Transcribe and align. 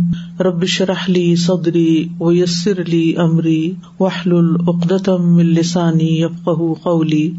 رب 0.48 0.64
شرحلی 0.76 1.24
صدری 1.46 1.88
ویسر 2.20 2.80
علی 2.86 3.02
عمری 3.26 3.60
واہل 4.00 4.36
العدتم 4.36 5.36
السانی 5.46 6.20
قولی 6.44 7.30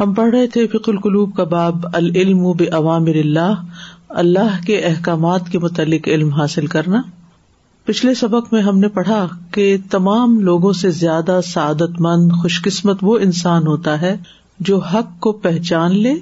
ہم 0.00 0.12
پڑھ 0.14 0.30
رہے 0.34 0.46
تھے 0.52 0.66
فک 0.68 0.88
القلوب 0.88 1.34
کا 1.34 1.44
باب 1.58 1.84
العلم 1.92 2.44
و 2.46 2.52
اللہ 2.90 3.60
اللہ 4.22 4.56
کے 4.66 4.76
احکامات 4.86 5.48
کے 5.52 5.58
متعلق 5.58 6.06
علم 6.08 6.28
حاصل 6.32 6.66
کرنا 6.74 7.00
پچھلے 7.86 8.12
سبق 8.18 8.52
میں 8.52 8.60
ہم 8.62 8.78
نے 8.78 8.88
پڑھا 8.98 9.26
کہ 9.52 9.64
تمام 9.90 10.38
لوگوں 10.48 10.72
سے 10.80 10.90
زیادہ 10.98 11.38
سعادت 11.46 12.00
مند 12.06 12.32
خوش 12.42 12.60
قسمت 12.64 12.98
وہ 13.08 13.16
انسان 13.26 13.66
ہوتا 13.66 14.00
ہے 14.00 14.14
جو 14.68 14.78
حق 14.92 15.18
کو 15.26 15.32
پہچان 15.46 15.98
لے 16.02 16.12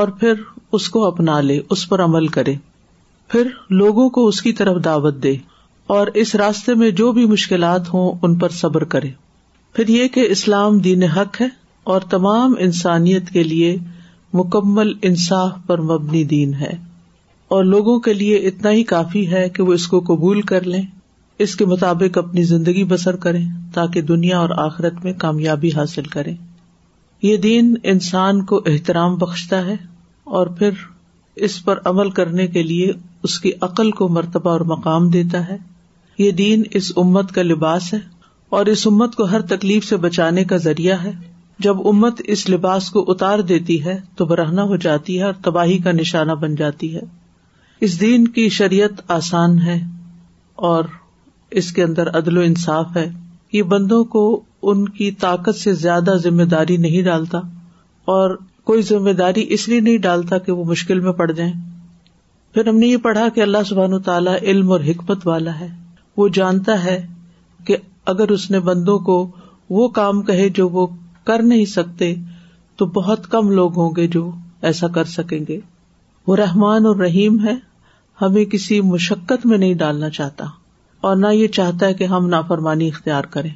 اور 0.00 0.08
پھر 0.20 0.42
اس 0.78 0.88
کو 0.96 1.06
اپنا 1.06 1.40
لے 1.40 1.58
اس 1.76 1.88
پر 1.88 2.04
عمل 2.04 2.26
کرے 2.36 2.54
پھر 3.32 3.46
لوگوں 3.82 4.08
کو 4.18 4.26
اس 4.28 4.40
کی 4.42 4.52
طرف 4.60 4.84
دعوت 4.84 5.22
دے 5.22 5.34
اور 5.96 6.06
اس 6.24 6.34
راستے 6.44 6.74
میں 6.82 6.90
جو 7.00 7.10
بھی 7.18 7.24
مشکلات 7.30 7.92
ہوں 7.94 8.12
ان 8.26 8.34
پر 8.42 8.48
صبر 8.58 8.84
کرے 8.96 9.10
پھر 9.76 9.88
یہ 9.96 10.08
کہ 10.18 10.26
اسلام 10.34 10.78
دین 10.88 11.02
حق 11.16 11.40
ہے 11.40 11.48
اور 11.94 12.06
تمام 12.10 12.54
انسانیت 12.68 13.30
کے 13.38 13.42
لیے 13.52 13.76
مکمل 14.40 14.92
انصاف 15.10 15.56
پر 15.66 15.80
مبنی 15.92 16.22
دین 16.34 16.54
ہے 16.64 16.72
اور 17.54 17.64
لوگوں 17.64 17.98
کے 18.04 18.12
لیے 18.12 18.36
اتنا 18.48 18.70
ہی 18.72 18.82
کافی 18.92 19.20
ہے 19.32 19.48
کہ 19.56 19.62
وہ 19.62 19.72
اس 19.72 19.86
کو 19.88 19.98
قبول 20.06 20.40
کر 20.50 20.64
لیں 20.66 20.80
اس 21.44 21.54
کے 21.56 21.64
مطابق 21.72 22.16
اپنی 22.18 22.42
زندگی 22.44 22.82
بسر 22.92 23.16
کریں 23.24 23.44
تاکہ 23.74 24.02
دنیا 24.08 24.38
اور 24.38 24.50
آخرت 24.64 25.04
میں 25.04 25.12
کامیابی 25.24 25.70
حاصل 25.76 26.04
کرے 26.14 26.32
یہ 27.22 27.36
دین 27.46 27.74
انسان 27.92 28.42
کو 28.46 28.60
احترام 28.70 29.14
بخشتا 29.18 29.64
ہے 29.66 29.76
اور 30.38 30.46
پھر 30.58 30.82
اس 31.48 31.62
پر 31.64 31.78
عمل 31.90 32.10
کرنے 32.18 32.46
کے 32.56 32.62
لیے 32.62 32.90
اس 33.28 33.38
کی 33.40 33.50
عقل 33.68 33.90
کو 34.00 34.08
مرتبہ 34.16 34.50
اور 34.50 34.60
مقام 34.74 35.08
دیتا 35.10 35.46
ہے 35.48 35.56
یہ 36.18 36.30
دین 36.40 36.62
اس 36.80 36.90
امت 37.04 37.32
کا 37.34 37.42
لباس 37.42 37.92
ہے 37.94 37.98
اور 38.56 38.66
اس 38.74 38.86
امت 38.86 39.14
کو 39.16 39.24
ہر 39.30 39.40
تکلیف 39.54 39.84
سے 39.88 39.96
بچانے 40.08 40.44
کا 40.52 40.56
ذریعہ 40.66 41.02
ہے 41.02 41.12
جب 41.66 41.86
امت 41.88 42.20
اس 42.36 42.48
لباس 42.50 42.90
کو 42.90 43.04
اتار 43.12 43.38
دیتی 43.52 43.82
ہے 43.84 43.98
تو 44.16 44.24
برہنہ 44.32 44.60
ہو 44.72 44.76
جاتی 44.86 45.18
ہے 45.18 45.24
اور 45.24 45.32
تباہی 45.44 45.78
کا 45.84 45.92
نشانہ 46.00 46.32
بن 46.40 46.54
جاتی 46.54 46.94
ہے 46.96 47.00
اس 47.84 47.98
دین 48.00 48.26
کی 48.36 48.48
شریعت 48.58 49.00
آسان 49.16 49.58
ہے 49.62 49.78
اور 50.68 50.84
اس 51.60 51.70
کے 51.72 51.82
اندر 51.82 52.08
عدل 52.18 52.38
و 52.38 52.40
انصاف 52.40 52.96
ہے 52.96 53.06
یہ 53.52 53.62
بندوں 53.72 54.02
کو 54.14 54.22
ان 54.70 54.88
کی 54.98 55.10
طاقت 55.24 55.56
سے 55.56 55.72
زیادہ 55.82 56.14
ذمہ 56.22 56.42
داری 56.54 56.76
نہیں 56.84 57.02
ڈالتا 57.08 57.38
اور 58.14 58.36
کوئی 58.70 58.82
ذمہ 58.82 59.10
داری 59.18 59.44
اس 59.54 59.68
لیے 59.68 59.80
نہیں 59.80 59.98
ڈالتا 60.06 60.38
کہ 60.46 60.52
وہ 60.52 60.64
مشکل 60.70 61.00
میں 61.00 61.12
پڑ 61.20 61.30
جائیں 61.30 61.52
پھر 62.54 62.68
ہم 62.68 62.78
نے 62.78 62.86
یہ 62.86 62.96
پڑھا 63.02 63.28
کہ 63.34 63.40
اللہ 63.42 63.62
سبحان 63.68 63.98
تعالیٰ 64.02 64.36
علم 64.42 64.72
اور 64.72 64.80
حکمت 64.88 65.26
والا 65.26 65.58
ہے 65.58 65.68
وہ 66.16 66.28
جانتا 66.38 66.82
ہے 66.84 67.00
کہ 67.66 67.76
اگر 68.14 68.30
اس 68.38 68.50
نے 68.50 68.60
بندوں 68.70 68.98
کو 69.10 69.18
وہ 69.78 69.88
کام 70.00 70.22
کہے 70.26 70.48
جو 70.60 70.68
وہ 70.78 70.86
کر 71.26 71.42
نہیں 71.52 71.64
سکتے 71.76 72.14
تو 72.78 72.86
بہت 73.00 73.30
کم 73.30 73.50
لوگ 73.60 73.78
ہوں 73.80 73.92
گے 73.96 74.06
جو 74.16 74.30
ایسا 74.70 74.88
کر 74.94 75.04
سکیں 75.18 75.40
گے 75.48 75.60
وہ 76.26 76.36
رحمان 76.36 76.86
اور 76.86 76.96
رحیم 76.96 77.38
ہے 77.44 77.52
ہمیں 78.22 78.44
کسی 78.52 78.80
مشقت 78.92 79.44
میں 79.46 79.56
نہیں 79.58 79.74
ڈالنا 79.82 80.08
چاہتا 80.16 80.44
اور 81.08 81.16
نہ 81.16 81.26
یہ 81.34 81.48
چاہتا 81.56 81.86
ہے 81.86 81.94
کہ 81.94 82.04
ہم 82.12 82.26
نافرمانی 82.28 82.88
اختیار 82.88 83.24
کریں 83.34 83.50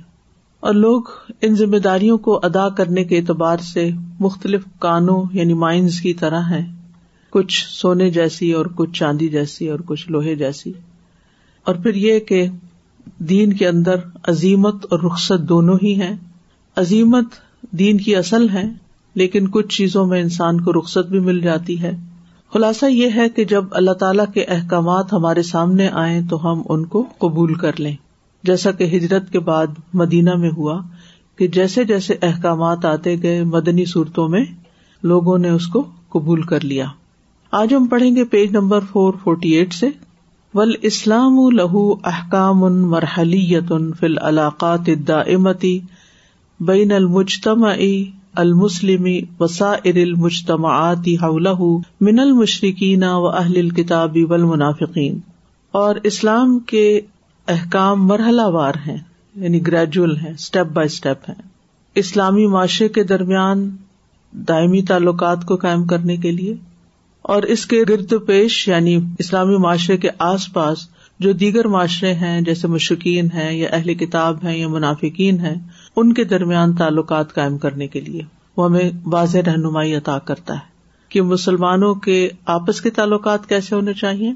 اور 0.68 0.74
لوگ 0.74 1.02
ان 1.48 1.54
ذمہ 1.56 1.76
داریوں 1.84 2.16
کو 2.26 2.38
ادا 2.46 2.68
کرنے 2.78 3.04
کے 3.12 3.18
اعتبار 3.18 3.58
سے 3.72 3.88
مختلف 4.26 4.64
کانوں 4.80 5.22
یعنی 5.36 5.54
مائنز 5.62 6.00
کی 6.00 6.12
طرح 6.22 6.42
ہیں 6.50 6.64
کچھ 7.36 7.64
سونے 7.78 8.08
جیسی 8.10 8.52
اور 8.52 8.66
کچھ 8.76 8.90
چاندی 8.98 9.28
جیسی 9.28 9.68
اور 9.70 9.80
کچھ 9.86 10.08
لوہے 10.10 10.34
جیسی 10.44 10.72
اور 11.70 11.74
پھر 11.82 11.94
یہ 12.02 12.18
کہ 12.28 12.44
دین 13.28 13.52
کے 13.62 13.66
اندر 13.68 13.96
عظیمت 14.30 14.86
اور 14.90 15.00
رخصت 15.10 15.48
دونوں 15.48 15.76
ہی 15.82 15.94
ہیں 16.00 16.14
عظیمت 16.80 17.34
دین 17.78 17.98
کی 18.06 18.14
اصل 18.16 18.48
ہے 18.52 18.64
لیکن 19.22 19.48
کچھ 19.54 19.76
چیزوں 19.76 20.06
میں 20.06 20.20
انسان 20.20 20.60
کو 20.64 20.72
رخصت 20.80 21.08
بھی 21.10 21.20
مل 21.30 21.40
جاتی 21.42 21.80
ہے 21.82 21.92
خلاصہ 22.54 22.86
یہ 22.90 23.08
ہے 23.16 23.28
کہ 23.34 23.44
جب 23.52 23.64
اللہ 23.80 23.92
تعالیٰ 23.98 24.24
کے 24.34 24.44
احکامات 24.54 25.12
ہمارے 25.12 25.42
سامنے 25.48 25.88
آئے 26.04 26.20
تو 26.30 26.36
ہم 26.46 26.62
ان 26.74 26.84
کو 26.94 27.04
قبول 27.24 27.52
کر 27.58 27.80
لیں 27.80 27.94
جیسا 28.50 28.70
کہ 28.80 28.84
ہجرت 28.96 29.30
کے 29.32 29.38
بعد 29.50 29.78
مدینہ 30.00 30.34
میں 30.44 30.50
ہوا 30.56 30.78
کہ 31.38 31.46
جیسے 31.56 31.84
جیسے 31.90 32.14
احکامات 32.28 32.84
آتے 32.84 33.14
گئے 33.22 33.42
مدنی 33.52 33.84
صورتوں 33.92 34.28
میں 34.28 34.42
لوگوں 35.12 35.36
نے 35.44 35.50
اس 35.58 35.66
کو 35.76 35.84
قبول 36.12 36.42
کر 36.52 36.64
لیا 36.72 36.86
آج 37.60 37.74
ہم 37.74 37.86
پڑھیں 37.94 38.14
گے 38.16 38.24
page 38.34 38.50
number 38.56 38.84
four 38.92 39.14
forty 39.22 39.50
eight 39.58 39.74
سے 39.74 39.88
ول 40.54 40.74
اسلام 40.90 41.38
و 41.46 41.90
احکام 42.12 42.64
ان 42.64 42.80
مرحلیت 42.96 43.68
فی 43.72 43.94
فل 44.00 44.18
علاقات 44.32 44.88
امتی 45.34 45.78
بین 46.66 46.92
المجتمعی 46.92 47.94
المسلم 48.42 49.06
وسا 49.38 49.68
ارل 49.90 50.10
مجتماعات 50.18 51.08
من 52.08 52.18
المشرقین 52.20 53.02
و 53.04 53.26
اہل 53.28 53.56
الکتابی 53.58 54.22
والمنافقین 54.32 55.18
اور 55.80 55.96
اسلام 56.10 56.58
کے 56.72 56.82
احکام 57.54 58.06
مرحلہ 58.06 58.42
وار 58.56 58.74
ہیں 58.86 58.96
یعنی 59.42 59.66
گریجول 59.66 60.16
ہیں 60.16 60.32
اسٹیپ 60.32 60.66
بائی 60.74 60.86
اسٹیپ 60.92 61.28
ہیں 61.28 61.34
اسلامی 62.04 62.46
معاشرے 62.52 62.88
کے 62.98 63.02
درمیان 63.12 63.68
دائمی 64.48 64.82
تعلقات 64.92 65.44
کو 65.46 65.56
قائم 65.64 65.84
کرنے 65.94 66.16
کے 66.26 66.32
لیے 66.32 66.54
اور 67.32 67.42
اس 67.54 67.66
کے 67.72 67.82
گرد 67.88 68.12
پیش 68.26 68.66
یعنی 68.68 68.96
اسلامی 69.18 69.56
معاشرے 69.66 69.96
کے 70.04 70.08
آس 70.28 70.52
پاس 70.52 70.86
جو 71.26 71.32
دیگر 71.40 71.66
معاشرے 71.76 72.12
ہیں 72.20 72.40
جیسے 72.50 72.68
مشرقین 72.68 73.28
ہیں 73.34 73.52
یا 73.52 73.68
اہل 73.72 73.94
کتاب 74.06 74.44
ہیں 74.46 74.56
یا 74.56 74.68
منافقین 74.68 75.40
ہیں 75.40 75.54
ان 75.98 76.12
کے 76.14 76.24
درمیان 76.24 76.72
تعلقات 76.76 77.32
قائم 77.34 77.56
کرنے 77.58 77.86
کے 77.88 78.00
لیے 78.00 78.20
وہ 78.56 78.64
ہمیں 78.68 78.90
واضح 79.12 79.38
رہنمائی 79.46 79.94
عطا 79.96 80.18
کرتا 80.28 80.54
ہے 80.54 80.68
کہ 81.12 81.22
مسلمانوں 81.30 81.94
کے 82.04 82.16
آپس 82.56 82.80
کے 82.80 82.90
تعلقات 82.98 83.48
کیسے 83.48 83.74
ہونے 83.74 83.92
چاہیے 84.02 84.32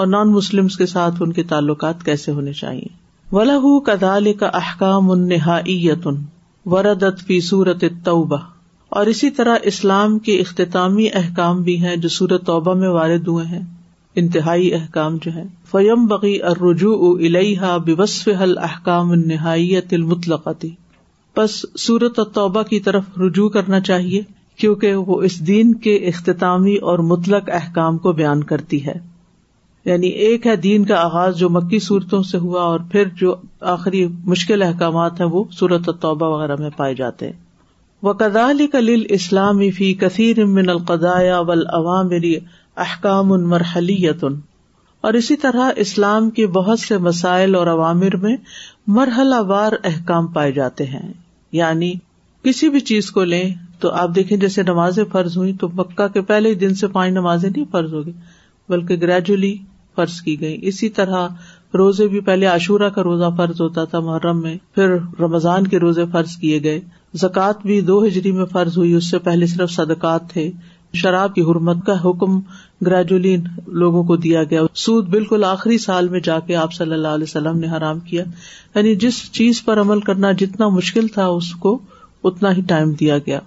اور 0.00 0.06
نان 0.06 0.32
مسلم 0.32 0.66
کے 0.78 0.86
ساتھ 0.92 1.22
ان 1.22 1.32
کے 1.32 1.42
تعلقات 1.52 2.02
کیسے 2.04 2.32
ہونے 2.32 2.52
چاہیے 2.60 2.86
ولاح 3.36 3.66
کدال 3.86 4.32
کا 4.40 4.48
احکام 4.62 5.10
ال 5.10 5.26
نہایت 5.28 6.06
ان 6.06 6.22
ورد 6.72 7.02
ات 7.02 7.20
فی 7.26 7.40
صورت 7.48 7.84
طوبہ 8.04 8.38
اور 9.00 9.06
اسی 9.12 9.30
طرح 9.38 9.56
اسلام 9.72 10.18
کے 10.28 10.38
اختتامی 10.40 11.06
احکام 11.20 11.62
بھی 11.62 11.76
ہیں 11.84 11.96
جو 12.02 12.08
سورت 12.16 12.46
توبہ 12.46 12.74
میں 12.80 12.88
وارد 12.96 13.28
ہوئے 13.28 13.44
ہیں 13.46 13.60
انتہائی 14.22 14.72
احکام 14.74 15.16
جو 15.22 15.32
ہے 15.34 15.42
فیم 15.70 16.06
بغی 16.08 16.36
ارجو 16.50 17.12
الیحا 17.16 17.76
بسف 17.86 18.28
حل 18.42 18.58
احکام 18.70 19.10
النہایت 19.18 19.92
المطلقتی 19.94 20.70
بس 21.36 21.54
سورت 21.84 22.18
اور 22.18 22.26
توبہ 22.34 22.62
کی 22.68 22.78
طرف 22.84 23.16
رجوع 23.24 23.48
کرنا 23.56 23.80
چاہیے 23.90 24.20
کیونکہ 24.60 24.94
وہ 25.08 25.20
اس 25.28 25.38
دین 25.46 25.72
کے 25.86 25.94
اختتامی 26.10 26.76
اور 26.90 26.98
مطلق 27.08 27.50
احکام 27.62 27.98
کو 28.04 28.12
بیان 28.20 28.44
کرتی 28.52 28.84
ہے 28.86 28.94
یعنی 29.90 30.08
ایک 30.28 30.46
ہے 30.46 30.54
دین 30.66 30.84
کا 30.84 31.00
آغاز 31.00 31.36
جو 31.38 31.48
مکی 31.56 31.78
صورتوں 31.88 32.22
سے 32.28 32.38
ہوا 32.44 32.62
اور 32.70 32.80
پھر 32.92 33.08
جو 33.20 33.34
آخری 33.72 34.04
مشکل 34.34 34.62
احکامات 34.66 35.20
ہیں 35.20 35.26
وہ 35.34 35.42
صورت 35.58 35.88
و 35.88 35.92
توبہ 36.06 36.28
وغیرہ 36.36 36.56
میں 36.62 36.70
پائے 36.76 36.94
جاتے 37.02 37.30
و 38.02 38.12
قدالی 38.22 38.66
کا 38.66 38.78
کلیل 38.78 39.04
اسلامی 39.18 39.70
فی 39.78 39.92
کثیر 40.04 40.38
القدا 40.66 41.18
وال 41.50 41.64
مری 42.14 42.34
احکام 42.86 43.32
ان 43.32 43.46
مرحلی 43.50 43.96
یتن 44.06 44.40
اور 45.06 45.14
اسی 45.20 45.36
طرح 45.44 45.70
اسلام 45.86 46.30
کے 46.40 46.46
بہت 46.58 46.80
سے 46.80 46.98
مسائل 47.10 47.54
اور 47.54 47.66
عوامر 47.76 48.16
میں 48.26 48.36
مرحلہ 49.00 49.40
وار 49.52 49.72
احکام 49.92 50.26
پائے 50.38 50.52
جاتے 50.60 50.86
ہیں 50.96 51.06
یعنی 51.56 51.92
کسی 52.44 52.68
بھی 52.76 52.80
چیز 52.90 53.10
کو 53.16 53.22
لیں 53.32 53.44
تو 53.80 53.90
آپ 54.00 54.14
دیکھیں 54.14 54.36
جیسے 54.42 54.62
نمازیں 54.66 55.04
فرض 55.12 55.36
ہوئی 55.36 55.52
تو 55.62 55.68
مکہ 55.80 56.06
کے 56.14 56.20
پہلے 56.30 56.52
دن 56.64 56.74
سے 56.82 56.88
پانچ 56.96 57.12
نمازیں 57.14 57.48
نہیں 57.48 57.64
فرض 57.72 57.92
ہوگی 57.94 58.12
بلکہ 58.72 58.96
گریجولی 59.02 59.54
فرض 59.96 60.20
کی 60.26 60.40
گئی 60.40 60.58
اسی 60.70 60.88
طرح 60.98 61.26
روزے 61.80 62.06
بھی 62.14 62.20
پہلے 62.28 62.46
عاشورہ 62.52 62.88
کا 62.96 63.02
روزہ 63.08 63.30
فرض 63.36 63.60
ہوتا 63.60 63.84
تھا 63.92 64.00
محرم 64.08 64.40
میں 64.42 64.54
پھر 64.74 64.96
رمضان 65.20 65.66
کے 65.74 65.78
روزے 65.84 66.04
فرض 66.12 66.36
کیے 66.42 66.62
گئے 66.64 66.80
زکوٰۃ 67.22 67.66
بھی 67.70 67.80
دو 67.92 68.02
ہجری 68.06 68.32
میں 68.38 68.44
فرض 68.52 68.78
ہوئی 68.78 68.92
اس 69.00 69.10
سے 69.10 69.18
پہلے 69.30 69.46
صرف 69.54 69.70
صدقات 69.76 70.28
تھے 70.32 70.50
شراب 71.02 71.34
کی 71.34 71.42
حرمت 71.50 71.84
کا 71.86 71.94
حکم 72.04 72.38
گریجولی 72.86 73.36
لوگوں 73.80 74.02
کو 74.04 74.16
دیا 74.24 74.42
گیا 74.50 74.62
سود 74.84 75.08
بالکل 75.10 75.44
آخری 75.44 75.76
سال 75.78 76.08
میں 76.08 76.20
جا 76.24 76.38
کے 76.46 76.56
آپ 76.62 76.72
صلی 76.72 76.92
اللہ 76.92 77.14
علیہ 77.18 77.26
وسلم 77.28 77.58
نے 77.58 77.66
حرام 77.76 78.00
کیا 78.08 78.24
یعنی 78.74 78.94
جس 79.04 79.20
چیز 79.38 79.64
پر 79.64 79.80
عمل 79.80 80.00
کرنا 80.08 80.32
جتنا 80.38 80.68
مشکل 80.78 81.06
تھا 81.14 81.26
اس 81.34 81.50
کو 81.60 81.78
اتنا 82.30 82.52
ہی 82.56 82.62
ٹائم 82.68 82.92
دیا 83.00 83.18
گیا 83.26 83.38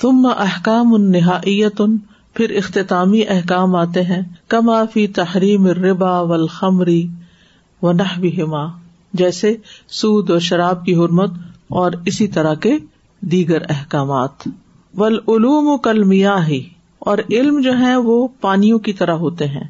تم 0.00 0.26
احکام 0.36 0.94
ان 0.94 1.96
پھر 2.36 2.50
اختتامی 2.58 3.20
احکام 3.30 3.74
آتے 3.76 4.02
ہیں 4.04 4.20
کم 4.54 4.70
آفی 4.76 5.06
تحریم 5.18 5.66
ربا 5.82 6.18
و 6.20 6.32
الخمری 6.32 7.06
و 7.82 7.92
نہ 7.92 8.18
بھی 8.20 8.30
جیسے 9.20 9.54
سود 10.02 10.30
و 10.30 10.38
شراب 10.48 10.84
کی 10.84 10.94
حرمت 11.02 11.32
اور 11.82 11.92
اسی 12.06 12.26
طرح 12.38 12.54
کے 12.62 12.72
دیگر 13.32 13.62
احکامات 13.70 14.48
ولعلوم 14.98 15.68
و 15.68 15.76
کلمیاں 15.84 16.38
ہی 16.48 16.62
اور 17.12 17.18
علم 17.38 17.60
جو 17.64 17.72
ہے 17.78 17.94
وہ 18.04 18.14
پانیوں 18.40 18.78
کی 18.84 18.92
طرح 18.98 19.16
ہوتے 19.22 19.46
ہیں 19.54 19.62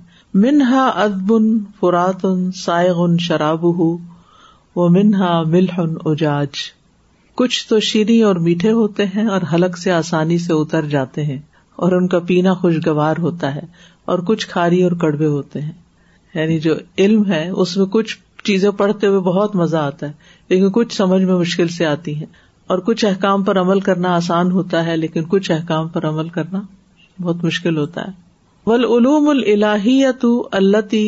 منہا 0.43 0.87
ادبن 1.05 1.47
فراتن 1.81 2.51
سائغن 2.59 3.17
شراب 3.25 3.65
وہ 4.77 4.89
منہا 4.99 5.31
ملحن 5.55 5.95
اجاج 6.11 6.57
کچھ 7.41 7.59
تو 7.69 7.79
شیریں 7.89 8.23
اور 8.29 8.37
میٹھے 8.47 8.71
ہوتے 8.73 9.07
ہیں 9.15 9.25
اور 9.37 9.43
حلق 9.53 9.79
سے 9.79 9.93
آسانی 9.93 10.37
سے 10.47 10.53
اتر 10.53 10.85
جاتے 10.95 11.25
ہیں 11.25 11.39
اور 11.85 11.93
ان 11.93 12.07
کا 12.09 12.19
پینا 12.27 12.53
خوشگوار 12.61 13.17
ہوتا 13.27 13.55
ہے 13.55 13.61
اور 14.13 14.19
کچھ 14.27 14.47
کھاری 14.49 14.83
اور 14.83 14.93
کڑوے 15.03 15.27
ہوتے 15.27 15.61
ہیں 15.61 15.73
یعنی 16.35 16.59
جو 16.67 16.75
علم 17.05 17.27
ہے 17.33 17.49
اس 17.49 17.77
میں 17.77 17.87
کچھ 17.97 18.17
چیزیں 18.45 18.71
پڑھتے 18.83 19.07
ہوئے 19.07 19.21
بہت 19.33 19.57
مزہ 19.57 19.77
آتا 19.83 20.07
ہے 20.09 20.13
لیکن 20.49 20.71
کچھ 20.79 20.97
سمجھ 20.97 21.23
میں 21.23 21.35
مشکل 21.35 21.69
سے 21.79 21.87
آتی 21.87 22.15
ہیں 22.19 22.27
اور 22.73 22.79
کچھ 22.89 23.05
احکام 23.05 23.43
پر 23.45 23.61
عمل 23.61 23.81
کرنا 23.91 24.15
آسان 24.17 24.51
ہوتا 24.53 24.85
ہے 24.87 24.97
لیکن 24.97 25.25
کچھ 25.29 25.51
احکام 25.53 25.89
پر 25.97 26.09
عمل 26.09 26.29
کرنا 26.39 26.61
بہت 27.23 27.45
مشکل 27.45 27.77
ہوتا 27.79 28.03
ہے 28.07 28.13
ولعلوم 28.67 29.29
اللہی 29.31 29.99
التی 30.59 31.05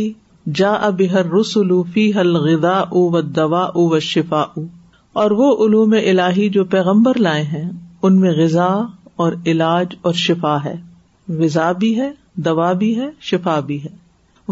جا 0.55 0.73
ابر 0.89 1.31
رسولو 1.39 1.83
فی 1.93 2.11
الغذا 2.21 2.75
او 2.79 3.01
و 3.11 3.21
دوا 3.21 3.63
او 3.63 3.87
و 3.95 3.99
شفا 4.09 4.41
او 4.57 4.65
اور 5.23 5.31
وہ 5.41 5.55
علوم 5.67 5.95
الہی 6.05 6.49
جو 6.57 6.65
پیغمبر 6.75 7.19
لائے 7.27 7.43
ہیں 7.53 7.69
ان 8.03 8.21
میں 8.21 8.31
غذا 8.37 8.67
اور 9.25 9.33
علاج 9.47 9.95
اور 10.09 10.13
شفا 10.27 10.57
ہے 10.65 10.75
غذا 11.39 11.71
بھی 11.83 11.99
ہے 12.01 12.11
دوا 12.49 12.73
بھی 12.83 12.95
ہے 13.01 13.09
شفا 13.31 13.59
بھی 13.71 13.83
ہے 13.85 13.95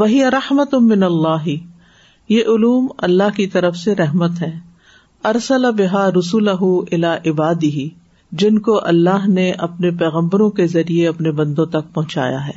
وہی 0.03 0.23
رحمت 0.33 0.75
امن 0.75 1.03
اللہ 1.03 1.47
یہ 1.49 2.45
علوم 2.55 2.87
اللہ 3.09 3.37
کی 3.37 3.47
طرف 3.57 3.77
سے 3.77 3.95
رحمت 3.95 4.41
ہے 4.43 4.53
ارسل 5.33 5.71
بحا 5.79 6.09
رسول 6.19 6.49
عبادی 7.29 7.71
جن 8.41 8.59
کو 8.67 8.79
اللہ 8.91 9.27
نے 9.35 9.51
اپنے 9.65 9.91
پیغمبروں 9.99 10.49
کے 10.55 10.67
ذریعے 10.71 11.07
اپنے 11.09 11.31
بندوں 11.41 11.65
تک 11.75 11.93
پہنچایا 11.95 12.47
ہے 12.47 12.53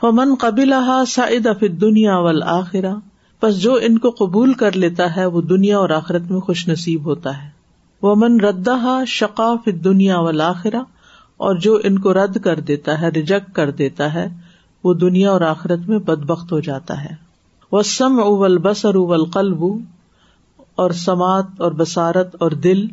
فمن 0.00 0.34
قبل 0.40 0.72
سعید 1.12 1.46
اف 1.52 1.62
دنیا 1.80 2.16
والا 2.26 2.46
آخرا 2.58 2.92
بس 3.42 3.56
جو 3.62 3.72
ان 3.88 3.96
کو 4.04 4.10
قبول 4.18 4.52
کر 4.60 4.76
لیتا 4.84 5.04
ہے 5.16 5.24
وہ 5.36 5.40
دنیا 5.52 5.78
اور 5.78 5.90
آخرت 5.96 6.30
میں 6.30 6.40
خوش 6.48 6.66
نصیب 6.68 7.06
ہوتا 7.10 7.30
ہے 7.42 7.48
وہ 8.02 8.14
من 8.22 8.40
ردا 8.40 8.74
شقا 8.80 9.04
شقاف 9.16 9.66
دنیا 9.84 10.18
والاخرا 10.28 10.82
اور 11.46 11.54
جو 11.66 11.74
ان 11.88 11.98
کو 12.06 12.12
رد 12.14 12.38
کر 12.44 12.60
دیتا 12.70 13.00
ہے 13.00 13.08
ریجیکٹ 13.14 13.50
کر 13.56 13.70
دیتا 13.80 14.12
ہے 14.14 14.26
وہ 14.84 14.94
دنیا 15.02 15.30
اور 15.30 15.40
آخرت 15.48 15.88
میں 15.88 15.98
بدبخت 16.12 16.52
ہو 16.52 16.60
جاتا 16.68 17.02
ہے 17.04 17.14
وہ 17.72 17.82
سم 17.94 18.20
اول 18.26 18.58
بس 18.68 18.84
اور 18.86 18.94
اول 19.02 19.24
قلب 19.38 19.64
اور 20.84 20.90
سماعت 21.04 21.60
اور 21.66 21.72
بسارت 21.82 22.36
اور 22.42 22.50
دل 22.68 22.86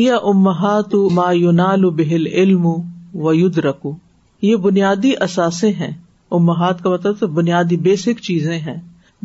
یا 0.00 0.16
امہات 0.30 0.94
ما 1.14 1.30
یونال 1.36 1.82
بہل 1.96 2.26
علم 2.26 2.66
و 2.66 3.32
ید 3.34 3.58
رکو 3.64 3.94
یہ 4.42 4.56
بنیادی 4.66 5.10
اثاثے 5.24 5.68
ہیں 5.80 5.90
امہات 6.38 6.82
کا 6.82 6.90
مطلب 6.90 7.22
بنیادی 7.38 7.76
بیسک 7.86 8.20
چیزیں 8.28 8.58
ہیں 8.58 8.76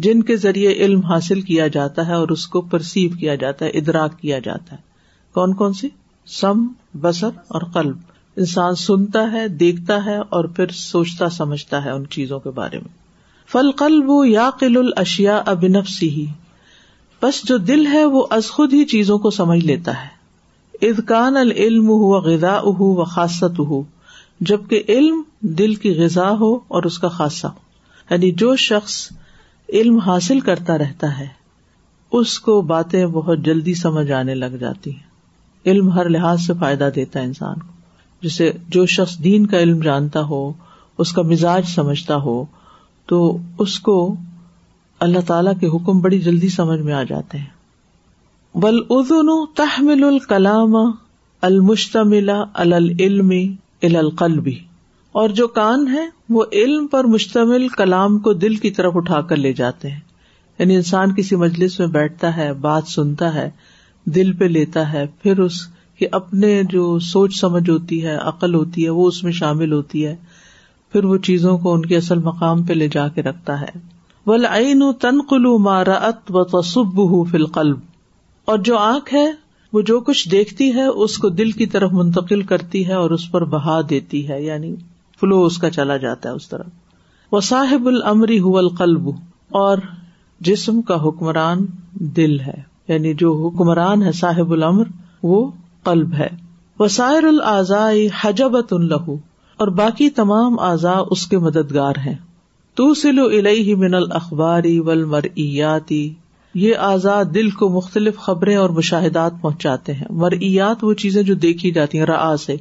جن 0.05 0.23
کے 0.23 0.35
ذریعے 0.37 0.73
علم 0.85 0.99
حاصل 1.11 1.41
کیا 1.41 1.67
جاتا 1.75 2.05
ہے 2.07 2.13
اور 2.13 2.29
اس 2.35 2.45
کو 2.55 2.61
پرسیو 2.73 3.09
کیا 3.19 3.35
جاتا 3.43 3.65
ہے 3.65 3.69
ادراک 3.79 4.19
کیا 4.21 4.39
جاتا 4.49 4.75
ہے 4.75 4.81
کون 5.35 5.53
کون 5.61 5.73
سی 5.73 5.87
سم 6.39 6.67
بسر 7.01 7.29
اور 7.55 7.61
قلب 7.73 7.97
انسان 8.43 8.75
سنتا 8.83 9.25
ہے 9.31 9.47
دیکھتا 9.63 10.03
ہے 10.05 10.17
اور 10.37 10.45
پھر 10.55 10.71
سوچتا 10.79 11.29
سمجھتا 11.37 11.83
ہے 11.85 11.91
ان 11.91 12.05
چیزوں 12.17 12.39
کے 12.39 12.49
بارے 12.59 12.79
میں 12.79 12.93
فل 13.51 13.71
قلب 13.77 14.11
یا 14.29 14.49
قل 14.59 14.77
الشیا 14.95 15.41
ابنفسی 15.55 16.09
ہی 16.19 16.25
بس 17.21 17.43
جو 17.47 17.57
دل 17.71 17.87
ہے 17.93 18.05
وہ 18.17 18.25
از 18.39 18.49
خود 18.57 18.73
ہی 18.73 18.83
چیزوں 18.95 19.17
کو 19.19 19.29
سمجھ 19.41 19.63
لیتا 19.65 20.01
ہے 20.03 20.15
ادکان 20.85 21.37
العلم 21.37 21.87
ہو 21.89 22.19
غذا 22.21 22.53
اہ 22.55 22.81
و 22.85 23.03
خاصت 23.13 23.59
ہو 23.69 23.81
جبکہ 24.49 24.81
علم 24.97 25.21
دل 25.57 25.73
کی 25.85 25.93
غذا 26.01 26.29
ہو 26.39 26.53
اور 26.75 26.83
اس 26.89 26.99
کا 26.99 27.07
خاصہ 27.15 27.47
ہو 27.47 28.09
یعنی 28.09 28.31
جو 28.43 28.55
شخص 28.65 28.95
علم 29.79 29.97
حاصل 30.07 30.39
کرتا 30.49 30.77
رہتا 30.77 31.17
ہے 31.19 31.27
اس 32.19 32.39
کو 32.39 32.59
باتیں 32.73 33.05
بہت 33.17 33.39
جلدی 33.45 33.73
سمجھ 33.81 34.11
آنے 34.19 34.35
لگ 34.35 34.55
جاتی 34.59 34.91
ہیں 34.91 35.71
علم 35.71 35.89
ہر 35.97 36.09
لحاظ 36.09 36.41
سے 36.45 36.53
فائدہ 36.59 36.89
دیتا 36.95 37.19
ہے 37.19 37.25
انسان 37.25 37.59
کو 37.59 38.27
جسے 38.27 38.51
جو 38.75 38.85
شخص 38.97 39.17
دین 39.23 39.45
کا 39.47 39.59
علم 39.61 39.79
جانتا 39.81 40.21
ہو 40.29 40.51
اس 41.03 41.11
کا 41.13 41.21
مزاج 41.31 41.65
سمجھتا 41.75 42.15
ہو 42.25 42.43
تو 43.09 43.23
اس 43.65 43.79
کو 43.89 43.97
اللہ 45.07 45.27
تعالی 45.27 45.59
کے 45.59 45.67
حکم 45.75 45.99
بڑی 46.01 46.19
جلدی 46.27 46.49
سمجھ 46.55 46.79
میں 46.81 46.93
آ 46.93 47.03
جاتے 47.09 47.37
ہیں 47.37 47.55
بل 48.63 48.77
ادن 48.91 49.29
تحمل 49.55 50.03
الکلام 50.03 50.73
المشتمل 51.47 52.29
العلم 52.63 53.31
ال 53.31 53.95
القلبی 53.99 54.53
اور 55.21 55.29
جو 55.39 55.47
کان 55.57 55.87
ہے 55.93 56.05
وہ 56.35 56.43
علم 56.59 56.85
پر 56.91 57.03
مشتمل 57.15 57.67
کلام 57.77 58.17
کو 58.27 58.33
دل 58.33 58.55
کی 58.63 58.71
طرف 58.77 58.95
اٹھا 58.97 59.19
کر 59.29 59.35
لے 59.37 59.51
جاتے 59.53 59.89
ہیں 59.91 59.99
یعنی 60.59 60.75
انسان 60.75 61.13
کسی 61.15 61.35
مجلس 61.45 61.77
میں 61.79 61.87
بیٹھتا 61.97 62.35
ہے 62.37 62.51
بات 62.61 62.87
سنتا 62.91 63.33
ہے 63.33 63.49
دل 64.15 64.31
پہ 64.37 64.45
لیتا 64.45 64.91
ہے 64.93 65.05
پھر 65.23 65.39
اس 65.45 65.61
کی 65.99 66.05
اپنے 66.21 66.61
جو 66.71 66.87
سوچ 67.11 67.39
سمجھ 67.39 67.69
ہوتی 67.69 68.03
ہے 68.05 68.15
عقل 68.31 68.55
ہوتی 68.55 68.85
ہے 68.85 68.89
وہ 69.01 69.07
اس 69.07 69.23
میں 69.23 69.31
شامل 69.41 69.71
ہوتی 69.73 70.05
ہے 70.05 70.15
پھر 70.91 71.03
وہ 71.05 71.17
چیزوں 71.27 71.57
کو 71.65 71.73
ان 71.73 71.85
کے 71.85 71.97
اصل 71.97 72.19
مقام 72.31 72.63
پہ 72.65 72.73
لے 72.73 72.87
جا 72.91 73.07
کے 73.15 73.21
رکھتا 73.29 73.59
ہے 73.61 73.71
ولعین 74.27 74.83
تنقل 75.01 75.47
مارا 75.69 75.93
ات 76.07 76.31
و 76.35 76.43
تصب 76.59 77.01
ہُ 77.11 77.23
قلب 77.53 77.86
اور 78.51 78.57
جو 78.67 78.77
آنکھ 78.77 79.13
ہے 79.13 79.25
وہ 79.73 79.81
جو 79.87 79.99
کچھ 80.09 80.27
دیکھتی 80.29 80.67
ہے 80.75 80.83
اس 81.05 81.17
کو 81.23 81.29
دل 81.39 81.49
کی 81.61 81.65
طرف 81.71 81.91
منتقل 81.93 82.41
کرتی 82.51 82.85
ہے 82.87 82.93
اور 82.93 83.11
اس 83.15 83.29
پر 83.31 83.43
بہا 83.53 83.79
دیتی 83.89 84.21
ہے 84.29 84.41
یعنی 84.43 84.73
فلو 85.19 85.41
اس 85.45 85.57
کا 85.63 85.69
چلا 85.77 85.95
جاتا 86.03 86.29
ہے 86.29 86.33
اس 86.35 86.47
طرف 86.49 87.33
وہ 87.33 87.41
صاحب 87.47 87.87
المری 87.87 88.37
القلب 88.61 89.09
اور 89.61 89.77
جسم 90.49 90.81
کا 90.91 90.95
حکمران 91.05 91.65
دل 92.19 92.39
ہے 92.45 92.55
یعنی 92.93 93.13
جو 93.23 93.31
حکمران 93.43 94.03
ہے 94.03 94.11
صاحب 94.21 94.51
العمر 94.57 94.87
وہ 95.31 95.39
قلب 95.89 96.13
ہے 96.19 96.29
وسائر 96.79 97.23
العزائی 97.33 98.07
حجبت 98.21 98.71
الہو 98.77 99.15
اور 99.63 99.67
باقی 99.81 100.09
تمام 100.21 100.59
اعضاء 100.69 100.99
اس 101.15 101.25
کے 101.27 101.37
مددگار 101.49 101.95
ہیں 102.05 102.15
تو 102.79 102.93
سلو 103.03 103.25
ال 103.41 103.45
من 103.83 103.93
الاخباری 104.01 104.77
اخباری 104.85 106.15
یہ 106.59 106.75
آزاد 106.85 107.25
دل 107.33 107.49
کو 107.57 107.67
مختلف 107.69 108.17
خبریں 108.17 108.55
اور 108.57 108.69
مشاہدات 108.75 109.31
پہنچاتے 109.41 109.93
ہیں 109.93 110.05
مرئیات 110.21 110.83
وہ 110.83 110.93
چیزیں 111.01 111.21
جو 111.23 111.33
دیکھی 111.41 111.71
جاتی 111.71 111.97
ہیں 111.99 112.05
را 112.05 112.19
سے 112.45 112.55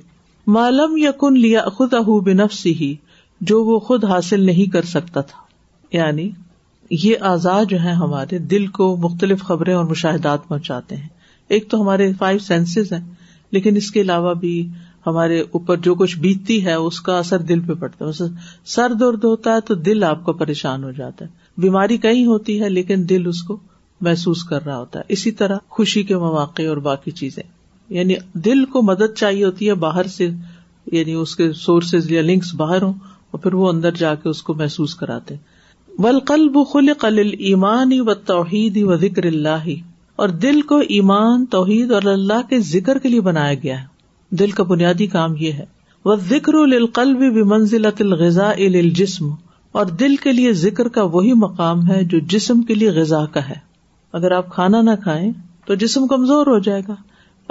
معلوم 0.57 0.97
یا 0.97 1.11
کن 1.21 1.39
لیا 1.41 1.61
خود 1.77 1.93
ہو 2.07 2.19
بنف 2.27 2.53
سی 2.55 2.75
جو 3.51 3.63
وہ 3.65 3.79
خود 3.87 4.05
حاصل 4.11 4.41
نہیں 4.47 4.73
کر 4.73 4.85
سکتا 4.91 5.21
تھا 5.31 5.39
یعنی 5.97 6.29
یہ 7.05 7.25
آزاد 7.31 7.65
جو 7.71 7.79
ہے 7.85 7.93
ہمارے 8.03 8.39
دل 8.51 8.67
کو 8.79 8.95
مختلف 9.07 9.43
خبریں 9.51 9.73
اور 9.75 9.85
مشاہدات 9.95 10.47
پہنچاتے 10.49 10.97
ہیں 10.97 11.09
ایک 11.57 11.71
تو 11.71 11.81
ہمارے 11.83 12.11
فائیو 12.19 12.39
سینسز 12.51 12.93
ہیں 12.93 13.01
لیکن 13.59 13.77
اس 13.83 13.91
کے 13.93 14.01
علاوہ 14.01 14.35
بھی 14.43 14.53
ہمارے 15.07 15.39
اوپر 15.59 15.77
جو 15.89 15.95
کچھ 16.03 16.19
بیتتی 16.27 16.65
ہے 16.67 16.75
اس 16.91 17.01
کا 17.09 17.17
اثر 17.19 17.47
دل 17.53 17.61
پہ 17.69 17.75
پڑتا 17.85 18.11
ہے 18.21 18.29
سر 18.75 18.95
درد 19.05 19.25
ہوتا 19.25 19.55
ہے 19.55 19.61
تو 19.69 19.75
دل 19.91 20.05
آپ 20.11 20.25
کو 20.25 20.33
پریشان 20.45 20.85
ہو 20.85 20.91
جاتا 21.01 21.25
ہے 21.25 21.61
بیماری 21.67 21.97
کہیں 22.07 22.25
ہوتی 22.27 22.61
ہے 22.63 22.69
لیکن 22.79 23.09
دل 23.15 23.27
اس 23.35 23.43
کو 23.51 23.59
محسوس 24.05 24.43
کر 24.45 24.65
رہا 24.65 24.77
ہوتا 24.79 24.99
ہے 24.99 25.05
اسی 25.15 25.31
طرح 25.41 25.59
خوشی 25.77 26.03
کے 26.05 26.17
مواقع 26.19 26.63
اور 26.69 26.77
باقی 26.87 27.11
چیزیں 27.21 27.43
یعنی 27.99 28.15
دل 28.45 28.65
کو 28.73 28.83
مدد 28.83 29.15
چاہیے 29.17 29.45
ہوتی 29.45 29.69
ہے 29.69 29.75
باہر 29.85 30.07
سے 30.17 30.29
یعنی 30.93 31.13
اس 31.15 31.35
کے 31.37 31.53
سورسز 31.65 32.11
یا 32.13 32.23
لنکس 32.23 32.55
باہر 32.55 32.83
ہوں 32.83 32.93
اور 33.31 33.39
پھر 33.43 33.55
وہ 33.61 33.69
اندر 33.69 33.95
جا 34.01 34.15
کے 34.23 34.29
اس 34.29 34.43
کو 34.43 34.55
محسوس 34.55 34.95
کراتے 34.95 35.35
ولقلب 36.05 36.59
خل 36.73 36.93
قل 37.01 37.19
ایمان 37.39 37.93
و 38.05 38.15
توحید 38.33 38.77
و 38.87 38.97
ذکر 39.05 39.27
اللہ 39.27 39.69
اور 40.25 40.29
دل 40.43 40.61
کو 40.69 40.79
ایمان 40.99 41.45
توحید 41.51 41.91
اور 41.93 42.03
اللہ 42.13 42.49
کے 42.51 42.59
ذکر 42.73 42.99
کے 42.99 43.09
لیے 43.09 43.21
بنایا 43.31 43.55
گیا 43.63 43.81
ہے 43.81 44.35
دل 44.37 44.51
کا 44.51 44.63
بنیادی 44.71 45.07
کام 45.07 45.35
یہ 45.41 45.53
ہے 45.53 45.65
وہ 46.05 46.15
ذکر 46.29 46.55
القلب 46.55 47.19
بھی 47.35 47.43
منزل 47.57 47.87
الغذا 48.01 48.51
الجسم 48.51 49.31
اور 49.79 49.87
دل 50.01 50.17
کے 50.23 50.33
لیے 50.33 50.53
ذکر 50.65 50.89
کا 50.99 51.03
وہی 51.15 51.33
مقام 51.45 51.87
ہے 51.91 52.03
جو 52.11 52.19
جسم 52.35 52.61
کے 52.69 52.75
لیے 52.75 52.91
غذا 53.01 53.25
کا 53.33 53.49
ہے 53.49 53.65
اگر 54.17 54.31
آپ 54.33 54.49
کھانا 54.53 54.81
نہ 54.83 54.91
کھائیں 55.03 55.31
تو 55.67 55.75
جسم 55.81 56.07
کمزور 56.11 56.47
ہو 56.47 56.59
جائے 56.69 56.83
گا 56.89 56.95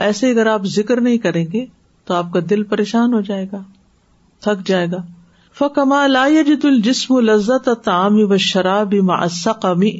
ایسے 0.05 0.29
اگر 0.31 0.45
آپ 0.53 0.63
ذکر 0.75 1.01
نہیں 1.07 1.17
کریں 1.25 1.45
گے 1.51 1.63
تو 2.07 2.13
آپ 2.19 2.31
کا 2.33 2.39
دل 2.49 2.63
پریشان 2.71 3.13
ہو 3.13 3.19
جائے 3.27 3.45
گا 3.51 3.61
تھک 4.45 4.65
جائے 4.67 4.87
گا 4.91 5.01
فکما 5.59 5.99
لا 6.15 6.25
جت 6.47 6.65
الجسم 6.71 7.13
و 7.15 7.19
لذت 7.27 7.69
شراب 8.47 8.93
معمی 9.11 9.91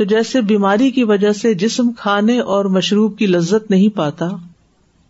تو 0.00 0.04
جیسے 0.12 0.40
بیماری 0.52 0.90
کی 0.94 1.04
وجہ 1.12 1.32
سے 1.42 1.52
جسم 1.66 1.90
کھانے 1.98 2.38
اور 2.56 2.64
مشروب 2.78 3.16
کی 3.18 3.26
لذت 3.26 3.70
نہیں 3.70 3.96
پاتا 3.96 4.28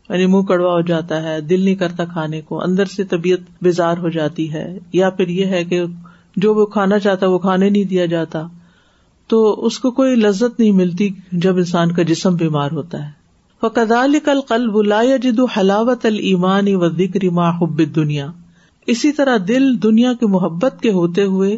یعنی 0.09 0.27
منہ 0.33 0.43
کڑوا 0.51 0.73
ہو 0.73 0.81
جاتا 0.93 1.23
ہے 1.23 1.41
دل 1.53 1.61
نہیں 1.65 1.75
کرتا 1.83 2.05
کھانے 2.13 2.41
کو 2.51 2.63
اندر 2.65 2.95
سے 2.97 3.05
طبیعت 3.15 3.51
بیزار 3.69 4.05
ہو 4.05 4.09
جاتی 4.21 4.53
ہے 4.53 4.67
یا 5.03 5.11
پھر 5.21 5.29
یہ 5.41 5.57
ہے 5.57 5.65
کہ 5.73 5.85
جو 6.47 6.55
وہ 6.55 6.67
کھانا 6.77 6.99
چاہتا 7.09 7.29
وہ 7.35 7.39
کھانے 7.49 7.71
نہیں 7.71 7.85
دیا 7.95 8.07
جاتا 8.17 8.47
تو 9.33 9.39
اس 9.67 9.79
کو 9.85 9.91
کوئی 9.99 10.17
لذت 10.17 10.59
نہیں 10.61 10.73
ملتی 10.83 11.09
جب 11.45 11.57
انسان 11.59 11.93
کا 11.99 12.03
جسم 12.11 12.35
بیمار 12.43 12.71
ہوتا 12.79 13.05
ہے 13.05 13.13
وہ 13.63 13.69
کل 14.25 14.41
قلب 14.49 14.81
لا 14.93 15.03
جد 15.23 15.41
حلاوت 15.57 16.05
المانی 16.07 16.75
و 16.75 16.89
ذکر 16.99 17.29
ماحبت 17.39 17.95
دنیا 17.97 18.27
اسی 18.95 19.13
طرح 19.19 19.37
دل 19.49 19.73
دنیا 19.83 20.13
کی 20.21 20.27
محبت 20.33 20.81
کے 20.83 20.91
ہوتے 20.93 21.25
ہوئے 21.35 21.57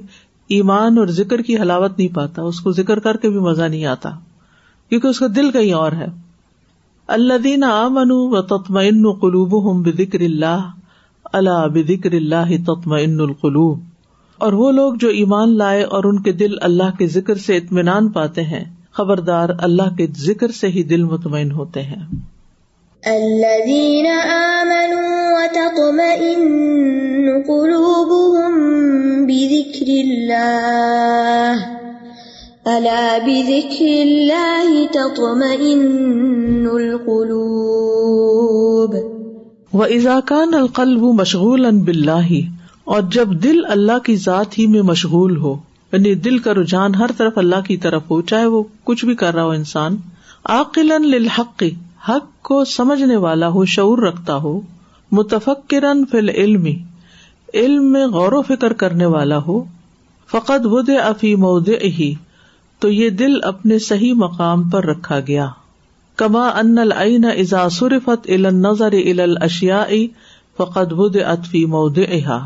ایمان 0.58 0.98
اور 0.98 1.06
ذکر 1.18 1.42
کی 1.48 1.56
حلاوت 1.58 1.98
نہیں 1.98 2.14
پاتا 2.14 2.42
اس 2.50 2.60
کو 2.66 2.72
ذکر 2.72 2.98
کر 3.06 3.16
کے 3.22 3.28
بھی 3.30 3.38
مزہ 3.48 3.62
نہیں 3.62 3.84
آتا 3.94 4.10
کیونکہ 4.88 5.06
اس 5.06 5.18
کا 5.20 5.26
دل 5.36 5.50
کہیں 5.58 5.72
اور 5.80 5.92
ہے 6.02 6.06
اللہ 7.16 7.38
دین 7.44 7.64
آمن 7.64 8.10
و 8.12 8.42
تتما 8.54 8.82
قلوب 9.20 9.54
بکر 9.96 10.20
اللہ 10.24 10.68
اللہ 11.40 11.66
بکر 11.74 12.12
اللہ 12.22 12.56
تتم 12.66 12.92
القلوب 12.98 13.85
اور 14.44 14.52
وہ 14.62 14.70
لوگ 14.78 14.94
جو 15.02 15.08
ایمان 15.18 15.52
لائے 15.58 15.82
اور 15.98 16.04
ان 16.08 16.16
کے 16.22 16.32
دل 16.40 16.54
اللہ 16.68 16.90
کے 16.98 17.06
ذکر 17.18 17.38
سے 17.44 17.54
اطمینان 17.56 18.08
پاتے 18.16 18.42
ہیں 18.52 18.62
خبردار 18.98 19.48
اللہ 19.66 19.92
کے 19.96 20.06
ذکر 20.24 20.50
سے 20.60 20.68
ہی 20.74 20.82
دل 20.90 21.04
مطمئن 21.12 21.50
ہوتے 21.60 21.84
ہیں 21.92 22.02
ألا 32.70 33.10
بذكر 33.24 33.90
الله 34.04 34.78
تطمئن 34.94 35.82
ازاکان 36.70 37.20
وإذا 37.24 40.16
مشغول 40.56 40.72
ان 40.72 41.12
مشغولا 41.20 41.70
بالله 41.90 42.40
اور 42.94 43.00
جب 43.14 43.28
دل 43.44 43.56
اللہ 43.74 43.98
کی 44.06 44.14
ذات 44.24 44.58
ہی 44.58 44.66
میں 44.72 44.80
مشغول 44.88 45.36
ہو 45.44 45.54
یعنی 45.92 46.14
دل 46.26 46.36
کا 46.44 46.52
رجحان 46.54 46.94
ہر 46.94 47.10
طرف 47.16 47.38
اللہ 47.38 47.60
کی 47.68 47.76
طرف 47.86 48.02
ہو 48.10 48.20
چاہے 48.32 48.46
وہ 48.52 48.62
کچھ 48.90 49.04
بھی 49.04 49.14
کر 49.22 49.34
رہا 49.34 49.44
ہو 49.44 49.50
انسان 49.60 49.96
عقل 50.56 50.92
للحق 51.06 51.62
حق 52.08 52.28
کو 52.48 52.62
سمجھنے 52.72 53.16
والا 53.26 53.48
ہو 53.56 53.64
شعور 53.74 53.98
رکھتا 54.06 54.36
ہو 54.44 54.60
متفق 55.18 55.66
کرن 55.70 56.04
العلم 56.20 56.64
علم 56.66 56.74
علم 57.62 57.90
میں 57.92 58.06
غور 58.16 58.32
و 58.32 58.42
فکر 58.54 58.72
کرنے 58.82 59.06
والا 59.18 59.38
ہو 59.46 59.62
فقط 60.30 60.66
ود 60.74 60.90
افی 61.04 61.34
مود 61.46 61.68
ہی 61.98 62.12
تو 62.84 62.88
یہ 62.98 63.10
دل 63.22 63.36
اپنے 63.50 63.78
صحیح 63.92 64.14
مقام 64.24 64.68
پر 64.70 64.84
رکھا 64.90 65.18
گیا 65.28 65.48
کما 66.22 66.46
ان 66.60 66.76
العین 66.84 67.26
فت 67.40 67.54
صرفت 67.78 68.28
نظر 68.28 68.48
النظر 68.48 68.98
الى 69.06 69.44
اشیا 69.48 69.84
فقد 70.56 70.92
ود 71.00 71.16
اطفی 71.36 71.64
مود 71.76 71.98
احا 72.08 72.38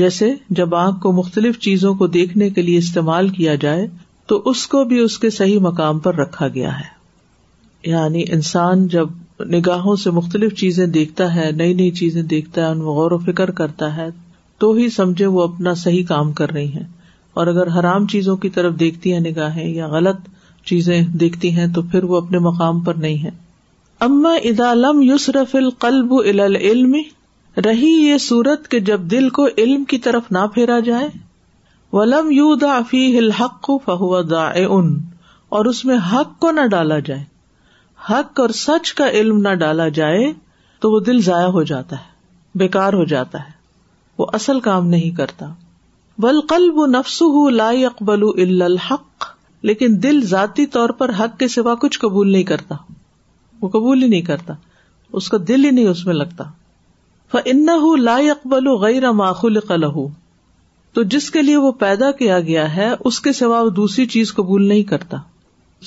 جیسے 0.00 0.30
جب 0.58 0.74
آنکھ 0.74 1.00
کو 1.00 1.12
مختلف 1.12 1.58
چیزوں 1.64 1.94
کو 1.94 2.06
دیکھنے 2.16 2.48
کے 2.58 2.62
لیے 2.62 2.78
استعمال 2.78 3.28
کیا 3.38 3.54
جائے 3.64 3.86
تو 4.28 4.40
اس 4.50 4.66
کو 4.74 4.82
بھی 4.92 4.98
اس 5.00 5.18
کے 5.24 5.30
صحیح 5.38 5.58
مقام 5.62 5.98
پر 6.06 6.14
رکھا 6.18 6.48
گیا 6.54 6.78
ہے 6.78 7.90
یعنی 7.90 8.24
انسان 8.32 8.86
جب 8.88 9.08
نگاہوں 9.54 9.94
سے 10.04 10.10
مختلف 10.18 10.54
چیزیں 10.58 10.86
دیکھتا 10.96 11.34
ہے 11.34 11.50
نئی 11.56 11.74
نئی 11.74 11.90
چیزیں 12.00 12.22
دیکھتا 12.32 12.62
ہے 12.62 12.66
ان 12.70 12.78
میں 12.78 12.92
غور 12.98 13.10
و 13.12 13.18
فکر 13.30 13.50
کرتا 13.60 13.96
ہے 13.96 14.08
تو 14.60 14.72
ہی 14.72 14.88
سمجھے 14.96 15.26
وہ 15.36 15.42
اپنا 15.42 15.74
صحیح 15.84 16.04
کام 16.08 16.32
کر 16.40 16.50
رہی 16.52 16.74
ہے 16.74 16.84
اور 17.40 17.46
اگر 17.52 17.68
حرام 17.78 18.06
چیزوں 18.12 18.36
کی 18.44 18.48
طرف 18.56 18.74
دیکھتی 18.80 19.12
ہیں 19.12 19.20
نگاہیں 19.20 19.66
یا 19.66 19.86
غلط 19.96 20.28
چیزیں 20.70 21.00
دیکھتی 21.20 21.50
ہیں 21.56 21.66
تو 21.74 21.82
پھر 21.92 22.04
وہ 22.10 22.16
اپنے 22.20 22.38
مقام 22.48 22.80
پر 22.88 22.94
نہیں 23.06 23.22
ہے 23.24 23.30
اما 24.06 24.34
ادالم 24.52 25.02
یوسرف 25.02 25.54
القلب 25.56 26.12
القلب 26.12 26.48
العلم 26.54 26.94
رہی 27.64 27.88
یہ 27.92 28.18
سورت 28.24 28.68
کے 28.70 28.78
جب 28.90 29.00
دل 29.10 29.28
کو 29.38 29.46
علم 29.58 29.82
کی 29.88 29.98
طرف 30.06 30.30
نہ 30.32 30.46
پھیرا 30.52 30.78
جائے 30.84 31.08
ولم 31.96 32.30
یو 32.32 32.54
دا 32.60 32.80
فی 32.90 33.00
ہل 33.18 33.30
حق 33.40 33.70
ان 33.86 34.94
اور 35.58 35.64
اس 35.72 35.84
میں 35.84 35.96
حق 36.12 36.38
کو 36.40 36.50
نہ 36.50 36.66
ڈالا 36.70 36.98
جائے 37.08 37.22
حق 38.10 38.40
اور 38.40 38.50
سچ 38.60 38.92
کا 39.00 39.08
علم 39.20 39.40
نہ 39.48 39.52
ڈالا 39.64 39.88
جائے 39.98 40.32
تو 40.80 40.90
وہ 40.92 41.00
دل 41.08 41.20
ضائع 41.22 41.48
ہو 41.56 41.62
جاتا 41.72 41.96
ہے 41.96 42.58
بیکار 42.58 42.92
ہو 42.92 43.04
جاتا 43.12 43.40
ہے 43.46 43.50
وہ 44.18 44.26
اصل 44.38 44.60
کام 44.60 44.86
نہیں 44.94 45.10
کرتا 45.16 45.46
بل 46.22 46.40
قلب 46.48 46.84
نفس 46.90 47.20
ہُو 47.36 47.46
اقبل 47.86 48.24
الحق 48.62 49.24
لیکن 49.70 50.02
دل 50.02 50.24
ذاتی 50.26 50.66
طور 50.76 50.88
پر 51.02 51.10
حق 51.20 51.38
کے 51.38 51.48
سوا 51.48 51.74
کچھ 51.80 51.98
قبول 52.00 52.32
نہیں 52.32 52.42
کرتا 52.54 52.74
وہ 53.60 53.68
قبول 53.76 54.02
ہی 54.02 54.08
نہیں 54.08 54.22
کرتا 54.32 54.54
اس 55.20 55.28
کا 55.28 55.36
دل 55.48 55.64
ہی 55.64 55.70
نہیں 55.70 55.88
اس 55.88 56.04
میں 56.06 56.14
لگتا 56.14 56.44
ان 57.44 57.64
لا 57.66 57.74
اقبال 57.74 58.22
اقبل 58.30 58.68
غیر 58.80 59.04
اماخ 59.08 59.40
قلح 59.68 59.98
تو 60.94 61.02
جس 61.12 61.30
کے 61.30 61.42
لیے 61.42 61.56
وہ 61.56 61.70
پیدا 61.82 62.10
کیا 62.18 62.40
گیا 62.48 62.74
ہے 62.76 62.88
اس 63.10 63.20
کے 63.26 63.32
سوا 63.32 63.60
وہ 63.62 63.70
دوسری 63.78 64.06
چیز 64.14 64.32
قبول 64.34 64.66
نہیں 64.68 64.82
کرتا 64.90 65.16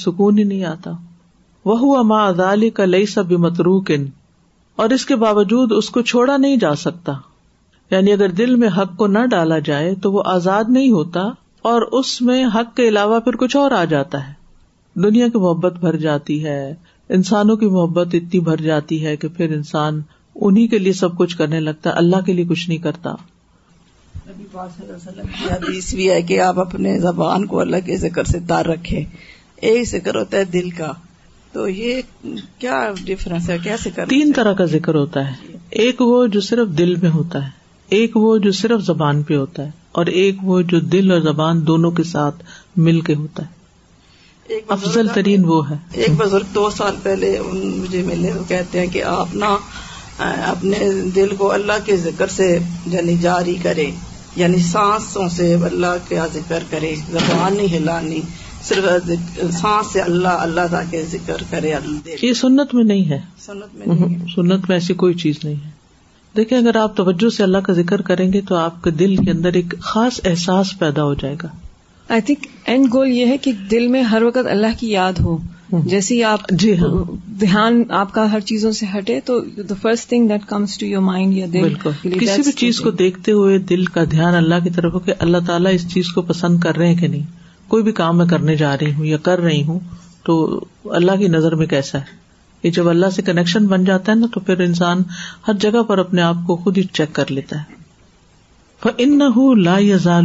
سکون 0.06 0.38
ہی 0.40 0.44
نہیں 0.44 0.64
آتا 0.70 0.92
وہ 1.66 1.78
ہوا 1.80 2.56
کا 2.76 2.86
لئی 2.86 3.06
سب 3.14 3.32
متروک 3.46 3.92
اور 4.84 4.90
اس 4.94 5.06
کے 5.06 5.16
باوجود 5.16 5.72
اس 5.78 5.90
کو 5.98 6.02
چھوڑا 6.12 6.38
نہیں 6.38 6.58
جا 6.64 6.74
سکتا 6.86 7.14
یعنی 7.92 8.12
اگر 8.14 8.32
دل 8.40 8.56
میں 8.64 8.68
حق 8.78 8.96
کو 8.98 9.08
نہ 9.08 9.26
ڈالا 9.32 9.60
جائے 9.68 9.94
تو 10.04 10.12
وہ 10.12 10.24
آزاد 10.34 10.70
نہیں 10.78 10.90
ہوتا 10.92 11.28
اور 11.72 11.82
اس 12.00 12.22
میں 12.30 12.44
حق 12.56 12.76
کے 12.78 12.88
علاوہ 12.88 13.20
پھر 13.28 13.36
کچھ 13.44 13.56
اور 13.58 13.72
آ 13.80 13.84
جاتا 13.94 14.28
ہے 14.28 15.00
دنیا 15.04 15.28
کی 15.34 15.38
محبت 15.44 15.78
بھر 15.80 15.96
جاتی 16.08 16.44
ہے 16.46 16.60
انسانوں 17.20 17.56
کی 17.64 17.68
محبت 17.78 18.16
اتنی 18.22 18.40
بھر 18.50 18.62
جاتی 18.66 19.06
ہے 19.06 19.16
کہ 19.24 19.28
پھر 19.38 19.54
انسان 19.56 20.02
کے 20.70 20.78
لیے 20.80 20.94
سب 21.00 21.18
کچھ 21.18 21.38
کرنے 21.38 21.60
لگتا 21.60 21.90
ہے 21.90 21.96
اللہ 21.98 22.22
کے 22.26 22.34
لیے 22.34 22.46
کچھ 22.50 22.68
نہیں 22.70 22.78
کرتا 22.84 23.14
ہے 26.04 26.22
کہ 26.28 26.40
آپ 26.48 26.60
اپنے 26.60 26.98
زبان 27.00 27.46
کو 27.54 27.60
اللہ 27.60 27.86
کے 27.86 27.98
ذکر 27.98 28.24
سے 28.32 28.40
تار 28.48 28.66
رکھے 28.66 29.04
ایک 29.70 29.88
ذکر 29.90 30.16
ہوتا 30.20 30.38
ہے 30.38 30.44
دل 30.58 30.70
کا 30.78 30.92
تو 31.52 31.68
یہ 31.68 32.02
کیا 32.60 32.82
ہے 33.08 34.04
تین 34.10 34.32
طرح 34.36 34.54
کا 34.62 34.66
ذکر 34.76 34.96
ہوتا 34.96 35.28
ہے 35.30 35.58
ایک 35.84 36.02
وہ 36.02 36.26
جو 36.36 36.42
صرف 36.50 36.78
دل 36.78 36.96
میں 37.02 37.10
ہوتا 37.10 37.46
ہے 37.46 37.50
ایک 37.96 38.16
وہ 38.18 38.38
جو 38.44 38.52
صرف 38.62 38.82
زبان 38.86 39.22
پہ 39.24 39.36
ہوتا 39.36 39.64
ہے 39.66 39.72
اور 40.00 40.06
ایک 40.22 40.38
وہ 40.44 40.62
جو 40.72 40.80
دل 40.96 41.12
اور 41.12 41.20
زبان 41.32 41.66
دونوں 41.68 41.92
کے 42.00 42.04
ساتھ 42.12 42.44
مل 42.88 43.00
کے 43.10 43.16
ہوتا 43.16 43.44
ہے 43.46 43.54
ایک 44.56 44.72
افضل 44.72 45.08
ترین 45.14 45.44
وہ 45.48 45.60
ہے 45.70 45.76
ایک 46.06 46.10
بزرگ 46.18 46.54
دو 46.56 46.70
سال 46.78 46.96
پہلے 47.04 47.38
مجھے 47.52 48.02
ملے 48.08 48.32
وہ 48.34 48.44
کہتے 48.48 48.80
ہیں 48.80 48.88
کہ 48.94 49.04
آپ 49.18 49.36
نا 49.44 49.56
اپنے 50.20 50.78
دل 51.16 51.36
کو 51.38 51.52
اللہ 51.52 51.86
کے 51.86 51.96
ذکر 51.98 52.28
سے 52.36 52.58
یعنی 52.92 53.16
جاری 53.22 53.56
کرے 53.64 53.90
یعنی 54.36 54.58
سانسوں 54.72 55.28
سے 55.36 55.54
اللہ 55.70 55.96
کا 56.10 56.26
ذکر 56.34 56.64
کرے 56.70 56.94
زبان 57.12 57.56
نہیں 57.58 57.76
ہلانی 57.76 58.22
صرف 58.68 59.10
سانس 59.60 59.92
سے 59.94 60.02
اللہ 60.02 60.38
اللہ 60.44 60.68
تعالیٰ 60.72 60.90
کے 60.92 61.02
ذکر 61.12 61.42
کرے 61.50 61.74
اللہ 61.74 62.24
یہ 62.26 62.34
سنت 62.42 62.74
میں 62.76 62.84
نہیں 62.84 63.10
ہے 63.10 63.20
سنت 63.46 63.76
میں 63.78 63.88
نہیں 63.96 64.26
سنت 64.36 64.70
میں 64.70 64.76
ایسی 64.76 64.94
کوئی 65.04 65.14
چیز 65.24 65.40
نہیں 65.44 65.56
ہے 65.64 65.70
دیکھیں 66.38 66.58
اگر 66.58 66.76
آپ 66.78 66.96
توجہ 66.98 67.30
سے 67.36 67.44
اللہ 67.44 67.58
کا 67.66 67.74
ذکر 67.74 68.02
کریں 68.12 68.32
گے 68.34 68.42
تو 68.48 68.56
آپ 68.58 68.82
کے 68.84 68.92
دل 69.02 69.16
کے 69.26 69.32
اندر 69.32 69.54
ایک 69.60 69.74
خاص 69.94 70.20
احساس 70.30 70.78
پیدا 70.80 71.04
ہو 71.04 71.14
جائے 71.22 71.36
گا 71.44 71.48
آئی 72.14 72.22
تھنک 72.22 72.48
اینڈ 72.72 72.88
گول 72.94 73.12
یہ 73.12 73.26
ہے 73.28 73.38
کہ 73.46 73.52
دل 73.72 73.88
میں 73.96 74.02
ہر 74.14 74.24
وقت 74.24 74.48
اللہ 74.52 74.80
کی 74.80 74.90
یاد 74.92 75.20
ہو 75.24 75.38
جیسے 75.92 76.14
ہی 76.16 76.24
آپ 76.24 76.40
جی 76.62 76.74
ہاں۔ 76.80 76.88
دھیان 77.42 77.82
آپ 78.02 78.12
کا 78.14 78.26
ہر 78.32 78.40
چیزوں 78.50 78.72
سے 78.80 78.86
ہٹے 78.98 79.20
تو 79.26 79.40
the 79.70 79.74
first 79.82 80.08
thing 80.10 80.28
that 80.30 80.46
comes 80.50 80.78
to 80.78 80.86
your 80.86 81.02
mind 81.04 81.34
یا 81.38 81.46
بالکل 81.52 82.12
کسی 82.20 82.42
بھی 82.42 82.52
چیز 82.60 82.80
کو 82.82 82.92
دیکھتے 83.04 83.32
ہوئے 83.38 83.58
دل 83.72 83.86
کا 83.96 84.04
دھیان 84.12 84.36
اللہ 84.36 84.64
کی 84.64 84.70
طرف 84.76 84.94
ہو 84.94 85.00
کہ 85.08 85.14
اللہ 85.26 85.46
تعالیٰ 85.48 85.72
اس 85.76 85.88
چیز 85.94 86.12
کو 86.16 86.22
پسند 86.32 86.60
کر 86.66 86.78
رہے 86.78 86.88
ہیں 86.88 86.96
کہ 86.98 87.08
نہیں 87.08 87.24
کوئی 87.68 87.84
بھی 87.84 87.92
کام 88.02 88.18
میں 88.18 88.26
کرنے 88.34 88.56
جا 88.56 88.76
رہی 88.82 88.94
ہوں 88.94 89.06
یا 89.06 89.18
کر 89.28 89.40
رہی 89.42 89.64
ہوں 89.68 89.80
تو 90.26 90.36
اللہ 91.00 91.16
کی 91.22 91.28
نظر 91.38 91.56
میں 91.56 91.66
کیسا 91.74 91.98
ہے 92.00 92.24
یہ 92.64 92.72
جب 92.78 92.90
اللہ 92.90 93.10
سے 93.16 93.22
کنیکشن 93.22 93.66
بن 93.74 93.84
جاتا 93.86 94.12
ہے 94.12 94.18
نا 94.18 94.28
تو 94.34 94.40
پھر 94.46 94.60
انسان 94.68 95.02
ہر 95.48 95.54
جگہ 95.66 95.84
پر 95.88 95.98
اپنے 96.06 96.22
آپ 96.22 96.46
کو 96.48 96.56
خود 96.64 96.78
ہی 96.78 96.84
چیک 96.92 97.14
کر 97.16 97.32
لیتا 97.38 97.62
ہے 97.62 97.84
ان 99.04 99.20
لا 99.64 99.78
یا 99.80 100.18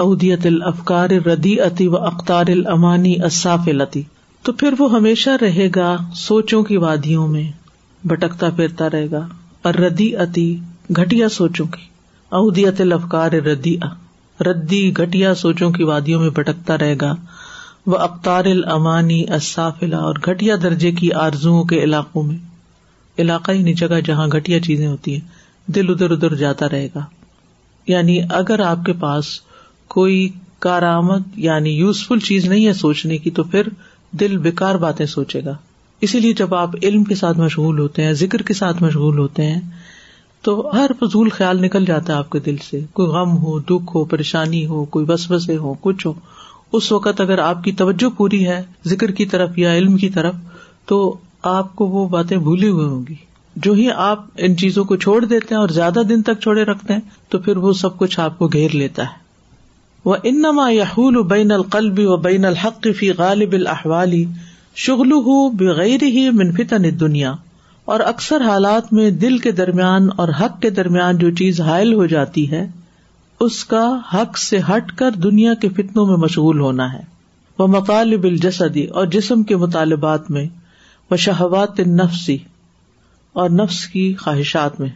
اودیت 0.00 0.46
الافکار 0.46 1.10
ردی 1.26 1.60
اتی 1.60 1.86
و 1.88 1.96
اختار 2.04 2.46
العمانی 2.52 3.14
اصاف 3.26 3.68
لتی 3.74 4.02
تو 4.46 4.52
پھر 4.52 4.74
وہ 4.78 4.90
ہمیشہ 4.92 5.30
رہے 5.40 5.68
گا 5.76 5.86
سوچوں 6.16 6.62
کی 6.64 6.76
وادیوں 6.82 7.26
میں 7.28 7.42
بھٹکتا 8.08 8.48
پھرتا 8.56 8.88
رہے 8.90 9.06
گا 9.10 9.24
اور 9.66 9.74
ردی 9.84 10.08
اتی 10.24 10.44
گٹیا 10.98 11.28
سوچوں 11.36 11.66
کی 11.74 12.64
لفکار 12.84 13.32
ردی 13.46 13.74
ردی 14.46 14.78
گٹیا 14.98 15.34
سوچوں 15.40 15.70
کی 15.78 15.84
وادیوں 15.90 16.20
میں 16.20 16.30
بھٹکتا 16.34 16.76
رہے 16.78 16.94
گا 17.00 17.10
وہ 17.92 17.96
اختار 18.06 18.44
العمانی 18.52 19.22
اصافلا 19.38 19.98
اور 20.10 20.18
گٹیا 20.28 20.56
درجے 20.62 20.92
کی 21.00 21.12
آرزو 21.24 21.62
کے 21.72 21.82
علاقوں 21.84 22.22
میں 22.26 22.38
علاقہ 23.22 23.52
ہی 23.52 23.62
نہیں 23.62 23.74
جگہ 23.82 24.00
جہاں 24.06 24.26
گٹیا 24.36 24.60
چیزیں 24.66 24.86
ہوتی 24.86 25.14
ہیں 25.14 25.72
دل 25.74 25.90
ادھر 25.94 26.10
ادھر 26.20 26.34
جاتا 26.44 26.68
رہے 26.72 26.86
گا 26.94 27.04
یعنی 27.92 28.20
اگر 28.42 28.60
آپ 28.68 28.84
کے 28.86 28.92
پاس 29.00 29.38
کوئی 29.98 30.28
کارآمد 30.68 31.38
یعنی 31.50 31.76
یوزفل 31.78 32.18
چیز 32.30 32.46
نہیں 32.48 32.66
ہے 32.66 32.72
سوچنے 32.88 33.18
کی 33.26 33.30
تو 33.30 33.42
پھر 33.54 33.68
دل 34.20 34.36
بےکار 34.42 34.74
باتیں 34.84 35.04
سوچے 35.06 35.40
گا 35.44 35.52
اسی 36.06 36.20
لیے 36.20 36.32
جب 36.38 36.54
آپ 36.54 36.74
علم 36.82 37.04
کے 37.04 37.14
ساتھ 37.14 37.38
مشغول 37.38 37.78
ہوتے 37.78 38.04
ہیں 38.04 38.12
ذکر 38.22 38.42
کے 38.48 38.54
ساتھ 38.54 38.82
مشغول 38.82 39.18
ہوتے 39.18 39.46
ہیں 39.50 39.60
تو 40.44 40.60
ہر 40.74 40.90
فضول 41.00 41.28
خیال 41.36 41.60
نکل 41.62 41.84
جاتا 41.84 42.12
ہے 42.12 42.18
آپ 42.18 42.30
کے 42.30 42.38
دل 42.46 42.56
سے 42.70 42.80
کوئی 42.92 43.08
غم 43.10 43.36
ہو 43.42 43.58
دکھ 43.70 43.94
ہو 43.96 44.04
پریشانی 44.10 44.64
ہو 44.66 44.84
کوئی 44.96 45.04
بس 45.06 45.30
بسے 45.30 45.56
ہو 45.56 45.74
کچھ 45.80 46.06
ہو 46.06 46.12
اس 46.76 46.90
وقت 46.92 47.20
اگر 47.20 47.38
آپ 47.38 47.62
کی 47.64 47.72
توجہ 47.80 48.08
پوری 48.16 48.46
ہے 48.48 48.62
ذکر 48.88 49.10
کی 49.20 49.26
طرف 49.34 49.58
یا 49.58 49.74
علم 49.76 49.96
کی 49.96 50.08
طرف 50.16 50.34
تو 50.88 51.14
آپ 51.54 51.74
کو 51.76 51.86
وہ 51.88 52.06
باتیں 52.08 52.36
بھولی 52.38 52.68
ہوئی 52.68 52.86
ہوں 52.86 53.02
گی 53.08 53.14
جو 53.64 53.72
ہی 53.72 53.90
آپ 53.96 54.24
ان 54.46 54.56
چیزوں 54.56 54.84
کو 54.84 54.96
چھوڑ 55.04 55.24
دیتے 55.24 55.54
ہیں 55.54 55.60
اور 55.60 55.68
زیادہ 55.74 56.02
دن 56.08 56.22
تک 56.22 56.40
چھوڑے 56.42 56.62
رکھتے 56.64 56.92
ہیں 56.94 57.00
تو 57.30 57.38
پھر 57.44 57.56
وہ 57.66 57.72
سب 57.82 57.98
کچھ 57.98 58.18
آپ 58.20 58.38
کو 58.38 58.48
گھیر 58.52 58.74
لیتا 58.74 59.02
ہے 59.10 59.24
وہ 60.10 60.16
انما 60.30 60.68
یحول 60.70 61.16
بین 61.30 61.50
القلبی 61.52 62.04
و 62.06 62.16
بین 62.24 62.44
الحق 62.44 62.86
فی 62.98 63.10
غالب 63.20 63.52
الحوالی 63.52 64.24
شغلو 64.84 65.20
بغیر 65.60 66.02
ہی 66.16 66.28
منفتن 66.40 66.84
دنیا 67.00 67.32
اور 67.94 68.00
اکثر 68.10 68.40
حالات 68.48 68.92
میں 68.98 69.10
دل 69.24 69.38
کے 69.46 69.52
درمیان 69.60 70.08
اور 70.24 70.28
حق 70.40 70.60
کے 70.62 70.70
درمیان 70.76 71.18
جو 71.18 71.30
چیز 71.40 71.60
حائل 71.70 71.92
ہو 71.94 72.06
جاتی 72.12 72.50
ہے 72.50 72.66
اس 73.46 73.64
کا 73.72 73.82
حق 74.12 74.38
سے 74.38 74.58
ہٹ 74.68 74.92
کر 74.98 75.18
دنیا 75.24 75.54
کے 75.64 75.68
فتنوں 75.76 76.04
میں 76.06 76.16
مشغول 76.26 76.60
ہونا 76.60 76.92
ہے 76.92 77.00
وہ 77.58 77.66
مطالب 77.74 78.24
الجسدی 78.30 78.84
اور 79.00 79.06
جسم 79.16 79.42
کے 79.50 79.56
مطالبات 79.64 80.30
میں 80.36 80.44
وہ 81.10 81.86
نفسی 82.02 82.36
اور 83.42 83.50
نفس 83.62 83.84
کی 83.96 84.12
خواہشات 84.22 84.78
میں 84.80 84.88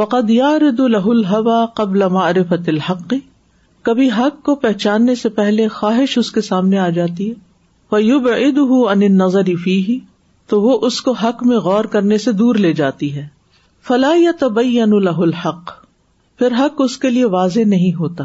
وقد 0.00 0.30
وقت 0.40 0.80
الحوا 0.84 1.64
قبل 1.80 2.08
معرفت 2.18 2.68
الحقی 2.74 3.18
کبھی 3.86 4.08
حق 4.10 4.42
کو 4.44 4.54
پہچاننے 4.62 5.14
سے 5.14 5.28
پہلے 5.34 5.66
خواہش 5.74 6.16
اس 6.18 6.30
کے 6.36 6.40
سامنے 6.42 6.78
آ 6.84 6.88
جاتی 6.94 7.28
ہے 7.28 7.34
وہ 7.92 8.02
یو 8.02 8.18
بدہ 8.20 8.74
ان 8.92 9.02
نظر 9.18 9.50
فی 9.64 9.76
تو 10.52 10.60
وہ 10.62 10.78
اس 10.86 11.00
کو 11.08 11.12
حق 11.20 11.42
میں 11.50 11.56
غور 11.66 11.84
کرنے 11.92 12.18
سے 12.24 12.32
دور 12.40 12.54
لے 12.64 12.72
جاتی 12.80 13.14
ہے 13.16 13.26
فلاح 13.88 14.14
یا 14.20 14.30
تبین 14.40 14.72
یا 14.76 14.84
نہل 14.94 15.30
پھر 16.38 16.54
حق 16.60 16.80
اس 16.84 16.96
کے 17.04 17.10
لیے 17.10 17.24
واضح 17.36 17.68
نہیں 17.74 17.92
ہوتا 17.98 18.24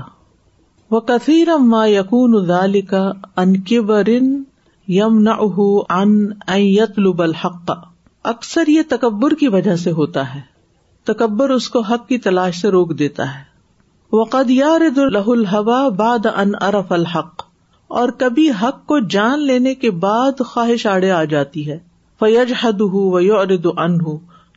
وہ 0.96 1.00
کثیر 1.12 1.56
ما 1.68 1.86
یقون 1.88 2.36
ادال 2.42 2.80
کا 2.90 3.04
انکبر 3.44 4.10
یم 4.96 5.20
نہ 5.28 5.38
ان 5.60 6.18
یت 6.62 7.00
کا 7.68 7.76
اکثر 8.34 8.68
یہ 8.70 8.82
تکبر 8.90 9.34
کی 9.44 9.48
وجہ 9.60 9.76
سے 9.86 9.92
ہوتا 10.02 10.28
ہے 10.34 10.42
تکبر 11.14 11.50
اس 11.60 11.70
کو 11.76 11.80
حق 11.94 12.08
کی 12.08 12.18
تلاش 12.28 12.62
سے 12.62 12.70
روک 12.78 12.98
دیتا 13.00 13.34
ہے 13.38 13.50
وہ 14.12 14.24
قد 14.32 14.50
یا 14.52 14.70
ارد 14.76 14.98
الح 14.98 15.58
باد 15.98 16.26
ان 16.36 16.52
ارف 16.62 16.92
الحق 16.92 17.44
اور 18.00 18.10
کبھی 18.20 18.50
حق 18.62 18.86
کو 18.88 18.98
جان 19.14 19.46
لینے 19.48 19.74
کے 19.84 19.92
بعد 20.06 20.42
خواہش 20.48 20.86
آڑے 20.94 21.10
آ 21.18 21.24
جاتی 21.34 21.70
ہے 21.70 21.78
فیج 22.20 22.52
حد 22.62 22.82
ہو 22.96 23.46
دو 23.56 23.72
ان 23.78 23.98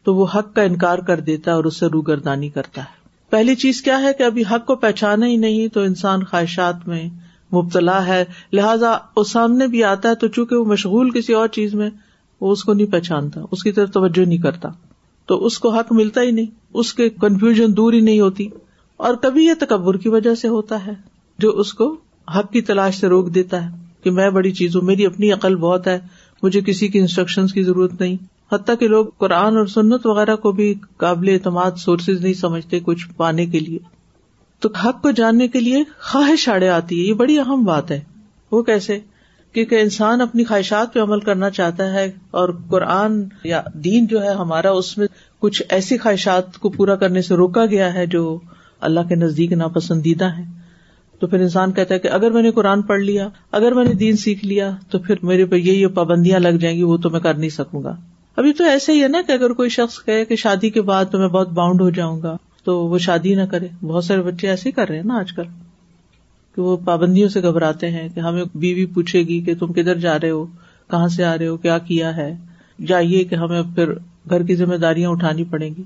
تو 0.05 0.15
وہ 0.15 0.27
حق 0.35 0.55
کا 0.55 0.63
انکار 0.71 0.99
کر 1.11 1.21
دیتا 1.29 1.51
ہے 1.51 1.57
اور 1.57 1.65
اسے 1.71 1.87
روگردانی 1.93 2.49
کرتا 2.57 2.81
ہے 2.85 3.03
پہلی 3.31 3.55
چیز 3.65 3.81
کیا 3.83 4.01
ہے 4.01 4.13
کہ 4.19 4.23
ابھی 4.23 4.43
حق 4.51 4.65
کو 4.67 4.75
پہچانا 4.87 5.27
ہی 5.27 5.37
نہیں 5.45 5.69
تو 5.75 5.81
انسان 5.91 6.25
خواہشات 6.33 6.87
میں 6.89 7.05
مبتلا 7.53 8.05
ہے 8.07 8.23
لہٰذا 8.53 8.95
وہ 9.17 9.25
سامنے 9.35 9.67
بھی 9.75 9.83
آتا 9.93 10.09
ہے 10.09 10.15
تو 10.25 10.29
چونکہ 10.37 10.57
وہ 10.57 10.65
مشغول 10.73 11.11
کسی 11.19 11.33
اور 11.43 11.49
چیز 11.59 11.75
میں 11.83 11.89
وہ 12.41 12.53
اس 12.53 12.65
کو 12.65 12.73
نہیں 12.75 12.91
پہچانتا 12.93 13.41
اس 13.51 13.63
کی 13.63 13.73
طرف 13.79 13.91
توجہ 13.93 14.27
نہیں 14.27 14.43
کرتا 14.49 14.69
تو 15.33 15.45
اس 15.47 15.59
کو 15.65 15.71
حق 15.79 15.93
ملتا 16.03 16.23
ہی 16.23 16.31
نہیں 16.41 16.47
اس 16.83 16.93
کے 16.95 17.09
کنفیوژن 17.25 17.77
دور 17.77 17.93
ہی 17.93 18.01
نہیں 18.11 18.21
ہوتی 18.21 18.49
اور 19.07 19.15
کبھی 19.23 19.45
یہ 19.47 19.55
تکبر 19.61 19.97
کی 20.03 20.09
وجہ 20.09 20.35
سے 20.41 20.49
ہوتا 20.49 20.85
ہے 20.87 20.93
جو 21.43 21.51
اس 21.61 21.73
کو 21.75 21.95
حق 22.37 22.53
کی 22.53 22.61
تلاش 22.69 22.99
سے 22.99 23.09
روک 23.09 23.35
دیتا 23.35 23.65
ہے 23.65 23.71
کہ 24.05 24.11
میں 24.19 24.29
بڑی 24.31 24.51
چیز 24.59 24.77
ہوں 24.77 24.83
میری 24.91 25.07
اپنی 25.07 25.33
عقل 25.33 25.57
بہت 25.65 25.87
ہے 25.89 25.99
مجھے 26.43 26.61
کسی 26.67 26.89
کی 26.89 26.99
انسٹرکشن 26.99 27.47
کی 27.55 27.63
ضرورت 27.65 28.01
نہیں 28.01 28.17
حتیٰ 28.53 28.75
کہ 28.79 28.89
لوگ 28.89 29.07
قرآن 29.19 29.57
اور 29.57 29.67
سنت 29.75 30.07
وغیرہ 30.07 30.37
کو 30.45 30.53
بھی 30.59 30.73
قابل 31.05 31.29
اعتماد 31.33 31.79
سورسز 31.85 32.21
نہیں 32.23 32.35
سمجھتے 32.41 32.81
کچھ 32.85 33.07
پانے 33.17 33.47
کے 33.55 33.59
لیے 33.61 33.79
تو 34.65 34.69
حق 34.85 35.03
کو 35.03 35.11
جاننے 35.21 35.49
کے 35.55 35.61
لیے 35.61 35.83
خواہش 36.13 36.49
آڑے 36.49 36.69
آتی 36.69 37.01
ہے 37.01 37.05
یہ 37.07 37.15
بڑی 37.23 37.39
اہم 37.39 37.65
بات 37.65 37.91
ہے 37.91 38.01
وہ 38.53 38.63
کیسے 38.69 38.99
کیونکہ 39.55 39.81
انسان 39.81 40.21
اپنی 40.21 40.45
خواہشات 40.45 40.95
پہ 40.95 41.01
عمل 41.03 41.21
کرنا 41.29 41.51
چاہتا 41.59 41.93
ہے 41.93 42.11
اور 42.41 42.49
قرآن 42.71 43.23
یا 43.45 43.61
دین 43.85 44.07
جو 44.11 44.23
ہے 44.23 44.33
ہمارا 44.41 44.71
اس 44.83 44.97
میں 44.99 45.07
کچھ 45.41 45.63
ایسی 45.77 45.99
خواہشات 45.99 46.59
کو 46.59 46.71
پورا 46.79 46.97
کرنے 47.05 47.23
سے 47.31 47.35
روکا 47.45 47.67
گیا 47.71 47.93
ہے 47.95 48.07
جو 48.17 48.39
اللہ 48.87 49.07
کے 49.09 49.17
نزدیک 49.17 49.53
ناپسندیدہ 49.63 50.27
ہیں 50.39 50.45
تو 51.21 51.27
پھر 51.33 51.41
انسان 51.41 51.73
کہتا 51.77 51.95
ہے 51.95 51.99
کہ 51.99 52.09
اگر 52.17 52.31
میں 52.31 52.43
نے 52.43 52.51
قرآن 52.57 52.83
پڑھ 52.91 53.03
لیا 53.03 53.29
اگر 53.59 53.75
میں 53.79 53.85
نے 53.85 53.93
دین 54.05 54.17
سیکھ 54.23 54.45
لیا 54.45 54.71
تو 54.91 54.99
پھر 55.07 55.25
میرے 55.31 55.45
پہ 55.53 55.57
یہ 55.67 55.87
پابندیاں 56.01 56.39
لگ 56.41 56.59
جائیں 56.65 56.77
گی 56.79 56.83
وہ 56.91 56.97
تو 57.07 57.11
میں 57.15 57.21
کر 57.27 57.39
نہیں 57.43 57.55
سکوں 57.59 57.83
گا 57.85 57.95
ابھی 58.43 58.53
تو 58.59 58.65
ایسے 58.73 58.93
ہی 58.93 59.03
ہے 59.03 59.09
نا 59.09 59.21
کہ 59.27 59.33
اگر 59.33 59.53
کوئی 59.61 59.69
شخص 59.79 59.99
کہے 60.05 60.25
کہ 60.31 60.37
شادی 60.45 60.71
کے 60.77 60.83
بعد 60.93 61.11
تو 61.13 61.19
میں 61.19 61.29
بہت 61.37 61.51
باؤنڈ 61.59 61.81
ہو 61.81 61.89
جاؤں 61.99 62.21
گا 62.23 62.37
تو 62.65 62.77
وہ 62.91 62.99
شادی 63.07 63.35
نہ 63.35 63.43
کرے 63.51 63.69
بہت 63.87 64.05
سارے 64.05 64.23
بچے 64.31 64.49
ایسے 64.51 64.69
ہی 64.69 64.73
کر 64.79 64.89
رہے 64.89 64.97
ہیں 64.97 65.05
نا 65.13 65.19
آج 65.25 65.33
کل 65.39 65.43
کہ 66.55 66.63
وہ 66.63 66.77
پابندیوں 66.85 67.29
سے 67.37 67.43
گھبراتے 67.51 67.91
ہیں 67.91 68.09
کہ 68.15 68.21
ہمیں 68.29 68.43
بیوی 68.65 68.85
پوچھے 68.97 69.21
گی 69.31 69.41
کہ 69.49 69.55
تم 69.63 69.73
کدھر 69.79 69.99
جا 70.07 70.19
رہے 70.23 70.31
ہو 70.31 70.45
کہاں 70.91 71.09
سے 71.17 71.25
آ 71.31 71.37
رہے 71.39 71.47
ہو 71.47 71.57
کیا 71.67 71.79
کیا 71.91 72.17
ہے 72.17 72.35
جائیے 72.93 73.25
کہ 73.31 73.35
ہمیں 73.45 73.61
پھر 73.75 73.93
گھر 74.31 74.43
کی 74.51 74.55
ذمہ 74.65 74.77
داریاں 74.87 75.11
اٹھانی 75.11 75.45
پڑیں 75.51 75.69
گی 75.77 75.83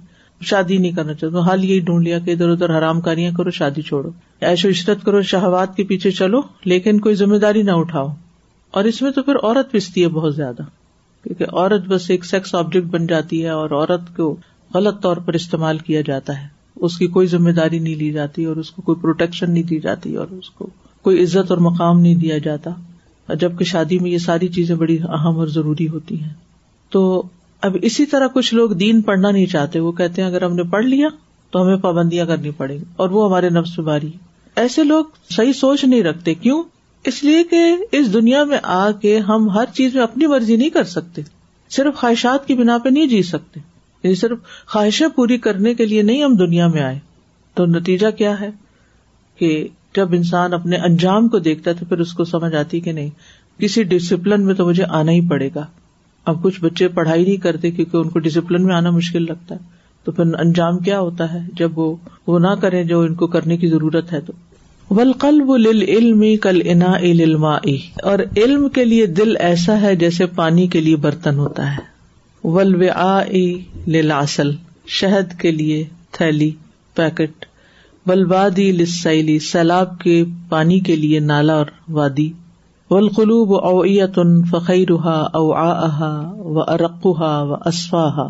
شادی 0.47 0.77
نہیں 0.79 0.93
کرنا 0.97 1.15
چاہتا 1.21 1.39
ہوں 1.39 1.65
یہی 1.65 1.79
ڈھونڈ 1.87 2.07
لیا 2.07 2.19
کہ 2.25 2.31
ادھر 2.31 2.49
ادھر 2.51 2.77
حرام 2.79 3.01
کاریاں 3.01 3.31
کرو 3.37 3.51
شادی 3.59 3.83
چھوڑو 3.83 4.11
ایش 4.49 4.65
و 4.65 4.69
عشرت 4.69 5.05
کرو 5.05 5.23
شہوات 5.31 5.77
کے 5.77 5.85
پیچھے 5.85 6.11
چلو 6.19 6.41
لیکن 6.65 7.01
کوئی 7.07 7.15
ذمہ 7.23 7.37
داری 7.45 7.63
نہ 7.63 7.71
اٹھاؤ 7.81 8.07
اور 8.79 8.85
اس 8.85 9.01
میں 9.03 9.11
تو 9.11 9.23
پھر 9.23 9.37
عورت 9.43 9.73
پستی 9.73 10.03
ہے 10.03 10.09
بہت 10.19 10.35
زیادہ 10.37 10.63
کیونکہ 11.23 11.45
عورت 11.57 11.87
بس 11.89 12.11
ایک 12.11 12.25
سیکس 12.25 12.55
آبجیکٹ 12.55 12.87
بن 12.91 13.07
جاتی 13.07 13.43
ہے 13.45 13.49
اور 13.51 13.71
عورت 13.71 14.17
کو 14.17 14.35
غلط 14.75 15.03
طور 15.03 15.17
پر 15.27 15.35
استعمال 15.35 15.79
کیا 15.89 16.01
جاتا 16.07 16.41
ہے 16.43 16.47
اس 16.87 16.97
کی 16.99 17.07
کوئی 17.17 17.27
ذمہ 17.27 17.51
داری 17.51 17.79
نہیں 17.79 17.95
لی 17.99 18.11
جاتی 18.13 18.45
اور 18.51 18.57
اس 18.57 18.71
کو 18.71 18.83
کوئی 18.83 19.01
پروٹیکشن 19.03 19.51
نہیں 19.53 19.63
دی 19.71 19.79
جاتی 19.87 20.15
اور 20.17 20.27
اس 20.39 20.51
کو 20.51 20.69
کوئی 21.03 21.23
عزت 21.23 21.51
اور 21.51 21.59
مقام 21.71 22.01
نہیں 22.01 22.15
دیا 22.25 22.39
جاتا 22.45 22.71
جبکہ 23.41 23.65
شادی 23.71 23.99
میں 23.99 24.11
یہ 24.11 24.19
ساری 24.19 24.49
چیزیں 24.59 24.75
بڑی 24.77 24.99
اہم 25.15 25.39
اور 25.39 25.47
ضروری 25.55 25.89
ہوتی 25.89 26.21
ہیں 26.21 26.33
تو 26.91 27.03
اب 27.67 27.77
اسی 27.83 28.05
طرح 28.07 28.27
کچھ 28.35 28.53
لوگ 28.55 28.71
دین 28.81 29.01
پڑھنا 29.03 29.31
نہیں 29.31 29.47
چاہتے 29.53 29.81
وہ 29.81 29.93
کہتے 30.01 30.23
ہیں 30.23 30.29
اگر 30.29 30.43
ہم 30.43 30.55
نے 30.55 30.63
پڑھ 30.71 30.85
لیا 30.85 31.09
تو 31.53 31.63
ہمیں 31.63 31.77
پابندیاں 31.87 32.27
کرنی 32.27 32.51
پڑے 32.57 32.75
گی 32.79 32.85
اور 33.03 33.11
وہ 33.11 33.27
ہمارے 33.29 33.49
نفس 33.51 33.79
باری 33.89 34.11
ایسے 34.63 34.85
لوگ 34.85 35.05
صحیح 35.37 35.53
سوچ 35.61 35.85
نہیں 35.85 36.03
رکھتے 36.03 36.35
کیوں 36.35 36.63
اس 37.11 37.23
لیے 37.25 37.43
کہ 37.51 37.63
اس 37.99 38.13
دنیا 38.13 38.45
میں 38.45 38.59
آ 38.77 38.91
کے 39.03 39.19
ہم 39.29 39.49
ہر 39.55 39.73
چیز 39.75 39.95
میں 39.95 40.03
اپنی 40.03 40.27
مرضی 40.27 40.57
نہیں 40.57 40.71
کر 40.77 40.85
سکتے 40.93 41.23
صرف 41.77 41.95
خواہشات 42.01 42.47
کی 42.47 42.55
بنا 42.61 42.79
پہ 42.85 42.89
نہیں 42.89 43.07
جی 43.07 43.23
سکتے 43.33 43.61
یعنی 44.03 44.15
صرف 44.23 44.39
خواہشیں 44.73 45.07
پوری 45.17 45.39
کرنے 45.47 45.75
کے 45.75 45.87
لیے 45.87 46.03
نہیں 46.03 46.23
ہم 46.23 46.35
دنیا 46.37 46.67
میں 46.75 46.83
آئے 46.83 46.99
تو 47.55 47.67
نتیجہ 47.67 48.11
کیا 48.19 48.39
ہے 48.41 48.51
کہ 49.39 49.53
جب 49.97 50.15
انسان 50.15 50.55
اپنے 50.55 50.77
انجام 50.89 51.29
کو 51.29 51.39
دیکھتا 51.49 51.71
ہے 51.71 51.77
تو 51.79 51.85
پھر 51.89 51.99
اس 52.01 52.13
کو 52.15 52.25
سمجھ 52.35 52.55
آتی 52.57 52.81
کہ 52.81 52.93
نہیں 52.93 53.11
کسی 53.61 53.83
ڈسپلن 53.93 54.45
میں 54.47 54.55
تو 54.55 54.67
مجھے 54.67 54.85
آنا 55.01 55.13
ہی 55.13 55.21
پڑے 55.31 55.49
گا 55.55 55.65
اب 56.29 56.43
کچھ 56.43 56.61
بچے 56.61 56.87
پڑھائی 56.97 57.23
نہیں 57.25 57.37
کرتے 57.43 57.71
کیونکہ 57.77 57.97
ان 57.97 58.09
کو 58.15 58.19
ڈسپلن 58.25 58.65
میں 58.67 58.75
آنا 58.75 58.91
مشکل 58.97 59.25
لگتا 59.27 59.55
ہے 59.55 59.77
تو 60.05 60.13
پھر 60.19 60.35
انجام 60.41 60.79
کیا 60.89 60.99
ہوتا 61.01 61.33
ہے 61.33 61.39
جب 61.61 61.79
وہ 61.79 61.95
وہ 62.31 62.39
نہ 62.47 62.53
کرے 62.65 62.83
ان 62.97 63.15
کو 63.23 63.27
کرنے 63.37 63.57
کی 63.63 63.69
ضرورت 63.75 64.13
ہے 64.13 64.21
تو 64.27 64.33
ول 64.99 65.13
وہ 65.47 65.57
علم 65.95 66.25
کل 66.43 66.61
انا 66.75 66.93
علم 67.11 67.45
اور 67.53 68.19
علم 68.43 68.69
کے 68.77 68.85
لیے 68.85 69.07
دل 69.21 69.35
ایسا 69.49 69.81
ہے 69.81 69.95
جیسے 70.03 70.27
پانی 70.41 70.67
کے 70.75 70.81
لیے 70.81 70.97
برتن 71.07 71.39
ہوتا 71.45 71.71
ہے 71.77 71.83
ول 72.57 72.75
و 74.13 74.51
شہد 74.99 75.33
کے 75.41 75.51
لیے 75.61 75.83
تھیلی 76.19 76.51
پیکٹ 77.01 77.45
ولوادی 78.09 78.71
سیلاب 78.91 79.99
کے 80.05 80.23
پانی 80.49 80.79
کے 80.91 80.97
لیے 81.07 81.21
نالا 81.33 81.55
اور 81.63 81.67
وادی 82.01 82.29
و 82.91 82.97
القلوب 82.97 83.51
فقیرہ 84.51 84.51
فقی 84.51 84.85
او 85.39 85.53
آہا 85.63 86.11
و 86.53 86.61
ارقوہا 86.63 87.31
و 87.49 87.55
اصفاہا 87.71 88.29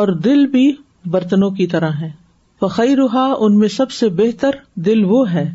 اور 0.00 0.08
دل 0.26 0.46
بھی 0.56 0.64
برتنوں 1.10 1.50
کی 1.60 1.66
طرح 1.74 1.92
ہے 2.00 2.10
فقیرہ 2.60 3.26
ان 3.38 3.58
میں 3.58 3.68
سب 3.76 3.90
سے 4.00 4.08
بہتر 4.22 4.58
دل 4.86 5.04
وہ 5.12 5.22
ہے 5.32 5.48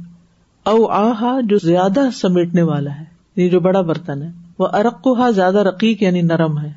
او 0.74 0.86
آہا 1.02 1.38
جو 1.50 1.58
زیادہ 1.64 2.08
سمیٹنے 2.22 2.62
والا 2.72 2.96
ہے 3.00 3.04
یعنی 3.36 3.50
جو 3.50 3.60
بڑا 3.70 3.82
برتن 3.92 4.22
ہے 4.24 4.30
وہ 4.60 4.68
ارکو 4.80 5.16
زیادہ 5.42 5.64
رقیق 5.70 6.04
یعنی 6.04 6.22
نرم 6.32 6.58
ہے 6.60 6.72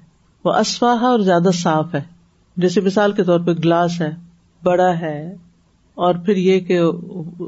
وہ 0.44 0.52
اصفاہا 0.52 1.08
اور 1.08 1.18
زیادہ 1.30 1.50
صاف 1.62 1.94
ہے 1.94 2.00
جیسے 2.64 2.80
مثال 2.90 3.12
کے 3.12 3.22
طور 3.24 3.40
پہ 3.46 3.50
گلاس 3.64 4.00
ہے 4.00 4.10
بڑا 4.64 4.90
ہے 5.00 5.18
اور 6.06 6.14
پھر 6.24 6.36
یہ 6.48 6.60
کہ 6.66 6.80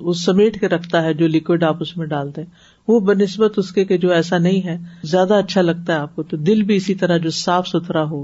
وہ 0.01 0.13
سمیٹ 0.27 0.61
کے 0.61 0.69
رکھتا 0.69 1.03
ہے 1.03 1.13
جو 1.15 1.27
لکوڈ 1.29 1.65
آپ 1.65 1.77
اس 1.83 1.97
میں 1.97 2.07
ڈالتے 2.07 2.43
ہیں 2.43 2.70
وہ 2.90 2.98
بہ 3.09 3.12
نسبت 3.18 3.59
اس 3.61 3.70
کے 3.72 3.96
جو 4.05 4.11
ایسا 4.18 4.38
نہیں 4.44 4.61
ہے 4.68 4.76
زیادہ 5.11 5.35
اچھا 5.42 5.62
لگتا 5.62 5.92
ہے 5.94 5.98
آپ 6.07 6.14
کو 6.16 6.22
تو 6.31 6.37
دل 6.48 6.62
بھی 6.70 6.76
اسی 6.81 6.94
طرح 7.03 7.18
جو 7.26 7.31
صاف 7.40 7.68
ستھرا 7.68 8.03
ہو 8.12 8.20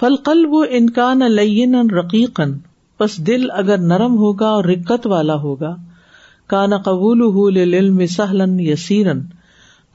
فل 0.00 0.16
قل 0.28 0.44
وہ 0.54 0.64
انکان 0.78 1.28
لئی 1.34 1.64
رقیقن 1.98 2.52
بس 3.00 3.16
دل 3.26 3.50
اگر 3.62 3.78
نرم 3.92 4.16
ہوگا 4.24 4.48
اور 4.56 4.64
رکت 4.72 5.06
والا 5.12 5.34
ہوگا 5.44 5.74
کا 6.54 6.64
نہ 6.72 6.74
قبول 6.88 7.56
علم 7.62 7.96
میں 7.96 8.06
سہلن 8.16 8.58
یا 8.66 8.76
سیرن 8.86 9.20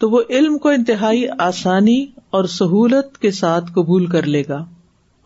تو 0.01 0.09
وہ 0.09 0.21
علم 0.37 0.57
کو 0.65 0.69
انتہائی 0.79 1.23
آسانی 1.49 1.99
اور 2.37 2.49
سہولت 2.55 3.17
کے 3.25 3.31
ساتھ 3.43 3.71
قبول 3.75 4.05
کر 4.15 4.25
لے 4.35 4.43
گا 4.49 4.63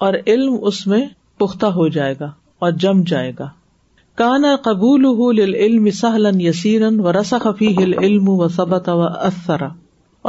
اور 0.05 0.13
علم 0.25 0.55
اس 0.71 0.85
میں 0.93 1.05
پختہ 1.43 1.71
ہو 1.79 1.87
جائے 1.99 2.15
گا 2.19 2.31
اور 2.65 2.71
جم 2.85 3.03
جائے 3.13 3.31
گا 3.39 3.49
کان 4.19 4.43
قبول 4.63 5.39
علم 5.41 5.89
سہلن 5.99 6.39
یسیرن 6.41 6.99
و 6.99 7.11
رسا 7.13 7.37
خفی 7.43 7.67
العلم 7.83 8.27
و 8.29 8.47
صبط 8.55 8.89
و 8.89 8.99
اثرا 9.27 9.67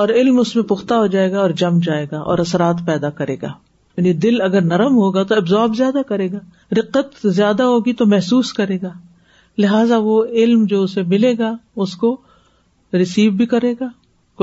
اور 0.03 0.09
علم 0.21 0.39
اس 0.41 0.55
میں 0.57 0.63
پختہ 0.65 0.95
ہو 1.03 1.07
جائے 1.15 1.31
گا 1.33 1.39
اور 1.41 1.51
جم 1.63 1.79
جائے 1.87 2.07
گا 2.11 2.19
اور 2.35 2.39
اثرات 2.39 2.77
پیدا 2.87 3.11
کرے 3.21 3.37
گا 3.43 3.49
یعنی 3.97 4.13
دل 4.27 4.41
اگر 4.43 4.61
نرم 4.65 4.97
ہوگا 4.99 5.23
تو 5.29 5.35
ابزارب 5.37 5.75
زیادہ 5.77 6.03
کرے 6.09 6.31
گا 6.33 6.39
رقت 6.79 7.17
زیادہ 7.27 7.63
ہوگی 7.73 7.93
تو 8.03 8.07
محسوس 8.13 8.53
کرے 8.61 8.79
گا 8.83 8.93
لہٰذا 9.59 9.97
وہ 10.03 10.25
علم 10.43 10.65
جو 10.69 10.83
اسے 10.83 11.03
ملے 11.07 11.35
گا 11.39 11.53
اس 11.87 11.95
کو 12.05 12.17
ریسیو 12.93 13.31
بھی 13.41 13.47
کرے 13.47 13.75
گا 13.81 13.89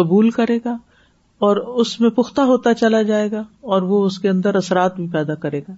قبول 0.02 0.30
کرے 0.40 0.58
گا 0.66 0.76
اور 1.48 1.58
اس 1.84 2.00
میں 2.02 2.10
پختہ 2.16 2.42
ہوتا 2.52 2.74
چلا 2.84 3.02
جائے 3.14 3.32
گا 3.32 3.44
اور 3.74 3.82
وہ 3.94 4.06
اس 4.06 4.20
کے 4.20 4.30
اندر 4.30 4.56
اثرات 4.56 4.96
بھی 4.96 5.08
پیدا 5.14 5.36
کرے 5.46 5.60
گا 5.70 5.74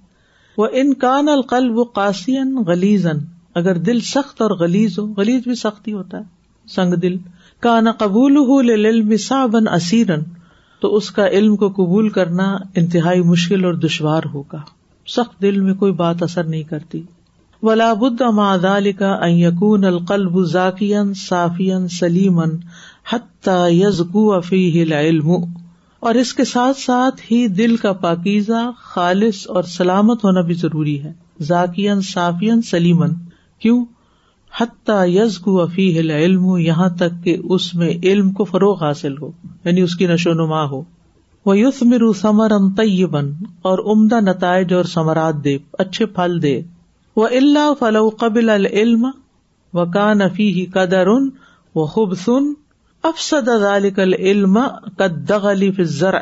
وہ 0.58 0.68
ان 0.82 0.94
کان 1.06 1.30
القل 1.38 1.70
و 1.78 1.84
قاسین 2.00 2.56
غلیزن 2.68 3.20
اگر 3.60 3.78
دل 3.86 4.00
سخت 4.08 4.42
اور 4.42 4.52
گلیز 4.60 4.98
ہو 5.00 5.06
گلیز 5.14 5.42
بھی 5.44 5.56
سختی 5.62 5.94
ہوتا 5.94 6.18
ہے 6.18 6.70
سنگ 6.76 6.94
دل 7.06 7.16
کا 7.66 7.80
نہ 7.82 7.90
قبول 8.00 8.38
اسیرن 9.20 10.22
تو 10.82 10.96
اس 10.96 11.10
کا 11.18 11.28
علم 11.40 11.56
کو 11.64 11.68
قبول 11.78 12.08
کرنا 12.18 12.46
انتہائی 12.82 13.22
مشکل 13.32 13.66
اور 13.66 13.74
دشوار 13.86 14.24
ہوگا 14.34 14.60
سخت 15.16 15.42
دل 15.42 15.60
میں 15.62 15.74
کوئی 15.84 15.92
بات 16.02 16.24
اثر 16.24 16.44
نہیں 16.44 16.64
کرتی 16.70 17.02
ولا 17.64 17.92
بد 18.04 18.22
دال 18.64 18.92
کا 19.00 20.18
ذاکین 20.52 21.14
صافین 21.28 21.88
سلیمن 22.00 22.56
حت 23.14 23.50
یز 23.72 24.02
کو 24.14 24.26
علم 24.40 25.32
اور 26.06 26.16
اس 26.22 26.34
کے 26.34 26.44
ساتھ 26.52 26.78
ساتھ 26.78 27.22
ہی 27.32 27.48
دل 27.58 27.76
کا 27.82 27.92
پاکیزہ 28.08 28.70
خالص 28.92 29.46
اور 29.56 29.64
سلامت 29.76 30.24
ہونا 30.26 30.42
بھی 30.46 30.54
ضروری 30.64 31.02
ہے 31.04 31.12
ذاکین 31.50 32.02
صافین 32.14 32.62
سلیمن 32.70 33.12
کیوں 33.62 33.84
افی 34.60 35.86
ہل 35.98 36.10
علم 36.12 36.46
یہاں 36.58 36.88
تک 37.00 37.24
کہ 37.24 37.36
اس 37.58 37.74
میں 37.82 37.90
علم 38.12 38.32
کو 38.40 38.44
فروغ 38.54 38.84
حاصل 38.84 39.18
ہو 39.22 39.30
یعنی 39.66 39.82
اس 39.88 39.96
کی 39.96 40.08
نشو 40.14 40.34
نما 40.40 40.64
ہو 40.72 40.82
وہ 41.46 41.58
یوس 41.58 41.82
مرو 41.92 42.12
ثمر 42.22 42.52
ان 42.60 42.70
تیبن 42.80 43.30
اور 43.70 43.80
عمدہ 43.94 44.20
نتائج 44.30 44.74
اور 44.80 44.90
ثمرات 44.94 45.44
دے 45.44 45.58
اچھے 45.84 46.06
پھل 46.18 46.42
دے 46.42 46.60
وہ 47.16 47.28
اللہ 47.40 47.74
فلو 47.80 48.08
قبل 48.24 48.50
العلم 48.58 49.06
و 49.82 49.86
کان 49.94 50.22
افی 50.22 50.52
قدر 50.74 51.08
ان 51.14 51.30
و 51.82 51.86
خوب 51.96 52.16
سن 52.26 52.52
افسدال 53.10 54.12
علم 54.20 54.58
علی 55.52 55.72
فر 55.78 56.18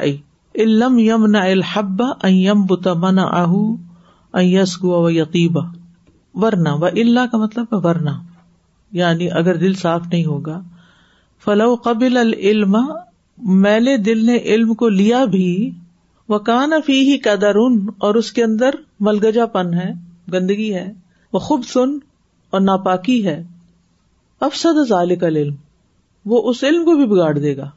علم 0.62 0.99
یمن 0.99 1.36
الحب 1.41 2.04
ام 2.04 2.65
بنا 3.02 3.28
یسگو 4.54 5.02
و 5.06 5.10
یقیبہ 5.12 5.65
ورنہ 6.42 6.70
اللہ 6.92 7.26
کا 7.32 7.38
مطلب 7.38 7.74
ورنا 7.86 8.12
یعنی 8.98 9.30
اگر 9.39 9.58
دل 9.58 9.74
صاف 9.82 10.02
نہیں 10.12 10.26
ہوگا 10.26 10.60
فلو 11.46 11.74
قبل 11.84 12.18
العلم 12.18 12.76
میلے 13.63 13.96
دل 14.06 14.26
نے 14.26 14.38
علم 14.54 14.74
کو 14.82 14.89
لیا 15.00 15.24
بھی 15.32 15.46
وہ 16.30 16.39
افی 16.78 17.00
ہی 17.12 17.18
کا 17.24 17.34
دار 17.42 17.56
اور 18.06 18.15
اس 18.15 18.32
کے 18.32 18.44
اندر 18.44 18.76
ملگجا 19.08 19.46
پن 19.54 19.74
ہے 19.74 19.92
گندگی 20.34 20.74
ہے 20.74 20.92
وہ 21.34 21.39
خوب 21.48 21.63
سن 21.74 21.96
اور 22.50 22.62
ناپاکی 22.62 23.26
ہے 23.28 23.42
افسد 24.50 24.88
ذالک 24.89 25.24
العلم 25.24 25.56
وہ 26.32 26.42
اس 26.50 26.63
علم 26.70 26.84
کو 26.86 26.96
بھی 26.98 27.06
بگاڑ 27.15 27.34
دے 27.38 27.56
گا 27.58 27.70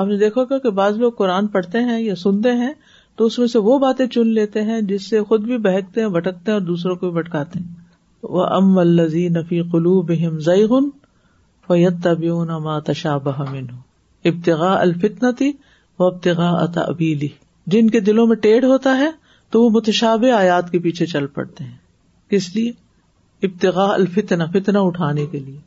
آپ 0.00 0.06
نے 0.06 0.16
دیکھا 0.18 0.42
گا 0.50 0.58
کہ 0.64 0.70
بعض 0.82 0.96
لوگ 0.98 1.12
قرآن 1.18 1.46
پڑھتے 1.56 1.80
ہیں 1.84 2.00
یا 2.00 2.14
سنتے 2.16 2.52
ہیں 2.56 2.72
تو 3.16 3.24
اس 3.26 3.38
میں 3.38 3.46
سے 3.54 3.58
وہ 3.68 3.78
باتیں 3.78 4.06
چن 4.14 4.28
لیتے 4.34 4.62
ہیں 4.64 4.80
جس 4.90 5.08
سے 5.10 5.22
خود 5.28 5.44
بھی 5.46 5.58
بہتتے 5.68 6.08
بھٹکتے 6.18 6.50
ہیں 6.50 6.58
اور 6.58 6.66
دوسروں 6.66 6.96
کو 6.96 7.10
بھی 7.10 7.20
بھٹکاتے 7.20 7.58
ہیں 7.58 7.68
ام 8.28 8.78
الزی 8.78 9.28
نفی 9.34 9.60
قلو 9.72 10.00
بہم 10.08 10.38
ذیغن 10.46 10.88
ابتگاہ 14.24 14.76
الفتنا 14.80 15.28
ابتگا 16.06 16.50
جن 17.72 17.88
کے 17.90 18.00
دلوں 18.08 18.26
میں 18.26 18.36
ٹیڑھ 18.42 18.64
ہوتا 18.64 18.96
ہے 18.98 19.08
تو 19.52 19.62
وہ 19.62 19.70
متشاب 19.74 20.24
آیات 20.38 20.70
کے 20.70 20.78
پیچھے 20.78 21.06
چل 21.12 21.26
پڑتے 21.36 21.64
ہیں 21.64 21.76
کس 22.30 22.54
لیے 22.56 22.70
ابتگا 23.46 23.86
الفتنا 23.92 24.46
فتنا 24.58 24.80
اٹھانے 24.90 25.26
کے 25.26 25.38
لیے 25.38 25.58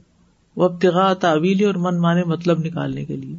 وہ 0.56 0.64
ابتگا 0.70 1.12
تعویلی 1.22 1.64
اور 1.66 1.76
من 1.86 2.00
مانے 2.02 2.24
مطلب 2.34 2.60
نکالنے 2.66 3.06
کے 3.06 3.16
لیے 3.16 3.36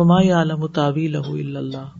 مما 0.00 0.20
عالم 0.38 0.66
تعویل 0.80 1.16
اللہ 1.16 1.90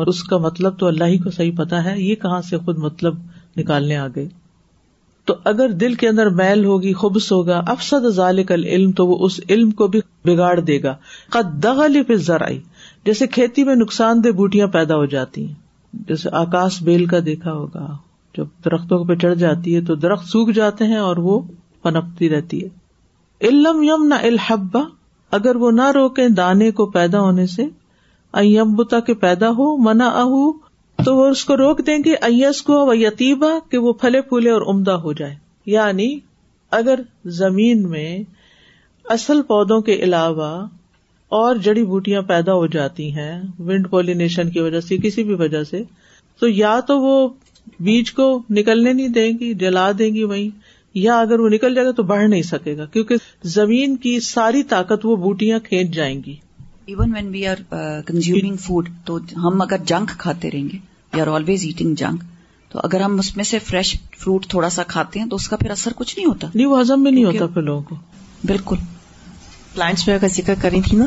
اور 0.00 0.06
اس 0.14 0.22
کا 0.30 0.38
مطلب 0.48 0.78
تو 0.78 0.86
اللہ 0.86 1.04
ہی 1.14 1.18
کو 1.24 1.30
صحیح 1.30 1.52
پتا 1.58 1.84
ہے 1.84 1.98
یہ 2.00 2.14
کہاں 2.22 2.40
سے 2.50 2.58
خود 2.64 2.78
مطلب 2.88 3.18
نکالنے 3.56 3.96
آ 3.96 4.06
گئے 4.16 4.26
تو 5.26 5.34
اگر 5.50 5.72
دل 5.80 5.94
کے 6.00 6.08
اندر 6.08 6.28
میل 6.40 6.64
ہوگی 6.64 6.92
خبص 7.02 7.30
ہوگا 7.32 7.60
افسد 7.74 8.06
ذالک 8.14 8.52
العلم 8.52 8.90
تو 8.98 9.06
وہ 9.08 9.16
اس 9.26 9.40
علم 9.48 9.70
کو 9.78 9.86
بھی 9.94 10.00
بگاڑ 10.24 10.58
دے 10.60 10.82
گا 10.82 10.94
دغلے 11.62 12.02
پہ 12.10 12.14
ذرائع 12.30 12.58
جیسے 13.06 13.26
کھیتی 13.36 13.64
میں 13.64 13.74
نقصان 13.76 14.22
دہ 14.24 14.30
بوٹیاں 14.40 14.66
پیدا 14.74 14.96
ہو 14.96 15.04
جاتی 15.14 15.46
ہیں 15.46 15.54
جیسے 16.08 16.28
آکاش 16.42 16.80
بیل 16.82 17.04
کا 17.06 17.18
دیکھا 17.26 17.52
ہوگا 17.52 17.86
جب 18.36 18.46
درختوں 18.64 19.04
پہ 19.08 19.14
چڑھ 19.22 19.34
جاتی 19.38 19.74
ہے 19.74 19.80
تو 19.90 19.94
درخت 20.04 20.28
سوکھ 20.28 20.50
جاتے 20.56 20.84
ہیں 20.92 20.98
اور 21.08 21.16
وہ 21.28 21.40
پنپتی 21.82 22.30
رہتی 22.30 22.62
ہے 22.64 23.48
علم 23.48 23.82
یم 23.82 24.06
نہ 24.08 24.14
الحبا 24.30 24.80
اگر 25.38 25.56
وہ 25.64 25.70
نہ 25.78 25.90
روکے 25.94 26.28
دانے 26.36 26.70
کو 26.80 26.86
پیدا 26.96 27.20
ہونے 27.20 27.46
سے 27.56 27.64
ایمبتا 28.40 28.98
کے 29.08 29.14
پیدا 29.24 29.48
ہو 29.58 29.76
منا 29.82 30.06
اہ 30.22 30.36
تو 31.04 31.14
وہ 31.16 31.26
اس 31.30 31.44
کو 31.44 31.56
روک 31.56 31.80
دیں 31.86 31.96
گے 32.04 32.14
ایس 32.28 32.60
کو 32.68 32.76
و 32.90 32.94
یتیبہ 32.94 33.48
کہ 33.70 33.78
وہ 33.86 33.92
پھلے 34.02 34.20
پھولے 34.28 34.50
اور 34.50 34.62
عمدہ 34.74 34.92
ہو 35.04 35.12
جائے 35.20 35.34
یعنی 35.72 36.06
اگر 36.78 37.00
زمین 37.40 37.88
میں 37.90 38.06
اصل 39.16 39.42
پودوں 39.48 39.80
کے 39.88 39.94
علاوہ 40.06 40.48
اور 41.40 41.56
جڑی 41.66 41.82
بوٹیاں 41.90 42.20
پیدا 42.30 42.52
ہو 42.60 42.66
جاتی 42.76 43.10
ہیں 43.16 43.32
ونڈ 43.68 43.88
پولینیشن 43.90 44.50
کی 44.50 44.60
وجہ 44.60 44.80
سے 44.86 44.96
کسی 45.02 45.24
بھی 45.30 45.34
وجہ 45.42 45.62
سے 45.70 45.82
تو 46.40 46.48
یا 46.48 46.78
تو 46.88 46.98
وہ 47.00 47.14
بیج 47.90 48.12
کو 48.20 48.26
نکلنے 48.60 48.92
نہیں 48.92 49.08
دیں 49.18 49.30
گی 49.40 49.52
جلا 49.64 49.90
دیں 49.98 50.10
گی 50.14 50.22
وہیں 50.32 50.48
یا 51.02 51.18
اگر 51.26 51.40
وہ 51.40 51.48
نکل 51.56 51.74
جائے 51.74 51.86
گا 51.86 51.92
تو 51.98 52.02
بڑھ 52.14 52.24
نہیں 52.28 52.42
سکے 52.52 52.76
گا 52.78 52.84
کیونکہ 52.96 53.26
زمین 53.58 53.96
کی 54.06 54.18
ساری 54.30 54.62
طاقت 54.74 55.06
وہ 55.06 55.16
بوٹیاں 55.26 55.58
کھینچ 55.68 55.90
جائیں 55.94 56.16
گی 56.26 56.34
even 56.92 57.14
when 57.14 57.28
we 57.36 57.46
are 57.54 57.62
consume 58.06 58.56
food 58.66 58.88
تو 59.06 59.18
ہم 59.46 59.62
اگر 59.62 59.84
جنک 59.92 60.18
کھاتے 60.24 60.50
رہیں 60.50 60.68
گے 60.72 60.78
آر 61.20 61.26
آلویز 61.34 61.64
ایٹنگ 61.64 61.94
جنگ 61.98 62.18
تو 62.72 62.80
اگر 62.84 63.00
ہم 63.00 63.18
اس 63.18 63.36
میں 63.36 63.44
سے 63.50 63.58
فریش 63.68 63.94
فروٹ 64.18 64.46
تھوڑا 64.50 64.68
سا 64.76 64.82
کھاتے 64.88 65.20
ہیں 65.20 65.26
تو 65.30 65.36
اس 65.36 65.48
کا 65.48 65.56
پھر 65.56 65.70
اثر 65.70 65.92
کچھ 65.96 66.18
نہیں 66.18 66.26
ہوتا 66.26 66.46
بھی 66.96 67.10
نہیں 67.10 67.24
ہوتا 67.24 67.46
پھر 67.54 67.62
لوگوں 67.62 67.82
کو 67.88 67.96
بالکل 68.52 68.76
پلانٹس 69.74 70.06
میں 70.06 70.14
اگر 70.14 70.28
ذکر 70.34 70.54
کریں 70.62 70.80
تھی 70.88 70.96
نا 70.96 71.04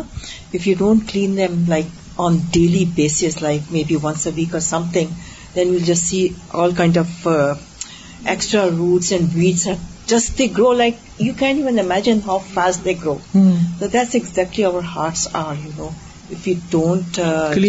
if 0.54 0.68
you 0.68 0.74
don't 0.78 1.12
clean 1.12 1.36
them 1.38 1.64
like 1.70 2.20
on 2.28 2.38
daily 2.52 2.86
basis 2.96 3.42
like 3.42 3.72
me 3.72 3.84
be 3.88 3.96
once 4.04 4.26
a 4.28 4.32
week 4.36 4.54
or 4.54 4.62
something 4.94 5.12
then 5.56 5.70
well 5.70 5.84
just 5.86 6.06
see 6.08 6.28
all 6.64 6.74
kind 6.78 6.98
of 6.98 7.28
extra 7.28 8.66
roots 8.78 9.12
and 9.12 9.36
weeds 9.36 9.68
just 10.10 10.38
the 10.40 10.48
grow 10.58 10.72
like 10.74 10.98
you 11.22 11.34
can 11.40 11.60
you 11.60 11.68
imagine 11.84 12.20
how 12.28 12.38
fast 12.54 12.84
they 12.86 12.94
grow 13.04 13.18
that's 13.34 14.16
exactly 14.16 14.66
our 14.66 14.84
hearts 14.96 15.28
are 15.44 15.54
you 15.64 15.72
know 15.78 15.90
base 16.30 16.76
we 16.76 17.68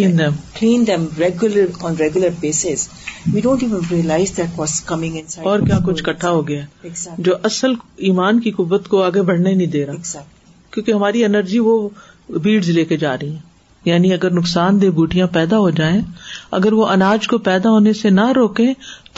realize 3.41 3.41
that 3.57 3.91
realize 3.93 4.39
coming 4.87 5.17
اور 5.51 5.61
کیا 5.67 5.79
کچھ 5.87 6.03
کٹھا 6.05 6.31
ہو 6.31 6.47
گیا 6.49 6.65
جو 7.29 7.37
اصل 7.51 7.73
ایمان 8.11 8.41
کی 8.41 8.51
قبت 8.57 8.89
کو 8.89 9.03
آگے 9.03 9.23
بڑھنے 9.31 9.53
نہیں 9.53 9.67
دے 9.77 9.85
رہا 9.87 10.23
کیونکہ 10.75 10.93
ہماری 10.93 11.25
انرجی 11.25 11.59
وہ 11.69 11.75
بیڈز 12.43 12.69
لے 12.79 12.85
کے 12.85 12.97
جا 13.05 13.15
رہی 13.23 13.35
ہے 13.35 13.47
یعنی 13.85 14.13
اگر 14.13 14.31
نقصان 14.35 14.81
دہ 14.81 14.89
بوٹیاں 14.95 15.27
پیدا 15.33 15.59
ہو 15.59 15.69
جائیں 15.81 16.01
اگر 16.59 16.73
وہ 16.79 16.87
اناج 16.95 17.27
کو 17.29 17.39
پیدا 17.51 17.71
ہونے 17.71 17.93
سے 18.01 18.11
نہ 18.11 18.31
روکے 18.37 18.67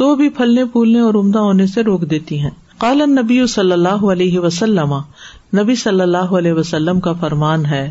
تو 0.00 0.14
بھی 0.16 0.28
پھلنے 0.36 0.64
پھولنے 0.72 1.00
اور 1.00 1.14
عمدہ 1.22 1.38
ہونے 1.48 1.66
سے 1.74 1.82
روک 1.82 2.02
دیتی 2.10 2.38
ہیں 2.40 2.50
کالن 2.84 3.14
نبی 3.20 3.46
صلی 3.54 3.72
اللہ 3.72 4.04
علیہ 4.12 4.38
وسلم 4.46 4.94
نبی 5.60 5.74
صلی 5.84 6.00
اللہ 6.00 6.36
علیہ 6.38 6.52
وسلم 6.58 7.00
کا 7.06 7.12
فرمان 7.20 7.64
ہے 7.66 7.90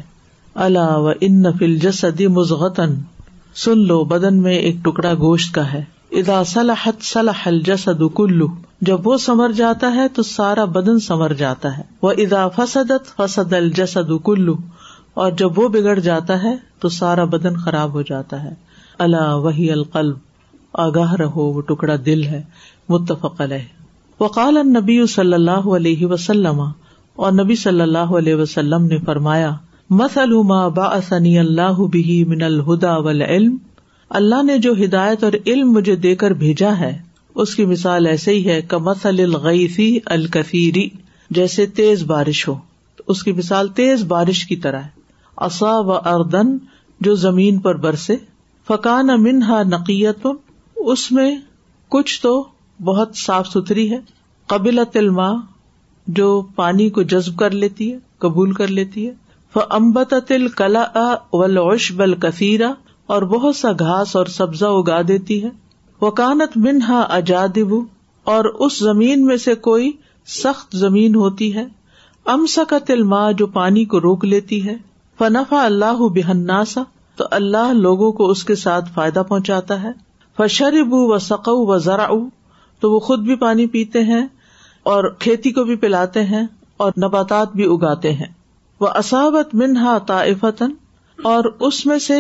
اللہ 0.63 0.95
و 1.08 1.12
ان 1.26 1.36
نفل 1.41 1.76
جسدی 1.82 2.26
مزغتن 2.38 2.95
سن 3.63 3.80
لو 3.88 4.04
بدن 4.13 4.41
میں 4.48 4.54
ایک 4.69 4.76
ٹکڑا 4.86 5.13
گوشت 5.19 5.54
کا 5.56 5.62
ہے 5.72 5.84
ادا 6.22 6.41
صلاح 6.52 6.88
جسد 7.65 8.02
کلو 8.17 8.48
جب 8.89 9.08
وہ 9.08 9.15
سمر 9.26 9.52
جاتا 9.60 9.91
ہے 9.95 10.08
تو 10.15 10.24
سارا 10.32 10.65
بدن 10.78 11.00
سمر 11.06 11.34
جاتا 11.43 11.76
ہے 11.78 11.84
وہ 12.02 12.12
ادا 12.24 12.48
فسدت 12.58 13.12
فسد 13.17 13.54
کلو 14.26 14.56
اور 15.26 15.32
جب 15.43 15.60
وہ 15.60 15.67
بگڑ 15.78 15.98
جاتا 16.10 16.41
ہے 16.43 16.56
تو 16.82 16.89
سارا 16.98 17.24
بدن 17.38 17.56
خراب 17.65 17.93
ہو 18.00 18.02
جاتا 18.12 18.41
ہے 18.43 18.54
اللہ 19.08 19.34
وہی 19.48 19.72
القلب 19.78 20.17
آگاہ 20.88 21.13
رہو 21.24 21.45
وہ 21.54 21.62
ٹکڑا 21.72 21.95
دل 22.06 22.24
ہے 22.34 22.41
متفق 22.98 23.41
علیہ 23.48 24.22
وقال 24.24 24.58
نبی 24.76 25.00
صلی 25.15 25.34
اللہ 25.39 25.74
علیہ 25.80 26.06
وسلم 26.15 26.60
اور 26.62 27.32
نبی 27.41 27.56
صلی 27.65 27.82
اللہ 27.89 28.13
علیہ 28.24 28.36
وسلم 28.43 28.86
نے 28.93 29.00
فرمایا 29.06 29.56
ما 29.97 30.06
با 30.73 30.89
سنی 31.08 31.38
اللہ 31.39 31.80
بھی 31.91 32.23
من 32.30 32.41
الہدا 32.43 32.95
ول 33.06 33.21
علم 33.28 33.56
اللہ 34.17 34.41
نے 34.43 34.58
جو 34.65 34.73
ہدایت 34.84 35.23
اور 35.23 35.34
علم 35.45 35.71
مجھے 35.73 35.95
دے 36.04 36.13
کر 36.23 36.32
بھیجا 36.41 36.78
ہے 36.80 36.91
اس 37.43 37.54
کی 37.56 37.65
مثال 37.65 38.08
ایسے 38.08 38.32
ہی 38.34 38.45
ہے 38.49 38.60
کہ 38.69 38.78
مسل 38.89 39.19
الغیفی 39.23 39.89
الکثیری 40.15 40.88
جیسے 41.38 41.65
تیز 41.80 42.04
بارش 42.12 42.47
ہو 42.47 42.56
اس 43.13 43.23
کی 43.23 43.32
مثال 43.39 43.67
تیز 43.80 44.04
بارش 44.08 44.45
کی 44.47 44.56
طرح 44.65 44.82
اص 45.47 45.62
و 45.63 45.93
اردن 45.93 46.56
جو 47.08 47.15
زمین 47.23 47.58
پر 47.62 47.78
برسے 47.88 48.15
فقان 48.67 49.08
منہا 49.23 49.62
نقیت 49.69 50.28
اس 50.75 51.12
میں 51.12 51.30
کچھ 51.95 52.21
تو 52.21 52.34
بہت 52.91 53.15
صاف 53.25 53.47
ستھری 53.47 53.89
ہے 53.93 53.99
قبل 54.54 54.84
تلما 54.93 55.30
جو 56.21 56.30
پانی 56.56 56.89
کو 56.97 57.02
جذب 57.13 57.38
کر 57.39 57.52
لیتی 57.63 57.91
ہے 57.93 57.97
قبول 58.28 58.54
کر 58.62 58.67
لیتی 58.78 59.08
ہے 59.08 59.13
امبت 59.56 60.14
تل 60.28 60.48
کلا 60.58 60.84
و 61.34 61.44
لوش 61.52 61.92
بل 61.98 62.14
کثیرہ 62.22 62.72
اور 63.14 63.22
بہت 63.32 63.56
سا 63.56 63.72
گھاس 63.80 64.16
اور 64.16 64.26
سبزہ 64.34 64.66
اگا 64.82 65.00
دیتی 65.08 65.44
ہے 65.44 65.50
وہ 66.02 66.12
کانت 66.20 66.58
منہا 66.66 67.00
اجادب 67.18 67.74
اور 68.34 68.46
اس 68.66 68.78
زمین 68.80 69.26
میں 69.26 69.38
سے 69.46 69.56
کوئی 69.70 69.92
سخت 70.42 70.76
زمین 70.78 71.16
ہوتی 71.16 71.54
ہے 71.56 71.66
امسکا 72.34 72.78
تل 72.88 73.02
ماں 73.14 73.32
جو 73.38 73.48
پانی 73.58 73.86
کو 73.94 74.00
روک 74.02 74.26
لیتی 74.26 74.66
ہے 74.68 74.76
فنفا 75.20 75.64
اللہ 75.66 76.08
بحناسا 76.16 76.84
تو 77.18 77.26
اللہ 77.40 77.72
لوگوں 77.82 78.12
کو 78.20 78.30
اس 78.32 78.44
کے 78.50 78.56
ساتھ 78.56 78.92
فائدہ 78.96 79.24
پہنچاتا 79.30 79.82
ہے 79.84 79.92
فشرب 80.38 80.94
و 81.04 81.18
سقو 81.34 81.56
و 81.74 81.78
ذرا 81.88 82.08
تو 82.82 82.92
وہ 82.92 83.00
خود 83.10 83.24
بھی 83.28 83.36
پانی 83.36 83.68
پیتے 83.78 84.04
ہیں 84.14 84.26
اور 84.94 85.10
کھیتی 85.20 85.52
کو 85.54 85.64
بھی 85.72 85.76
پلاتے 85.86 86.24
ہیں 86.26 86.46
اور 86.84 86.92
نباتات 87.06 87.56
بھی 87.56 87.66
اگاتے 87.74 88.14
ہیں 88.14 88.28
وہ 88.80 88.88
اصابت 88.96 89.54
منہا 89.62 89.98
طائفتن 90.08 90.72
اور 91.32 91.46
اس 91.68 91.86
میں 91.86 91.98
سے 92.00 92.18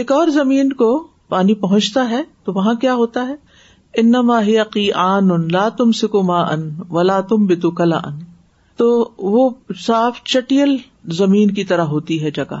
ایک 0.00 0.10
اور 0.12 0.28
زمین 0.34 0.72
کو 0.82 0.88
پانی 1.34 1.54
پہنچتا 1.60 2.08
ہے 2.10 2.20
تو 2.44 2.52
وہاں 2.52 2.74
کیا 2.80 2.94
ہوتا 2.94 3.26
ہے 3.28 3.34
انما 4.02 4.40
ہی 4.46 4.56
عقی 4.58 4.88
ان 5.04 5.46
لا 5.52 5.68
تم 5.78 5.92
سکو 6.00 6.22
ما 6.32 6.40
ان 6.52 6.68
ولا 6.90 7.20
تم 7.30 7.46
بتو 7.46 7.70
کلا 7.80 7.96
ان 8.08 8.18
تو 8.76 8.88
وہ 9.36 9.48
صاف 9.86 10.22
چٹیل 10.34 10.76
زمین 11.16 11.50
کی 11.54 11.64
طرح 11.72 11.84
ہوتی 11.94 12.22
ہے 12.24 12.30
جگہ 12.40 12.60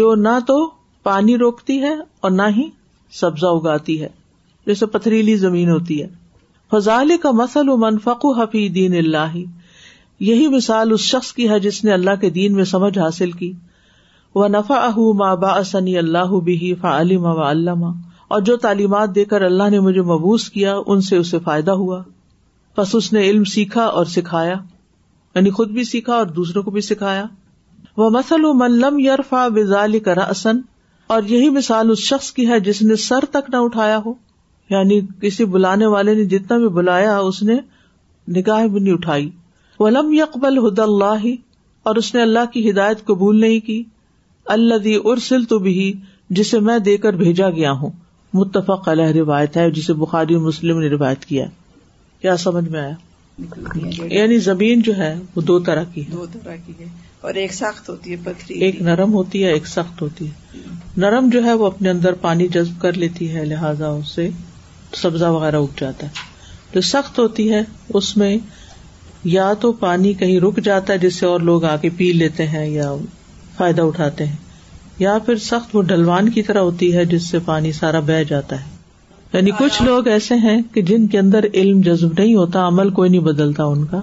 جو 0.00 0.14
نہ 0.22 0.38
تو 0.46 0.56
پانی 1.02 1.36
روکتی 1.38 1.80
ہے 1.82 1.92
اور 2.20 2.30
نہ 2.30 2.42
ہی 2.56 2.68
سبزہ 3.20 3.46
اگاتی 3.58 4.00
ہے 4.02 4.08
جیسے 4.66 4.86
پتھریلی 4.96 5.36
زمین 5.44 5.70
ہوتی 5.70 6.02
ہے 6.02 6.08
فضال 6.76 7.16
کا 7.22 7.30
مسل 7.42 7.68
و 7.68 7.76
منفق 7.86 8.26
حفیع 8.40 8.68
دین 8.74 8.96
اللہ 8.98 9.36
یہی 10.28 10.46
مثال 10.54 10.92
اس 10.92 11.00
شخص 11.00 11.32
کی 11.32 11.48
ہے 11.50 11.58
جس 11.66 11.82
نے 11.84 11.92
اللہ 11.92 12.16
کے 12.20 12.28
دین 12.30 12.54
میں 12.54 12.64
سمجھ 12.70 12.96
حاصل 12.98 13.30
کی 13.42 13.52
وہ 14.34 14.48
نفا 14.48 14.76
اہ 14.86 14.98
با 15.42 15.62
سنی 15.70 15.96
اللہ 15.98 16.34
بھی 16.48 16.74
فا 16.80 16.98
علیما 17.00 17.32
و 17.32 17.40
علامہ 17.50 17.92
اور 18.34 18.40
جو 18.48 18.56
تعلیمات 18.64 19.14
دے 19.14 19.24
کر 19.30 19.42
اللہ 19.42 19.70
نے 19.70 19.80
مجھے 19.86 20.02
مبوس 20.10 20.48
کیا 20.56 20.74
ان 20.86 21.00
سے 21.08 21.16
اسے 21.16 21.38
فائدہ 21.44 21.70
ہوا 21.84 22.02
بس 22.78 22.94
اس 22.94 23.12
نے 23.12 23.20
علم 23.30 23.44
سیکھا 23.54 23.84
اور 24.00 24.04
سکھایا 24.16 24.54
یعنی 25.34 25.50
خود 25.58 25.70
بھی 25.78 25.84
سیکھا 25.84 26.14
اور 26.14 26.26
دوسروں 26.40 26.62
کو 26.62 26.70
بھی 26.70 26.80
سکھایا 26.90 27.24
وہ 27.96 28.10
مسل 28.18 28.44
و 28.44 28.52
ملم 28.60 28.98
یار 29.00 29.18
فا 29.28 29.46
وزال 29.56 29.98
کراسن 30.10 30.60
اور 31.14 31.22
یہی 31.28 31.48
مثال 31.56 31.90
اس 31.90 31.98
شخص 32.12 32.30
کی 32.32 32.48
ہے 32.48 32.60
جس 32.68 32.82
نے 32.90 32.96
سر 33.08 33.24
تک 33.30 33.50
نہ 33.52 33.56
اٹھایا 33.68 33.98
ہو 34.04 34.14
یعنی 34.70 35.00
کسی 35.22 35.44
بلانے 35.56 35.86
والے 35.96 36.14
نے 36.14 36.24
جتنا 36.36 36.56
بھی 36.58 36.68
بلایا 36.80 37.18
اس 37.18 37.42
نے 37.50 37.58
نگاہ 38.36 38.66
بھی 38.66 38.80
نہیں 38.80 38.94
اٹھائی 38.94 39.28
ولم 39.80 40.12
یقبل 40.12 40.58
ہد 40.66 40.78
اللہ 40.84 41.22
اور 41.90 41.96
اس 41.96 42.14
نے 42.14 42.22
اللہ 42.22 42.50
کی 42.52 42.68
ہدایت 42.70 43.04
قبول 43.10 43.40
نہیں 43.40 43.60
کی 43.66 43.82
اللہ 44.54 44.78
دی 44.86 44.94
ارسل 45.12 45.44
تو 45.52 45.58
بھی 45.66 45.92
جسے 46.38 46.58
میں 46.66 46.78
دے 46.88 46.96
کر 47.04 47.12
بھیجا 47.20 47.48
گیا 47.60 47.70
ہوں 47.82 47.90
متفق 48.40 48.88
علیہ 48.88 49.12
روایت 49.18 49.56
ہے 49.56 49.70
جسے 49.78 49.92
بخاری 50.02 50.36
مسلم 50.48 50.80
نے 50.80 50.88
روایت 50.88 51.24
کیا 51.30 51.44
کیا 52.20 52.36
سمجھ 52.46 52.68
میں 52.74 52.80
آیا 52.80 52.94
یعنی 54.16 54.38
زمین 54.48 54.82
جو 54.88 54.96
ہے 54.96 55.14
وہ 55.36 55.42
دو 55.50 55.58
طرح 55.68 55.84
کی 55.94 56.04
دو 56.12 56.26
طرح 56.32 56.56
کی 56.66 56.72
ہے 56.80 56.86
اور 57.28 57.34
ایک 57.44 57.52
سخت 57.54 57.88
ہوتی 57.90 58.10
ہے 58.12 58.16
پتھری 58.24 58.58
ایک 58.66 58.80
نرم 58.82 59.12
ہوتی 59.14 59.44
ہے 59.44 59.52
ایک 59.52 59.66
سخت 59.68 60.00
ہوتی 60.02 60.26
ہے 60.30 60.58
نرم 61.06 61.28
جو 61.32 61.44
ہے 61.44 61.52
وہ 61.62 61.66
اپنے 61.66 61.90
اندر 61.90 62.12
پانی 62.26 62.46
جذب 62.58 62.80
کر 62.82 62.96
لیتی 63.04 63.34
ہے 63.36 63.44
لہٰذا 63.54 63.88
اسے 64.02 64.28
سبزہ 65.02 65.32
وغیرہ 65.38 65.56
اگ 65.62 65.78
جاتا 65.80 66.06
ہے 66.06 66.28
جو 66.74 66.80
سخت 66.94 67.18
ہوتی 67.18 67.52
ہے 67.52 67.62
اس 68.00 68.16
میں 68.22 68.36
یا 69.24 69.52
تو 69.60 69.70
پانی 69.80 70.12
کہیں 70.18 70.38
رک 70.40 70.58
جاتا 70.64 70.92
ہے 70.92 70.98
جس 70.98 71.14
سے 71.20 71.26
اور 71.26 71.40
لوگ 71.48 71.64
آ 71.64 71.74
کے 71.80 71.88
پی 71.96 72.10
لیتے 72.12 72.46
ہیں 72.48 72.66
یا 72.70 72.94
فائدہ 73.56 73.82
اٹھاتے 73.82 74.24
ہیں 74.26 74.36
یا 74.98 75.16
پھر 75.26 75.36
سخت 75.46 75.74
وہ 75.76 75.82
ڈلوان 75.90 76.28
کی 76.30 76.42
طرح 76.42 76.60
ہوتی 76.60 76.92
ہے 76.96 77.04
جس 77.14 77.28
سے 77.30 77.38
پانی 77.44 77.72
سارا 77.72 78.00
بہ 78.06 78.22
جاتا 78.28 78.60
ہے 78.60 78.68
یعنی 79.32 79.50
کچھ 79.58 79.82
لوگ 79.82 80.08
ایسے 80.08 80.34
ہیں 80.44 80.60
کہ 80.74 80.82
جن 80.82 81.06
کے 81.08 81.18
اندر 81.18 81.44
علم 81.52 81.80
جذب 81.84 82.12
نہیں 82.18 82.34
ہوتا 82.34 82.66
عمل 82.68 82.90
کوئی 82.94 83.10
نہیں 83.10 83.20
بدلتا 83.22 83.64
ان 83.74 83.84
کا 83.90 84.00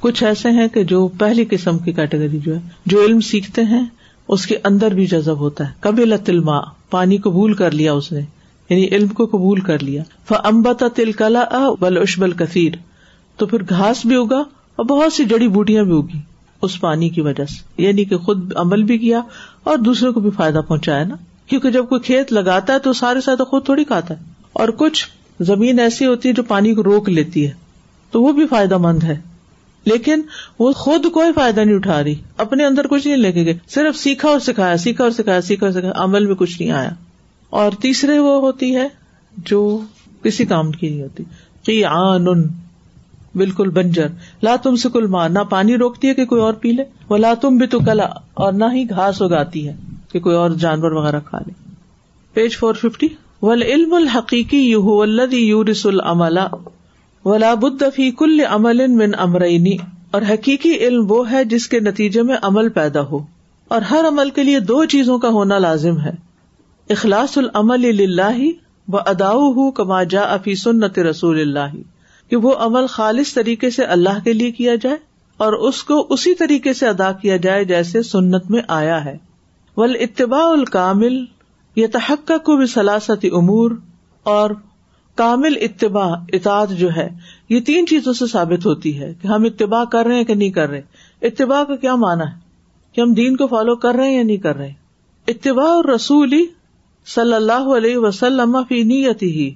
کچھ 0.00 0.22
ایسے 0.24 0.50
ہیں 0.50 0.68
کہ 0.74 0.84
جو 0.92 1.06
پہلی 1.18 1.44
قسم 1.50 1.78
کی 1.78 1.92
کیٹیگری 1.92 2.38
جو 2.44 2.54
ہے 2.54 2.60
جو 2.92 3.00
علم 3.04 3.20
سیکھتے 3.30 3.62
ہیں 3.72 3.82
اس 4.36 4.46
کے 4.46 4.56
اندر 4.64 4.94
بھی 4.94 5.06
جذب 5.06 5.38
ہوتا 5.40 5.66
ہے 5.68 5.72
قبل 5.80 6.12
علما 6.12 6.60
پانی 6.90 7.16
قبول 7.26 7.54
کر 7.54 7.70
لیا 7.80 7.92
اس 7.92 8.12
نے 8.12 8.20
یعنی 8.68 8.86
علم 8.96 9.08
کو 9.20 9.26
قبول 9.32 9.60
کر 9.70 9.82
لیا 9.82 10.02
امبت 10.48 10.78
تل 10.80 10.88
تلکلا 10.96 11.44
بل 11.80 11.96
اشبل 12.02 12.32
کثیر 12.44 12.74
تو 13.38 13.46
پھر 13.46 13.62
گھاس 13.70 14.04
بھی 14.06 14.16
ہوگا 14.16 14.42
اور 14.76 14.84
بہت 14.86 15.12
سی 15.12 15.24
جڑی 15.30 15.48
بوٹیاں 15.56 15.84
بھی 15.84 15.92
ہوگی 15.92 16.18
اس 16.66 16.80
پانی 16.80 17.08
کی 17.10 17.20
وجہ 17.20 17.44
سے 17.50 17.82
یعنی 17.82 18.04
کہ 18.10 18.16
خود 18.26 18.52
عمل 18.64 18.82
بھی 18.90 18.98
کیا 18.98 19.20
اور 19.70 19.76
دوسرے 19.86 20.10
کو 20.12 20.20
بھی 20.20 20.30
فائدہ 20.36 20.58
پہنچایا 20.68 21.04
نا 21.04 21.14
کیونکہ 21.48 21.70
جب 21.70 21.88
کوئی 21.88 22.00
کھیت 22.04 22.32
لگاتا 22.32 22.72
ہے 22.72 22.78
تو 22.88 22.92
سارے 22.98 23.42
خود 23.50 23.64
تھوڑی 23.64 23.84
کھاتا 23.84 24.14
ہے 24.18 24.30
اور 24.62 24.68
کچھ 24.78 25.06
زمین 25.50 25.78
ایسی 25.80 26.06
ہوتی 26.06 26.28
ہے 26.28 26.34
جو 26.34 26.42
پانی 26.48 26.74
کو 26.74 26.82
روک 26.82 27.08
لیتی 27.08 27.46
ہے 27.48 27.52
تو 28.12 28.22
وہ 28.22 28.32
بھی 28.32 28.46
فائدہ 28.46 28.78
مند 28.86 29.02
ہے 29.04 29.18
لیکن 29.84 30.22
وہ 30.58 30.72
خود 30.80 31.06
کوئی 31.12 31.32
فائدہ 31.34 31.60
نہیں 31.60 31.74
اٹھا 31.76 32.02
رہی 32.02 32.14
اپنے 32.44 32.64
اندر 32.64 32.86
کچھ 32.90 33.06
نہیں 33.06 33.16
لے 33.16 33.32
کے 33.32 33.44
گئے 33.44 33.54
صرف 33.74 33.96
سیکھا 33.98 34.28
اور 34.28 34.38
سکھایا 34.46 34.76
سیکھا 34.84 35.04
اور 35.04 35.10
سکھایا 35.12 35.40
سیکھا 35.48 35.66
اور 35.66 35.72
سکھایا 35.72 35.92
عمل 36.04 36.26
میں 36.26 36.34
کچھ 36.42 36.60
نہیں 36.60 36.70
آیا 36.72 36.90
اور 37.62 37.72
تیسرے 37.82 38.18
وہ 38.26 38.38
ہوتی 38.40 38.74
ہے 38.76 38.86
جو 39.52 39.62
کسی 40.24 40.44
کام 40.52 40.70
کی 40.72 40.88
نہیں 40.88 41.02
ہوتی 41.02 41.24
کہ 41.64 41.84
آن 41.90 42.28
بالکل 43.40 43.68
بنجر 43.76 44.06
لا 44.42 44.54
تم 44.64 44.76
سے 44.82 44.88
کل 44.92 45.06
ماں 45.14 45.28
نہ 45.28 45.38
پانی 45.50 45.76
روکتی 45.78 46.08
ہے 46.08 46.14
کہ 46.14 46.24
کوئی 46.32 46.40
اور 46.42 46.54
پی 46.64 46.72
لے 46.72 46.84
وہ 47.08 47.16
لا 47.18 47.32
تم 47.40 47.56
بھی 47.58 47.66
تو 47.74 47.78
کلا 47.86 48.06
اور 48.46 48.52
نہ 48.62 48.64
ہی 48.72 48.84
گھاس 48.96 49.22
اگاتی 49.22 49.66
ہے 49.68 49.74
کہ 50.12 50.20
کوئی 50.26 50.36
اور 50.36 50.50
جانور 50.64 50.92
وغیرہ 51.00 51.20
کھا 51.28 51.38
لے 51.46 51.52
پیج 52.34 52.56
فور 52.58 52.74
ففٹی 52.82 53.08
ول 53.42 53.62
علم 53.62 53.94
الحقیقی 53.94 54.58
یو 54.70 55.00
الدی 55.00 55.52
ولا 57.24 57.54
فی 57.94 58.10
کل 58.18 58.40
عمل 58.54 58.86
من 59.02 59.12
امرینی 59.26 59.76
اور 60.16 60.22
حقیقی 60.30 60.74
علم 60.86 61.04
وہ 61.10 61.20
ہے 61.30 61.44
جس 61.52 61.68
کے 61.68 61.80
نتیجے 61.80 62.22
میں 62.30 62.36
عمل 62.48 62.68
پیدا 62.78 63.00
ہو 63.10 63.18
اور 63.74 63.82
ہر 63.90 64.04
عمل 64.08 64.30
کے 64.38 64.42
لیے 64.44 64.60
دو 64.70 64.84
چیزوں 64.94 65.18
کا 65.18 65.28
ہونا 65.36 65.58
لازم 65.66 66.00
ہے 66.00 66.10
اخلاص 66.96 67.38
العمل 67.38 67.90
و 68.88 68.98
ادا 68.98 69.30
ہُو 69.56 69.70
کما 69.78 70.02
جا 70.16 70.22
افی 70.36 70.54
سنت 70.62 70.98
رسول 71.08 71.40
اللہ 71.40 71.74
کہ 72.32 72.36
وہ 72.42 72.52
عمل 72.64 72.86
خالص 72.90 73.32
طریقے 73.34 73.68
سے 73.70 73.84
اللہ 73.94 74.18
کے 74.24 74.32
لیے 74.32 74.50
کیا 74.60 74.74
جائے 74.82 74.96
اور 75.46 75.52
اس 75.70 75.82
کو 75.90 75.98
اسی 76.14 76.34
طریقے 76.34 76.72
سے 76.78 76.86
ادا 76.88 77.10
کیا 77.22 77.36
جائے 77.46 77.64
جیسے 77.70 78.02
سنت 78.10 78.50
میں 78.50 78.62
آیا 78.76 79.04
ہے 79.04 79.14
ول 79.76 79.96
اتباع 80.06 80.44
الکامل 80.52 81.18
یا 81.76 81.86
تحقہ 81.98 82.36
کو 82.46 82.56
بھی 82.58 82.66
سلاستی 82.76 83.28
امور 83.40 83.70
اور 84.36 84.50
کامل 85.22 85.56
اتباع 85.68 86.08
اطاط 86.38 86.70
جو 86.78 86.88
ہے 86.96 87.08
یہ 87.56 87.60
تین 87.66 87.86
چیزوں 87.90 88.12
سے 88.22 88.26
ثابت 88.32 88.66
ہوتی 88.66 88.98
ہے 89.00 89.12
کہ 89.22 89.26
ہم 89.34 89.44
اتباع 89.52 89.84
کر 89.96 90.06
رہے 90.06 90.16
ہیں 90.24 90.24
کہ 90.30 90.34
نہیں 90.40 90.50
کر 90.60 90.68
رہے 90.70 90.80
اتباع 91.30 91.62
کا 91.72 91.76
کیا 91.84 91.94
مانا 92.06 92.30
ہے 92.32 92.38
کہ 92.94 93.00
ہم 93.00 93.12
دین 93.22 93.36
کو 93.42 93.46
فالو 93.56 93.76
کر 93.86 93.94
رہے 94.00 94.08
ہیں 94.10 94.16
یا 94.16 94.22
نہیں 94.22 94.42
کر 94.48 94.56
رہے 94.62 94.72
اتباع 95.34 95.70
اور 95.76 95.92
رسولی 95.94 96.44
صلی 97.18 97.34
اللہ 97.42 97.70
علیہ 97.78 97.96
وسلم 98.08 98.56
فی 98.68 98.82
نیتی 98.94 99.30
ہی 99.38 99.52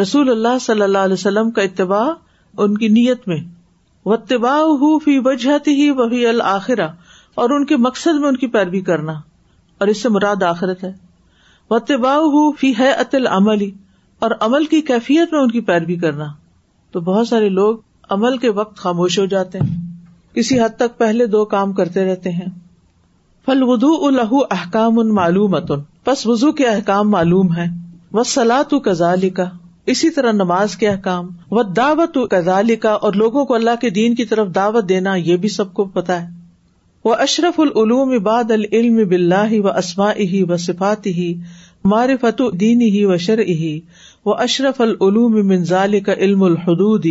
رسول 0.00 0.28
اللہ 0.30 0.58
صلی 0.60 0.82
اللہ 0.82 0.98
علیہ 1.06 1.12
وسلم 1.20 1.50
کا 1.56 1.62
اتباع 1.62 2.06
ان 2.64 2.76
کی 2.78 2.88
نیت 2.88 3.26
میں 3.28 3.36
اتباع 4.14 4.58
ہو 4.80 4.98
فی 4.98 5.16
ہی 5.66 5.90
وہی 5.98 6.26
الآخرا 6.26 6.86
اور 7.42 7.50
ان 7.50 7.64
کے 7.66 7.76
مقصد 7.88 8.20
میں 8.20 8.28
ان 8.28 8.36
کی 8.36 8.46
پیروی 8.54 8.80
کرنا 8.88 9.12
اور 9.80 9.88
اس 9.88 10.02
سے 10.02 10.08
مراد 10.16 10.42
آخرت 10.48 10.84
ہے 10.84 10.92
و 11.70 12.50
فی 12.60 12.72
ہے 12.78 12.90
اور 14.26 14.30
عمل 14.40 14.64
کی 14.72 14.80
کیفیت 14.88 15.32
میں 15.34 15.40
ان 15.40 15.50
کی 15.50 15.60
پیروی 15.70 15.96
کرنا 16.06 16.24
تو 16.92 17.00
بہت 17.10 17.28
سارے 17.28 17.48
لوگ 17.60 17.76
عمل 18.16 18.36
کے 18.38 18.50
وقت 18.58 18.76
خاموش 18.78 19.18
ہو 19.18 19.24
جاتے 19.34 19.58
ہیں 19.62 19.76
کسی 20.34 20.60
حد 20.60 20.76
تک 20.78 20.98
پہلے 20.98 21.26
دو 21.36 21.44
کام 21.54 21.72
کرتے 21.80 22.04
رہتے 22.10 22.30
ہیں 22.40 22.48
ودو 23.68 23.94
الہ 24.06 24.32
احکام 24.56 24.98
ان 24.98 25.14
معلوم 25.14 25.54
پس 26.04 26.26
وزو 26.26 26.52
کے 26.60 26.66
احکام 26.68 27.10
معلوم 27.10 27.54
ہے 27.56 27.66
سلا 28.32 28.60
و 28.72 28.78
کزا 28.88 29.14
لکھا 29.22 29.50
اسی 29.90 30.08
طرح 30.16 30.32
نماز 30.32 30.76
کے 30.80 30.88
احکام 30.88 31.28
و 31.50 31.62
دعوت 31.76 32.18
کا 32.82 32.90
اور 32.90 33.12
لوگوں 33.22 33.44
کو 33.46 33.54
اللہ 33.54 33.80
کے 33.80 33.90
دین 33.96 34.14
کی 34.14 34.24
طرف 34.32 34.54
دعوت 34.54 34.88
دینا 34.88 35.14
یہ 35.28 35.36
بھی 35.44 35.48
سب 35.56 35.72
کو 35.74 35.84
پتا 35.98 36.20
ہے 36.22 36.28
وہ 37.04 37.14
اشرف 37.24 37.58
العلوم 37.60 38.10
العلم 38.26 39.02
بلّہ 39.08 39.58
و 39.64 39.68
اسما 39.68 40.10
ہی 40.32 40.42
و 40.48 40.56
صفات 40.66 41.06
ہی 41.18 41.32
مار 41.92 42.08
ہی 42.62 43.04
و 43.04 43.16
شر 43.26 43.38
ہی 43.48 43.78
و 44.24 44.34
اشرف 44.42 44.80
العلوم 44.80 45.38
منظال 45.48 45.98
کا 46.06 46.14
علم 46.26 46.42
الحدود 46.50 47.06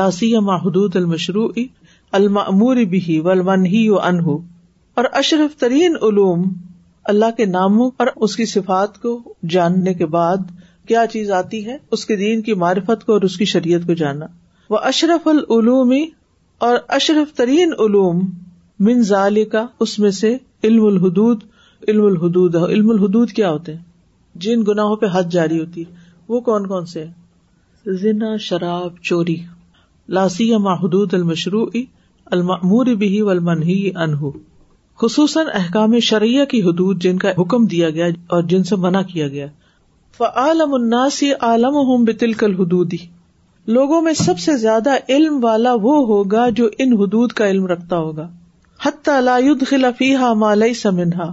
لاسی 0.00 0.34
حدود 0.64 0.96
المشرو 0.96 1.48
بھی 1.52 3.18
و 3.18 3.30
المن 3.30 3.66
ہی 3.66 3.88
و 3.88 4.00
انہ 4.10 4.28
اور 5.00 5.04
اشرف 5.22 5.56
ترین 5.60 5.96
علوم 6.08 6.48
اللہ 7.14 7.30
کے 7.36 7.44
ناموں 7.46 7.90
اور 8.00 8.06
اس 8.26 8.34
کی 8.36 8.44
صفات 8.46 8.98
کو 9.02 9.18
جاننے 9.50 9.94
کے 9.94 10.06
بعد 10.16 10.50
کیا 10.88 11.04
چیز 11.12 11.30
آتی 11.38 11.64
ہے 11.66 11.76
اس 11.92 12.04
کے 12.06 12.16
دین 12.16 12.42
کی 12.42 12.54
معرفت 12.62 13.04
کو 13.06 13.12
اور 13.12 13.22
اس 13.28 13.36
کی 13.38 13.44
شریعت 13.54 13.86
کو 13.86 13.94
جاننا 14.02 14.26
وہ 14.70 14.78
اشرف 14.90 15.26
العلوم 15.28 15.92
اور 16.66 16.76
اشرف 16.98 17.32
ترین 17.36 17.72
علوم 17.86 18.20
من 18.86 19.02
کا 19.52 19.66
اس 19.86 19.98
میں 19.98 20.10
سے 20.18 20.36
علم 20.64 20.84
الحدود 20.86 21.42
علم 21.88 22.04
الحدود 22.04 22.54
علم 22.56 22.90
الحدود 22.90 23.30
کیا 23.38 23.50
ہوتے 23.50 23.74
ہیں 23.74 23.82
جن 24.44 24.60
گناہوں 24.68 24.96
پہ 24.96 25.06
حد 25.12 25.30
جاری 25.32 25.60
ہوتی 25.60 25.82
ہے 25.84 25.98
وہ 26.28 26.40
کون 26.48 26.66
کون 26.66 26.86
سے 26.86 27.04
شراب 28.48 28.96
چوری 29.08 29.36
لاسی 30.18 30.48
یا 30.48 30.58
ماہدود 30.68 31.14
المشرو 31.14 31.64
مور 32.64 32.86
بھی 32.98 33.20
والمنہی 33.20 33.60
المن 33.60 33.62
ہی 33.68 33.90
انہو 34.06 34.30
خصوصاً 35.02 35.46
احکام 35.60 35.98
شریعہ 36.10 36.44
کی 36.52 36.60
حدود 36.62 37.02
جن 37.02 37.18
کا 37.18 37.28
حکم 37.38 37.66
دیا 37.74 37.90
گیا 37.90 38.06
اور 38.36 38.42
جن 38.52 38.64
سے 38.70 38.76
منع 38.86 39.02
کیا 39.12 39.28
گیا 39.28 39.46
فعالم 40.20 40.72
اناسی 40.76 41.28
عالم 41.48 41.76
ہوں 41.90 42.04
بتل 42.06 42.32
کل 42.40 42.54
حدودی 42.54 42.96
لوگوں 43.76 44.00
میں 44.06 44.12
سب 44.22 44.38
سے 44.46 44.56
زیادہ 44.64 44.96
علم 45.14 45.38
والا 45.44 45.72
وہ 45.84 45.94
ہوگا 46.08 46.48
جو 46.58 46.68
ان 46.84 46.92
حدود 47.02 47.32
کا 47.38 47.46
علم 47.52 47.64
رکھتا 47.70 47.98
ہوگا 48.06 48.26
ما 50.42 50.52
سمنہا 50.82 51.30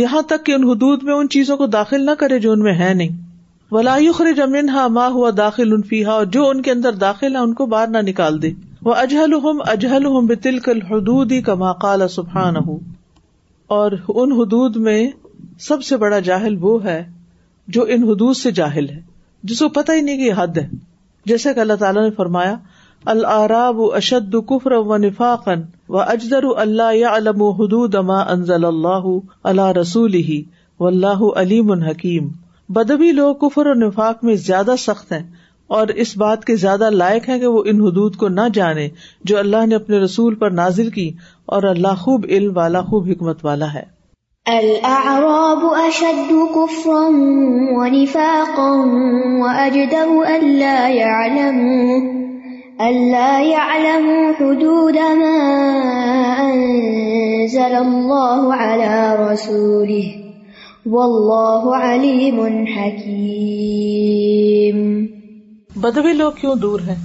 یہاں 0.00 0.22
تک 0.34 0.44
کہ 0.46 0.52
ان 0.54 0.64
حدود 0.70 1.02
میں 1.10 1.14
ان 1.14 1.28
چیزوں 1.36 1.56
کو 1.62 1.66
داخل 1.76 2.04
نہ 2.10 2.14
کرے 2.22 2.38
جو 2.46 2.52
ان 2.52 2.60
میں 2.68 2.74
ہے 2.82 2.92
نہیں 3.00 3.16
ولاخر 3.78 4.32
جمن 4.36 4.68
ہا 4.76 4.86
ماں 5.00 5.08
ہوا 5.16 5.30
داخل 5.40 5.72
انفیحا 5.80 6.12
اور 6.20 6.26
جو 6.38 6.48
ان 6.50 6.62
کے 6.62 6.70
اندر 6.78 7.00
داخل 7.04 7.36
ہے 7.36 7.40
ان 7.48 7.54
کو 7.62 7.66
باہر 7.76 7.88
نہ 7.98 8.02
نکال 8.10 8.40
دے 8.42 8.50
وہ 8.90 8.94
اجہل 9.04 9.34
ہم 9.50 9.62
اجہل 9.76 10.06
ہم 10.16 10.30
کل 10.64 10.82
حدودی 10.94 11.40
کا 11.50 11.54
ما 11.66 11.72
کالا 11.86 12.08
سبحان 12.18 12.56
ہوں 12.64 12.72
ہو 12.78 13.76
اور 13.80 14.00
ان 14.18 14.40
حدود 14.42 14.76
میں 14.88 14.98
سب 15.70 15.82
سے 15.92 15.96
بڑا 16.06 16.18
جاہل 16.34 16.56
وہ 16.68 16.82
ہے 16.90 17.00
جو 17.76 17.82
ان 17.94 18.02
حدود 18.08 18.36
سے 18.36 18.50
جاہل 18.58 18.88
ہے 18.90 19.00
جس 19.50 19.58
کو 19.60 19.68
پتہ 19.78 19.92
ہی 19.92 20.00
نہیں 20.00 20.16
کہ 20.18 20.32
حد 20.36 20.56
ہے 20.58 20.66
جیسا 21.30 21.52
کہ 21.52 21.60
اللہ 21.60 21.78
تعالیٰ 21.80 22.02
نے 22.04 22.10
فرمایا 22.20 22.54
العراب 23.12 23.80
اشد 23.98 24.34
کفر 24.48 24.72
و 24.76 24.96
نفاق 25.06 25.48
و 25.88 25.98
اجدر 26.02 26.44
اللہ 26.64 26.94
یا 26.96 27.10
علم 27.16 27.42
و 27.42 27.50
حدود 27.60 27.94
اما 28.00 28.20
انزل 28.36 28.64
اللہ 28.64 29.08
اللہ 29.52 29.70
رسول 29.80 30.14
ہی 30.30 30.42
و 30.80 30.86
اللہ 30.86 31.22
علیم 31.42 31.70
الحکیم 31.72 32.28
بدبی 32.78 33.10
لوگ 33.18 33.34
کفر 33.46 33.66
و 33.66 33.74
نفاق 33.86 34.24
میں 34.24 34.34
زیادہ 34.46 34.74
سخت 34.78 35.12
ہیں 35.12 35.22
اور 35.76 35.86
اس 36.04 36.16
بات 36.24 36.44
کے 36.44 36.56
زیادہ 36.64 36.88
لائق 36.90 37.28
ہے 37.28 37.38
کہ 37.40 37.46
وہ 37.56 37.62
ان 37.72 37.80
حدود 37.86 38.16
کو 38.22 38.28
نہ 38.40 38.48
جانے 38.54 38.88
جو 39.30 39.38
اللہ 39.38 39.66
نے 39.68 39.74
اپنے 39.74 39.98
رسول 40.04 40.34
پر 40.44 40.50
نازل 40.62 40.90
کی 40.90 41.10
اور 41.56 41.62
اللہ 41.74 42.02
خوب 42.06 42.24
علم 42.38 42.56
والا 42.56 42.82
خوب 42.92 43.08
حکمت 43.10 43.44
والا 43.44 43.72
ہے 43.74 43.82
كفرا 44.48 47.04
ونفاقا 47.78 48.72
اللہ 49.54 50.86
يعلموا 50.98 51.98
کفمفا 52.06 53.26
يعلموا 53.48 54.30
حدود 54.40 54.98
ما 55.18 55.34
علم 56.44 57.50
الله 57.58 58.56
على 58.60 58.96
رسوله 59.18 60.96
والله 60.96 61.76
عليم 61.88 62.40
حكيم 62.76 64.80
بدوی 65.86 66.12
لوگ 66.20 66.32
کیوں 66.42 66.54
دور 66.64 66.80
ہیں 66.88 66.98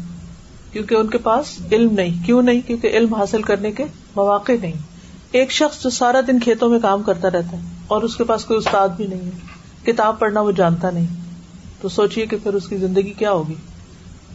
کیونکہ 0.75 0.93
ان 1.01 1.07
کے 1.15 1.19
پاس 1.29 1.45
علم 1.71 1.91
نہیں 2.01 2.13
کیوں 2.25 2.39
نہیں 2.49 2.61
کیونکہ 2.67 2.87
علم 3.01 3.11
حاصل 3.21 3.41
کرنے 3.51 3.71
کے 3.81 3.85
مواقع 4.19 4.55
نہیں 4.61 4.77
ایک 5.37 5.51
شخص 5.51 5.81
جو 5.83 5.89
سارا 5.89 6.19
دن 6.25 6.39
کھیتوں 6.39 6.67
میں 6.69 6.79
کام 6.79 7.01
کرتا 7.03 7.27
رہتا 7.33 7.57
ہے 7.57 7.61
اور 7.95 8.01
اس 8.07 8.15
کے 8.15 8.23
پاس 8.31 8.43
کوئی 8.45 8.57
استاد 8.57 8.89
بھی 8.97 9.05
نہیں 9.07 9.23
ہے 9.25 9.91
کتاب 9.91 10.19
پڑھنا 10.19 10.41
وہ 10.47 10.51
جانتا 10.59 10.89
نہیں 10.89 11.05
تو 11.81 11.89
سوچیے 11.95 12.25
کہ 12.33 12.37
پھر 12.43 12.53
اس 12.59 12.67
کی 12.73 12.77
زندگی 12.83 13.13
کیا 13.21 13.31
ہوگی 13.31 13.55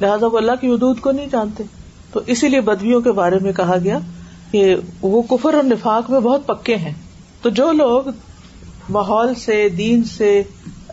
لہٰذا 0.00 0.26
وہ 0.32 0.38
اللہ 0.38 0.58
کی 0.60 0.70
حدود 0.72 1.00
کو 1.04 1.10
نہیں 1.20 1.26
جانتے 1.32 1.64
تو 2.12 2.20
اسی 2.34 2.48
لیے 2.48 2.60
بدویوں 2.70 3.00
کے 3.06 3.12
بارے 3.20 3.38
میں 3.42 3.52
کہا 3.60 3.76
گیا 3.84 3.98
کہ 4.50 4.74
وہ 5.14 5.22
کفر 5.36 5.54
اور 5.54 5.64
نفاق 5.70 6.10
میں 6.10 6.20
بہت 6.26 6.46
پکے 6.46 6.76
ہیں 6.86 6.92
تو 7.42 7.50
جو 7.62 7.70
لوگ 7.84 8.10
ماحول 8.98 9.34
سے 9.46 9.68
دین 9.78 10.04
سے 10.16 10.34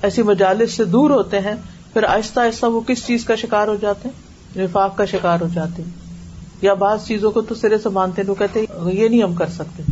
ایسی 0.04 0.24
مجالس 0.32 0.74
سے 0.78 0.84
دور 0.98 1.10
ہوتے 1.18 1.40
ہیں 1.50 1.56
پھر 1.94 2.04
آہستہ 2.14 2.40
آہستہ 2.40 2.66
وہ 2.78 2.82
کس 2.88 3.06
چیز 3.08 3.26
کا 3.26 3.36
شکار 3.48 3.68
ہو 3.68 3.76
جاتے 3.82 4.10
ہیں 4.10 4.64
نفاق 4.64 4.98
کا 4.98 5.06
شکار 5.18 5.40
ہو 5.42 5.48
جاتے 5.56 5.82
ہیں 5.82 6.05
یا 6.66 6.74
بعض 6.82 7.06
چیزوں 7.08 7.32
کو 7.32 7.42
تو 7.50 7.56
سرے 7.64 7.78
سے 7.88 7.90
مانتے 7.98 8.22
ہیں 8.22 8.30
وہ 8.30 8.36
کہتے 8.44 8.60
ہیں 8.62 8.92
یہ 9.00 9.08
نہیں 9.08 9.24
ہم 9.24 9.34
کر 9.42 9.50
سکتے 9.58 9.84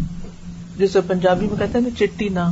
جسے 0.77 1.01
پنجابی 1.09 1.47
میں 1.49 1.57
کہتے 1.57 1.79
ہیں 1.85 1.89
چٹی 1.99 2.29
نہ 2.37 2.45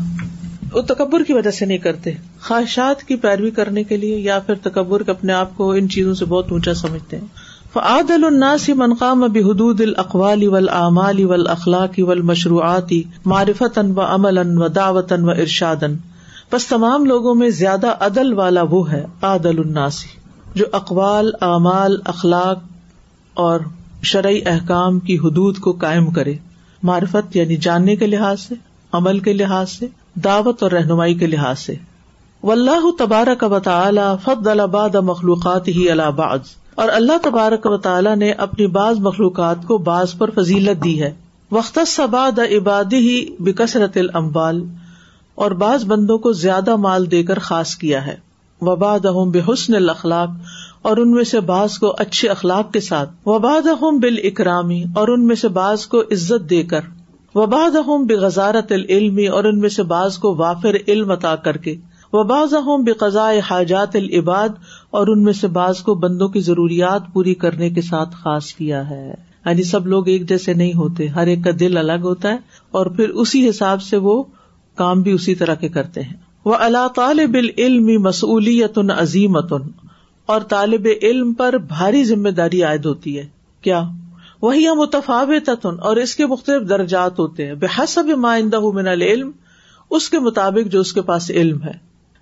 وہ 0.74 0.82
تکبر 0.90 1.24
کی 1.28 1.34
وجہ 1.36 1.52
سے 1.60 1.66
نہیں 1.70 1.78
کرتے 1.86 2.12
خواہشات 2.50 3.02
کی 3.08 3.16
پیروی 3.24 3.50
کرنے 3.60 3.84
کے 3.92 3.98
لیے 4.04 4.18
یا 4.28 4.38
پھر 4.50 4.60
تکبر 4.68 5.04
کے 5.08 5.12
اپنے 5.16 5.34
آپ 5.38 5.56
کو 5.58 5.72
ان 5.80 5.90
چیزوں 5.96 6.14
سے 6.20 6.26
بہت 6.34 6.52
اونچا 6.58 6.74
سمجھتے 6.82 7.18
ہیں 7.24 7.50
فعاد 7.74 8.12
الناس 8.18 8.68
منقام 8.84 9.24
اب 9.24 9.38
حدود 9.48 9.82
اقوال 10.06 10.48
ول 10.56 10.70
اعمالی 10.78 11.26
ول 11.34 11.48
اخلاقی 11.56 12.02
ول 12.12 12.22
مشروعاتی 12.32 13.02
معرفت 13.34 13.80
و 13.96 14.02
عمل 14.06 14.38
ان 14.46 14.58
و 14.64 15.06
ان 15.18 15.30
و 15.30 15.38
ارشاد 15.46 15.84
بس 16.54 16.66
تمام 16.76 17.06
لوگوں 17.12 17.36
میں 17.42 17.50
زیادہ 17.64 17.94
عدل 18.10 18.34
والا 18.40 18.62
وہ 18.76 18.82
ہے 18.92 19.04
عادل 19.32 19.60
الناسی 19.68 20.10
جو 20.62 20.66
اقوال 20.82 21.32
اعمال 21.52 22.00
اخلاق 22.16 22.64
اور 23.44 23.60
شرعی 24.10 24.40
احکام 24.52 25.00
کی 25.08 25.18
حدود 25.24 25.58
کو 25.64 25.72
قائم 25.82 26.10
کرے 26.12 26.34
معرفت 26.90 27.36
یعنی 27.36 27.56
جاننے 27.66 27.96
کے 27.96 28.08
لحاظ 28.08 28.40
سے 28.42 28.56
عمل 29.00 29.20
کے 29.28 29.34
لحاظ 29.34 29.70
سے 29.72 29.88
دعوت 30.24 30.64
اور 30.64 30.72
رہنمائی 30.72 31.14
کے 31.18 31.28
لحاظ 31.28 31.60
سے 31.60 31.76
و 32.44 32.52
اللہ 32.52 32.86
و 33.50 33.60
تعالی 33.64 34.02
فد 34.24 34.48
الباد 34.48 34.96
مخلوقات 35.10 35.68
ہی 35.68 35.90
اللہ 35.92 36.34
اور 36.82 36.90
اللہ 36.90 37.18
تبارک 37.24 37.68
تعالی 37.84 38.16
نے 38.20 38.32
اپنی 38.46 38.68
بعض 38.78 39.00
مخلوقات 39.08 39.66
کو 39.68 39.78
بعض 39.90 40.16
پر 40.18 40.30
فضیلت 40.42 40.84
دی 40.84 41.02
ہے 41.02 41.12
وقت 41.58 41.78
سباد 41.88 42.40
عبادی 42.40 42.98
ہی 43.08 43.24
بکثرت 43.50 43.98
کثرت 44.04 44.38
اور 45.46 45.52
بعض 45.64 45.86
بندوں 45.86 46.18
کو 46.26 46.32
زیادہ 46.42 46.76
مال 46.86 47.10
دے 47.12 47.22
کر 47.24 47.40
خاص 47.50 47.76
کیا 47.84 48.06
ہے 48.06 48.16
وباد 48.68 49.06
ہوں 49.18 49.32
بے 49.32 49.42
حسن 49.52 49.76
الخلاق 49.76 50.30
اور 50.89 50.98
ان 50.98 51.12
میں 51.12 51.24
سے 51.30 51.39
بعض 51.50 51.78
کو 51.80 51.94
اچھے 52.00 52.28
اخلاق 52.30 52.72
کے 52.74 52.80
ساتھ 52.82 53.10
وباد 53.28 53.67
احم 53.72 53.98
بال 54.02 54.15
اکرامی 54.30 54.82
اور 55.02 55.08
ان 55.15 55.26
میں 55.28 55.36
سے 55.41 55.48
بعض 55.58 55.86
کو 55.88 56.02
عزت 56.13 56.50
دے 56.50 56.62
کر 56.72 56.88
وباد 57.36 57.76
احم 57.82 58.06
بے 58.06 58.15
غزارت 58.20 58.72
العلم 58.78 59.20
اور 59.36 59.44
ان 59.52 59.60
میں 59.60 59.70
سے 59.76 59.84
بعض 59.91 60.17
کو 60.24 60.34
وافر 60.36 60.76
علم 60.88 61.12
عطا 61.17 61.36
کر 61.48 61.58
کے 61.67 61.76
وباض 62.13 62.54
احم 62.54 62.84
بے 62.84 62.91
حاجات 63.50 63.96
العباد 63.96 64.58
اور 65.00 65.08
ان 65.08 65.22
میں 65.24 65.34
سے 65.41 65.48
بعض 65.58 65.82
کو 65.89 65.94
بندوں 66.06 66.28
کی 66.30 66.39
ضروریات 66.48 67.02
پوری 67.13 67.34
کرنے 67.44 67.70
کے 67.78 67.82
ساتھ 67.82 68.15
خاص 68.24 68.52
کیا 68.54 68.89
ہے 68.89 69.06
یعنی 69.10 69.63
سب 69.74 69.88
لوگ 69.88 70.08
ایک 70.10 70.28
جیسے 70.30 70.54
نہیں 70.54 70.74
ہوتے 70.82 71.08
ہر 71.17 71.28
ایک 71.28 71.44
کا 71.44 71.52
دل 71.60 71.78
الگ 71.78 72.06
ہوتا 72.10 72.30
ہے 72.32 72.38
اور 72.80 72.86
پھر 72.98 73.10
اسی 73.24 73.48
حساب 73.50 73.82
سے 73.82 73.98
وہ 74.08 74.22
کام 74.78 75.02
بھی 75.02 75.12
اسی 75.12 75.36
طرح 75.36 75.56
کے 75.63 75.70
کرتے 75.78 76.02
ہیں 76.04 76.15
وہ 76.46 76.56
اللہ 76.67 76.88
طالب 76.96 77.36
العلم 77.39 77.89
مصعلیتن 78.04 78.91
عظیمتن 78.98 79.70
اور 80.34 80.41
طالب 80.52 80.86
علم 80.89 81.32
پر 81.39 81.56
بھاری 81.70 82.04
ذمہ 82.10 82.30
داری 82.36 82.62
عائد 82.63 82.86
ہوتی 82.86 83.17
ہے 83.17 83.24
کیا 83.67 83.82
وہی 84.41 84.67
متفاو 84.82 85.39
تتن 85.46 85.80
اور 85.89 85.98
اس 86.04 86.15
کے 86.15 86.26
مختلف 86.34 86.67
درجات 86.70 87.20
ہوتے 87.20 87.48
ہیں 87.48 87.54
بے 87.63 87.67
حسب 87.78 88.12
من 88.26 88.88
العلم 88.88 89.32
اس 89.98 90.10
کے 90.10 90.20
مطابق 90.28 90.72
جو 90.76 90.80
اس 90.88 90.94
کے 90.94 91.02
پاس 91.10 91.30
علم 91.41 91.62
ہے 91.63 91.72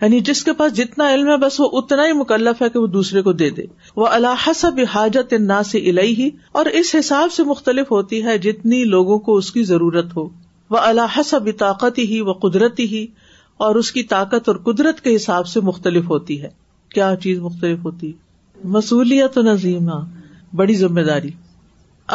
یعنی 0.02 0.20
جس 0.30 0.44
کے 0.44 0.54
پاس 0.62 0.74
جتنا 0.78 1.10
علم 1.14 1.30
ہے 1.30 1.36
بس 1.44 1.60
وہ 1.60 1.70
اتنا 1.82 2.06
ہی 2.08 2.14
مکلف 2.22 2.62
ہے 2.62 2.70
کہ 2.76 2.80
وہ 2.80 2.88
دوسرے 2.96 3.22
کو 3.28 3.32
دے 3.44 3.50
دے 3.60 3.64
وہ 4.04 4.08
الحسب 4.18 4.80
حاجت 4.94 5.34
نا 5.54 5.62
الہی 5.82 6.14
ہی 6.24 6.30
اور 6.62 6.66
اس 6.82 6.96
حساب 7.00 7.32
سے 7.38 7.44
مختلف 7.54 7.92
ہوتی 7.92 8.24
ہے 8.26 8.38
جتنی 8.48 8.84
لوگوں 8.96 9.20
کو 9.30 9.36
اس 9.44 9.52
کی 9.58 9.64
ضرورت 9.74 10.16
ہو 10.18 10.28
وہ 10.76 10.80
الحسا 10.92 11.38
طاقت 11.60 11.98
ہی 12.14 12.22
وہ 12.32 12.34
قدرتی 12.48 12.88
ہی 12.96 13.06
اور 13.68 13.84
اس 13.84 13.92
کی 13.92 14.04
طاقت 14.16 14.50
اور 14.54 14.64
قدرت 14.72 15.02
کے 15.08 15.16
حساب 15.16 15.48
سے 15.56 15.60
مختلف 15.72 16.10
ہوتی 16.16 16.42
ہے 16.44 16.50
کیا 16.94 17.10
چیز 17.24 17.40
مختلف 17.42 17.80
ہوتی 17.86 18.12
مصولیت 18.78 19.38
و 19.38 19.42
نظیمہ 19.52 20.00
بڑی 20.62 20.74
ذمہ 20.76 21.02
داری 21.08 21.30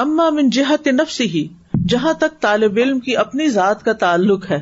اما 0.02 0.28
من 0.36 0.50
جہت 0.56 0.86
نفس 1.00 1.20
ہی 1.34 1.46
جہاں 1.88 2.12
تک 2.20 2.40
طالب 2.42 2.76
علم 2.84 2.98
کی 3.06 3.16
اپنی 3.16 3.48
ذات 3.58 3.84
کا 3.84 3.92
تعلق 4.06 4.50
ہے 4.50 4.58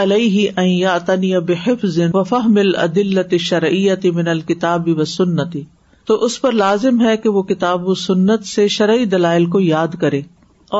علیہ 0.00 1.38
بےحف 1.46 1.84
وفاہ 2.14 2.46
مل 2.56 2.74
ادلتی 2.78 3.38
شرعیت 3.48 4.04
من 4.16 4.28
الکتاب 4.28 4.88
و 4.96 5.04
سنتی 5.12 5.62
تو 6.06 6.14
اس 6.24 6.40
پر 6.40 6.52
لازم 6.64 7.00
ہے 7.06 7.16
کہ 7.22 7.28
وہ 7.36 7.42
کتاب 7.52 7.86
و 7.88 7.94
سنت 8.00 8.44
سے 8.46 8.66
شرعی 8.74 9.04
دلائل 9.14 9.46
کو 9.54 9.60
یاد 9.60 9.94
کرے 10.00 10.20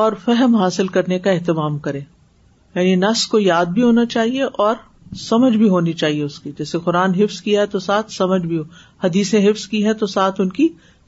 اور 0.01 0.13
فہم 0.25 0.55
حاصل 0.55 0.87
کرنے 0.97 1.19
کا 1.27 1.31
اہتمام 1.31 1.77
کرے 1.87 1.99
یعنی 1.99 2.95
نس 3.05 3.25
کو 3.33 3.39
یاد 3.39 3.73
بھی 3.75 3.81
ہونا 3.83 4.05
چاہیے 4.15 4.43
اور 4.67 4.75
سمجھ 5.19 5.55
بھی 5.57 5.69
ہونی 5.69 5.93
چاہیے 6.01 6.23
اس 6.23 6.39
کی 6.39 6.51
جیسے 6.57 6.79
قرآن 6.83 7.13
حفظ 7.15 7.39
کیا 7.41 7.61
ہے 7.61 7.65
تو 7.71 7.79
ساتھ 7.85 8.11
سمجھ 8.11 8.41
بھی 8.45 8.57
ہو 8.57 8.63
حدیث 9.03 9.33
حفظ 9.45 9.67
کی 9.67 9.85
ہے 9.85 9.93
تو 10.01 10.05
ساتھ 10.07 10.39
ان 10.41 10.49
کی 10.59 10.67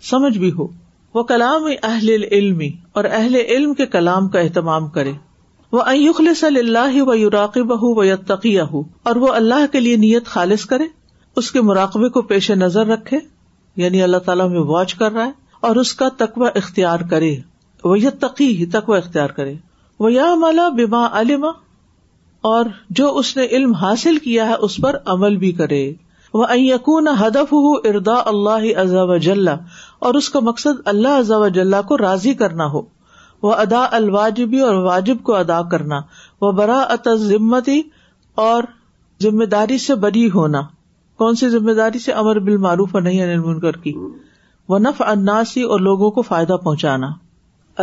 سمجھ 0.10 0.38
بھی 0.38 0.51
ہو 0.58 0.68
وہ 1.14 1.24
کلام 1.30 1.68
اہل 1.84 2.10
علم 2.32 2.62
اور 2.99 3.04
اہل 3.12 3.36
علم 3.47 3.74
کے 3.74 3.86
کلام 3.95 4.28
کا 4.30 4.39
اہتمام 4.39 4.88
کرے 4.97 5.12
وہ 5.72 5.82
ایخل 5.91 6.34
صلی 6.39 6.60
اللہ 6.60 7.01
و 7.01 7.14
و 7.70 7.76
ہُوتیا 7.84 8.64
ہو 8.72 8.82
اور 9.10 9.16
وہ 9.24 9.28
اللہ 9.34 9.66
کے 9.72 9.80
لیے 9.80 9.95
نیت 9.97 10.26
خالص 10.34 10.66
کرے 10.74 10.84
اس 11.41 11.51
کے 11.51 11.62
مراقبے 11.70 12.10
کو 12.18 12.22
پیش 12.32 12.49
نظر 12.64 12.88
رکھے 12.88 13.20
یعنی 13.84 14.01
اللہ 14.04 14.18
تعالیٰ 14.26 14.49
میں 14.49 14.60
واچ 14.72 14.93
کر 14.95 15.12
رہا 15.12 15.26
ہے 15.26 15.32
اور 15.68 15.76
اس 15.84 15.93
کا 16.01 16.10
تقوا 16.18 16.49
اختیار 16.56 16.99
کرے 17.10 17.36
وہ 17.84 17.99
یتقی 17.99 18.47
ہی 18.58 18.66
تقوا 18.74 18.97
اختیار 18.97 19.30
کرے 19.39 19.54
وہ 19.99 20.12
یا 20.14 20.34
مالا 20.39 20.68
بیما 20.78 21.08
علما 21.20 21.51
اور 22.51 22.65
جو 22.99 23.07
اس 23.17 23.35
نے 23.37 23.43
علم 23.57 23.73
حاصل 23.81 24.17
کیا 24.23 24.45
ہے 24.47 24.53
اس 24.67 24.75
پر 24.83 24.95
عمل 25.11 25.35
بھی 25.43 25.51
کرے 25.59 25.81
وہ 26.39 26.45
یقون 26.59 27.07
ہدف 27.19 27.51
ہو 27.53 27.59
اردا 27.89 28.15
اللہ 28.31 28.65
عزا 28.81 29.17
جا 29.27 29.53
اور 30.07 30.13
اس 30.19 30.29
کا 30.29 30.39
مقصد 30.47 30.81
اللہ 30.93 31.19
عزا 31.19 31.35
اجاولہ 31.45 31.81
کو 31.87 31.97
راضی 31.97 32.33
کرنا 32.41 32.65
ہو 32.73 32.81
وہ 33.47 33.53
ادا 33.63 33.83
الواجبی 33.99 34.59
اور 34.69 34.75
واجب 34.87 35.21
کو 35.29 35.35
ادا 35.35 35.61
کرنا 35.71 35.99
وہ 36.41 36.51
برا 36.59 36.81
ذمتی 37.21 37.79
اور 38.47 38.63
ذمہ 39.23 39.45
داری 39.53 39.77
سے 39.85 39.95
بری 40.07 40.29
ہونا 40.33 40.61
کون 41.23 41.35
سی 41.41 41.49
ذمہ 41.53 41.71
داری 41.81 41.99
سے 42.07 42.11
امر 42.23 42.39
بالمعروف 42.49 42.95
نہیں 43.05 43.37
منکر 43.45 43.77
کی 43.85 43.93
وہ 44.73 44.79
نف 44.79 45.01
اناسی 45.13 45.63
اور 45.73 45.79
لوگوں 45.87 46.11
کو 46.17 46.21
فائدہ 46.31 46.57
پہنچانا 46.63 47.09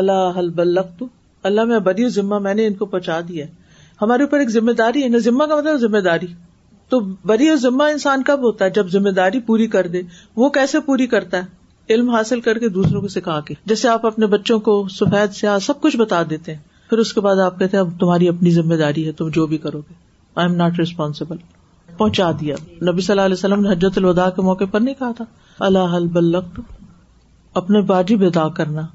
اللہ 0.02 0.38
حل 0.38 0.58
اللہ 0.80 1.64
میں 1.72 1.78
بری 1.90 2.08
ذمہ 2.20 2.38
میں 2.48 2.54
نے 2.60 2.66
ان 2.66 2.74
کو 2.82 2.86
پہنچا 2.96 3.20
دیا 3.28 3.46
ہمارے 4.02 4.22
اوپر 4.22 4.38
ایک 4.38 4.50
ذمہ 4.50 4.72
داری 4.78 5.02
ہے 5.02 5.18
ذمہ 5.20 5.44
کا 5.46 5.56
مطلب 5.56 5.76
ذمہ 5.80 5.98
داری 6.04 6.26
تو 6.90 7.00
بری 7.30 7.48
اور 7.48 7.56
ذمہ 7.64 7.82
انسان 7.92 8.22
کب 8.28 8.42
ہوتا 8.42 8.64
ہے 8.64 8.70
جب 8.78 8.88
ذمہ 8.92 9.10
داری 9.16 9.40
پوری 9.48 9.66
کر 9.74 9.86
دے 9.96 10.02
وہ 10.42 10.48
کیسے 10.56 10.80
پوری 10.86 11.06
کرتا 11.14 11.42
ہے 11.42 11.94
علم 11.94 12.08
حاصل 12.10 12.40
کر 12.40 12.58
کے 12.58 12.68
دوسروں 12.78 13.00
کو 13.00 13.08
سکھا 13.08 13.40
کے 13.46 13.54
جیسے 13.72 13.88
آپ 13.88 14.06
اپنے 14.06 14.26
بچوں 14.34 14.58
کو 14.68 14.74
سفید 14.96 15.32
سیاح 15.34 15.58
سب 15.66 15.80
کچھ 15.80 15.96
بتا 15.96 16.22
دیتے 16.30 16.54
ہیں 16.54 16.60
پھر 16.90 16.98
اس 16.98 17.12
کے 17.12 17.20
بعد 17.20 17.40
آپ 17.44 17.58
کہتے 17.58 17.76
ہیں 17.76 17.84
اب 17.84 17.90
تمہاری 18.00 18.28
اپنی 18.28 18.50
ذمہ 18.50 18.74
داری 18.82 19.06
ہے 19.06 19.12
تم 19.20 19.28
جو 19.38 19.46
بھی 19.46 19.58
کرو 19.64 19.78
گے 19.88 19.94
آئی 20.34 20.46
ایم 20.48 20.56
ناٹ 20.56 20.78
ریسپانسبل 20.78 21.36
پہنچا 21.96 22.30
دیا 22.40 22.54
نبی 22.90 23.00
صلی 23.00 23.12
اللہ 23.12 23.24
علیہ 23.30 23.38
وسلم 23.38 23.60
نے 23.66 23.70
حجت 23.72 23.98
الوداع 23.98 24.28
کے 24.36 24.42
موقع 24.42 24.64
پر 24.72 24.80
نہیں 24.80 24.94
کہا 24.98 25.10
تھا 25.16 25.24
اللہ 25.66 25.94
البل 26.00 26.34
اپنے 27.62 27.80
باجی 27.92 28.14
ادا 28.26 28.48
کرنا 28.60 28.86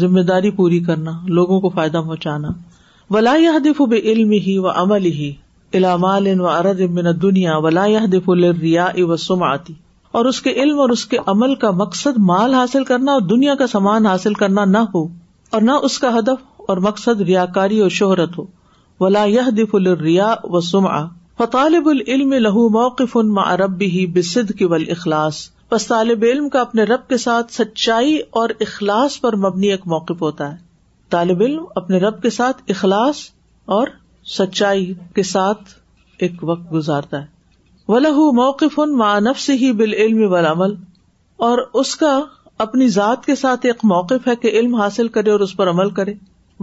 ذمہ 0.00 0.20
داری 0.30 0.50
پوری 0.60 0.80
کرنا 0.84 1.10
لوگوں 1.40 1.60
کو 1.60 1.68
فائدہ 1.76 2.00
پہنچانا 2.06 2.48
ولا 3.14 3.32
یہ 3.40 3.58
دف 3.64 3.80
علم 3.94 4.30
ہی 4.44 4.56
و 4.58 4.68
عمل 4.68 5.04
ہی 5.18 5.30
و 5.82 6.46
ارد 6.48 6.80
امن 6.88 7.10
دنیا 7.22 7.58
یہ 7.88 8.06
دف 8.14 8.30
الریا 8.30 8.86
و 9.08 9.16
سم 9.24 9.42
آتی 9.48 9.72
اور 10.18 10.24
اس 10.24 10.40
کے 10.42 10.52
علم 10.62 10.80
اور 10.80 10.88
اس 10.90 11.04
کے 11.06 11.18
عمل 11.32 11.54
کا 11.64 11.70
مقصد 11.82 12.16
مال 12.30 12.54
حاصل 12.54 12.84
کرنا 12.84 13.12
اور 13.12 13.20
دنیا 13.34 13.54
کا 13.60 13.66
سامان 13.72 14.06
حاصل 14.06 14.34
کرنا 14.42 14.64
نہ 14.64 14.78
ہو 14.94 15.04
اور 15.56 15.60
نہ 15.68 15.72
اس 15.88 15.98
کا 16.04 16.10
ہدف 16.18 16.68
اور 16.68 16.76
مقصد 16.88 17.20
ریا 17.28 17.44
کاری 17.54 17.78
اور 17.80 17.88
شہرت 18.00 18.38
ہو 18.38 18.44
ولا 19.00 19.24
یہ 19.36 19.50
دف 19.56 19.74
الریا 19.74 20.34
و 20.50 20.60
سم 20.72 20.86
آ 20.90 21.04
فطالب 21.38 21.88
العلم 21.88 22.32
لہو 22.42 22.68
موقف 22.80 23.16
ما 23.36 23.42
عربی 23.54 23.86
ہی 23.98 24.06
بے 24.18 24.84
اخلاص 24.92 25.40
بس 25.72 25.86
طالب 25.86 26.22
علم 26.32 26.48
کا 26.48 26.60
اپنے 26.60 26.84
رب 26.94 27.08
کے 27.08 27.16
ساتھ 27.26 27.52
سچائی 27.52 28.18
اور 28.42 28.48
اخلاص 28.60 29.20
پر 29.20 29.36
مبنی 29.46 29.70
ایک 29.70 29.86
موقف 29.96 30.22
ہوتا 30.22 30.52
ہے 30.52 30.64
طالب 31.14 31.42
علم 31.42 31.64
اپنے 31.76 31.98
رب 32.04 32.22
کے 32.22 32.30
ساتھ 32.36 32.62
اخلاص 32.74 33.18
اور 33.76 33.88
سچائی 34.38 34.92
کے 35.14 35.22
ساتھ 35.32 35.68
ایک 36.26 36.42
وقت 36.48 36.72
گزارتا 36.72 37.20
ہے 37.22 37.92
ولہ 37.92 38.08
موقف 38.34 38.78
ان 38.84 39.32
سے 39.44 39.54
ہی 39.60 39.72
بال 39.80 39.92
علم 40.04 40.22
والعمل 40.32 40.74
اور 41.48 41.58
اس 41.82 41.94
کا 41.96 42.18
اپنی 42.64 42.88
ذات 42.88 43.24
کے 43.26 43.34
ساتھ 43.36 43.66
ایک 43.66 43.84
موقف 43.92 44.26
ہے 44.28 44.34
کہ 44.42 44.48
علم 44.58 44.74
حاصل 44.74 45.08
کرے 45.16 45.30
اور 45.30 45.40
اس 45.46 45.56
پر 45.56 45.70
عمل 45.70 45.90
کرے 46.00 46.14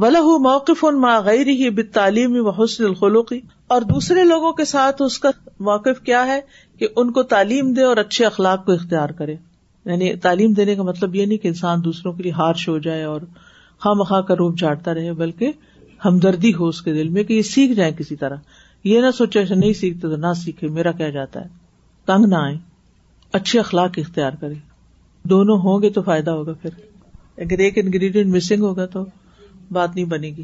ولہ 0.03 0.17
موقف 0.47 0.83
ان 0.87 0.99
ما 1.01 1.17
غیر 1.25 1.47
ہی 1.47 1.69
بال 1.69 1.85
تعلیم 1.99 2.35
و 2.45 2.49
حسن 2.63 2.85
الخلوقی 2.85 3.39
اور 3.73 3.81
دوسرے 3.91 4.23
لوگوں 4.23 4.51
کے 4.59 4.65
ساتھ 4.65 5.01
اس 5.01 5.17
کا 5.25 5.29
موقف 5.69 5.99
کیا 6.05 6.25
ہے 6.27 6.39
کہ 6.79 6.87
ان 6.95 7.11
کو 7.17 7.23
تعلیم 7.35 7.71
دے 7.73 7.83
اور 7.85 7.97
اچھے 8.05 8.25
اخلاق 8.25 8.65
کو 8.65 8.71
اختیار 8.71 9.09
کرے 9.19 9.33
یعنی 9.35 10.15
تعلیم 10.25 10.53
دینے 10.61 10.75
کا 10.75 10.83
مطلب 10.89 11.15
یہ 11.15 11.25
نہیں 11.25 11.37
کہ 11.43 11.47
انسان 11.47 11.83
دوسروں 11.85 12.13
کے 12.13 12.23
لیے 12.23 12.31
ہارش 12.41 12.67
ہو 12.69 12.77
جائے 12.87 13.03
اور 13.13 13.21
خواہ 13.84 13.93
مخواہ 13.97 14.21
کا 14.27 14.36
روپ 14.39 14.57
جھاڑتا 14.59 14.93
رہے 14.93 15.13
بلکہ 15.21 15.51
ہمدردی 16.03 16.53
ہو 16.59 16.67
اس 16.67 16.81
کے 16.81 16.93
دل 16.93 17.09
میں 17.15 17.23
کہ 17.23 17.34
یہ 17.34 17.41
سیکھ 17.49 17.71
جائیں 17.79 17.91
کسی 17.97 18.15
طرح 18.21 18.38
یہ 18.89 19.01
نہ 19.01 19.09
سوچے 19.17 19.39
اچھا 19.39 19.55
نہیں 19.55 19.73
سیکھتے 19.79 20.09
تو 20.09 20.15
نہ 20.25 20.31
سیکھے 20.43 20.67
میرا 20.77 20.91
کیا 21.01 21.09
جاتا 21.17 21.41
ہے 21.43 21.47
تنگ 22.11 22.25
نہ 22.29 22.36
آئے 22.41 22.55
اچھے 23.39 23.59
اخلاق 23.59 23.97
اختیار 24.03 24.31
کرے 24.41 24.53
دونوں 25.29 25.57
ہوں 25.65 25.81
گے 25.81 25.89
تو 25.97 26.01
فائدہ 26.09 26.31
ہوگا 26.39 26.53
پھر 26.61 26.79
اگر 27.45 27.59
ایک 27.65 27.77
انگریڈینٹ 27.84 28.34
مسنگ 28.36 28.63
ہوگا 28.65 28.86
تو 28.95 29.03
بات 29.77 29.95
نہیں 29.95 30.05
بنے 30.13 30.29
گی 30.38 30.43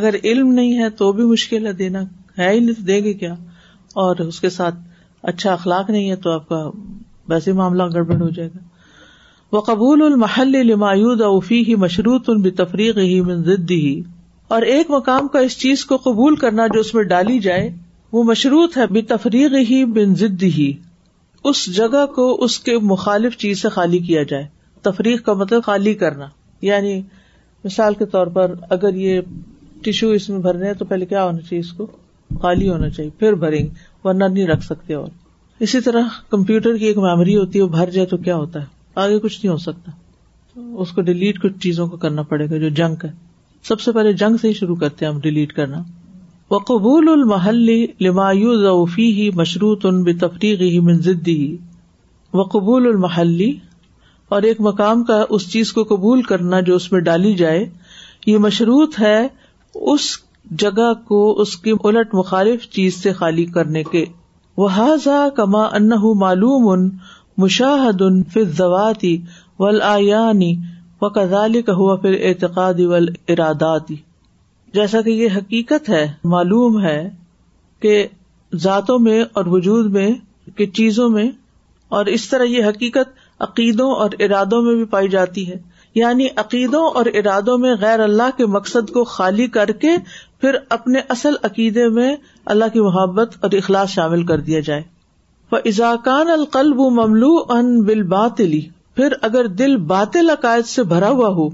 اگر 0.00 0.14
علم 0.22 0.52
نہیں 0.58 0.82
ہے 0.82 0.88
تو 1.02 1.12
بھی 1.18 1.24
مشکل 1.32 1.66
ہے 1.66 1.72
دینا 1.82 2.02
ہے 2.38 2.50
ہی 2.50 2.58
نہیں 2.58 2.72
دیں 2.74 2.84
دے 2.90 2.98
گی 3.08 3.12
کیا 3.22 3.32
اور 4.04 4.24
اس 4.26 4.40
کے 4.40 4.50
ساتھ 4.56 4.74
اچھا 5.32 5.52
اخلاق 5.52 5.90
نہیں 5.90 6.10
ہے 6.10 6.16
تو 6.26 6.30
آپ 6.30 6.48
کا 6.48 6.62
ویسے 7.28 7.52
معاملہ 7.62 7.82
گڑبڑ 7.94 8.20
ہو 8.20 8.28
جائے 8.38 8.48
گا 8.54 8.68
وہ 9.52 9.60
قبول 9.66 10.02
المحل 10.02 10.52
لمایود 10.66 11.20
اوفی 11.28 11.60
ہی 11.68 11.74
مشروط 11.84 12.28
ان 12.30 12.40
بے 12.42 12.50
تفریق 12.58 12.98
ہی 12.98 13.20
منزدی 13.30 13.78
ہی 13.86 13.94
اور 14.56 14.62
ایک 14.74 14.90
مقام 14.90 15.28
کا 15.32 15.38
اس 15.46 15.56
چیز 15.58 15.84
کو 15.92 15.96
قبول 16.04 16.36
کرنا 16.42 16.66
جو 16.74 16.80
اس 16.80 16.94
میں 16.94 17.02
ڈالی 17.14 17.38
جائے 17.46 17.68
وہ 18.12 18.22
مشروط 18.24 18.76
ہے 18.78 18.86
بے 18.96 19.02
تفریق 19.08 19.52
ہی 19.70 19.84
بن 19.96 20.12
ہی 20.58 20.72
اس 21.50 21.64
جگہ 21.76 22.04
کو 22.14 22.30
اس 22.44 22.58
کے 22.60 22.78
مخالف 22.92 23.36
چیز 23.44 23.62
سے 23.62 23.68
خالی 23.76 23.98
کیا 24.08 24.22
جائے 24.32 24.46
تفریح 24.84 25.16
کا 25.26 25.32
مطلب 25.42 25.62
خالی 25.64 25.94
کرنا 26.04 26.26
یعنی 26.68 27.00
مثال 27.64 27.94
کے 27.94 28.06
طور 28.14 28.26
پر 28.36 28.54
اگر 28.76 28.94
یہ 29.04 29.20
ٹشو 29.84 30.08
اس 30.18 30.28
میں 30.30 30.38
بھرنے 30.46 30.74
تو 30.74 30.84
پہلے 30.92 31.06
کیا 31.06 31.24
ہونا 31.24 31.40
چاہیے 31.48 31.60
اس 31.60 31.72
کو 31.76 31.86
خالی 32.42 32.68
ہونا 32.68 32.88
چاہیے 32.90 33.10
پھر 33.18 33.34
بھریں 33.44 33.60
گے 33.62 33.68
ورنہ 34.04 34.24
نہیں 34.24 34.46
رکھ 34.48 34.64
سکتے 34.64 34.94
اور 34.94 35.08
اسی 35.66 35.80
طرح 35.88 36.18
کمپیوٹر 36.30 36.76
کی 36.82 36.86
ایک 36.86 36.98
میموری 37.06 37.36
ہوتی 37.36 37.58
ہے 37.58 37.62
وہ 37.64 37.68
بھر 37.78 37.90
جائے 37.98 38.06
تو 38.06 38.16
کیا 38.28 38.36
ہوتا 38.36 38.60
ہے 38.62 38.78
آگے 39.04 39.18
کچھ 39.26 39.38
نہیں 39.40 39.52
ہو 39.52 39.56
سکتا 39.66 39.92
اس 40.82 40.90
کو 40.92 41.02
ڈیلیٹ 41.08 41.40
کچھ 41.42 41.58
چیزوں 41.66 41.86
کو 41.92 41.96
کرنا 42.04 42.22
پڑے 42.34 42.48
گا 42.50 42.58
جو 42.64 42.68
جنگ 42.82 43.04
ہے 43.04 43.10
سب 43.68 43.80
سے 43.86 43.92
پہلے 43.98 44.12
جنگ 44.22 44.36
سے 44.42 44.48
ہی 44.48 44.52
شروع 44.62 44.76
کرتے 44.82 45.04
ہیں 45.04 45.12
ہم 45.12 45.18
ڈیلیٹ 45.26 45.52
کرنا 45.58 45.82
وقبول 46.54 47.08
المحلی 47.08 47.78
لمایو 48.06 48.76
ہی 48.98 49.08
مشروط 49.40 49.84
ان 49.90 50.02
بے 50.08 50.12
تفریح 50.22 50.56
ہی 50.62 50.78
تفریحی 51.08 51.50
وقبول 52.38 52.86
المحلی 52.92 53.50
اور 54.36 54.42
ایک 54.48 54.60
مقام 54.66 55.02
کا 55.04 55.20
اس 55.36 55.48
چیز 55.52 55.72
کو 55.76 55.82
قبول 55.92 56.22
کرنا 56.32 56.60
جو 56.66 56.74
اس 56.80 56.90
میں 56.92 57.00
ڈالی 57.08 57.32
جائے 57.42 57.62
یہ 58.26 58.38
مشروط 58.46 58.98
ہے 59.00 59.16
اس 59.92 60.08
جگہ 60.64 60.90
کو 61.08 61.18
اس 61.42 61.56
کی 61.66 61.72
مخالف 62.18 62.68
چیز 62.76 63.02
سے 63.02 63.12
خالی 63.20 63.44
کرنے 63.56 63.82
کے 63.94 64.04
وہ 64.62 64.68
کما 65.36 65.64
ان 65.80 65.88
معلوم 66.22 66.68
ان 66.68 66.88
مشاہد 67.42 68.00
پھر 68.32 68.62
ولایانی 69.62 70.52
و 71.00 71.08
کزال 71.16 71.60
کا 71.66 71.72
ہوا 71.80 71.94
پھر 72.02 72.16
اعتقادی 72.28 72.84
اراداتی 73.34 73.94
جیسا 74.78 75.00
کہ 75.06 75.10
یہ 75.20 75.36
حقیقت 75.36 75.88
ہے 75.94 76.02
معلوم 76.34 76.80
ہے 76.84 76.98
کہ 77.84 77.94
ذاتوں 78.66 78.98
میں 79.06 79.20
اور 79.38 79.46
وجود 79.56 79.90
میں 79.98 80.10
چیزوں 80.78 81.08
میں 81.16 81.30
اور 81.98 82.06
اس 82.14 82.28
طرح 82.28 82.44
یہ 82.56 82.64
حقیقت 82.68 83.10
عقیدوں 83.46 83.90
اور 84.04 84.14
ارادوں 84.26 84.60
میں 84.62 84.74
بھی 84.76 84.84
پائی 84.94 85.08
جاتی 85.08 85.44
ہے 85.50 85.56
یعنی 85.98 86.26
عقیدوں 86.42 86.82
اور 87.00 87.06
ارادوں 87.20 87.56
میں 87.64 87.74
غیر 87.80 88.00
اللہ 88.08 88.36
کے 88.36 88.46
مقصد 88.56 88.90
کو 88.96 89.04
خالی 89.16 89.46
کر 89.58 89.72
کے 89.84 89.94
پھر 90.40 90.56
اپنے 90.78 91.00
اصل 91.16 91.34
عقیدے 91.50 91.88
میں 91.98 92.14
اللہ 92.54 92.72
کی 92.72 92.80
محبت 92.88 93.36
اور 93.48 93.56
اخلاص 93.62 93.94
شامل 93.98 94.26
کر 94.32 94.40
دیا 94.50 94.60
جائے 94.70 94.82
القلب 95.54 96.80
مملو 97.00 97.36
ان 97.52 97.80
بل 97.84 98.02
باطلی 98.14 98.60
پھر 98.96 99.12
اگر 99.28 99.46
دل 99.60 99.76
باطل 99.92 100.30
عقائد 100.30 100.66
سے 100.66 100.82
بھرا 100.92 101.08
ہوا 101.18 101.28
ہو 101.38 101.48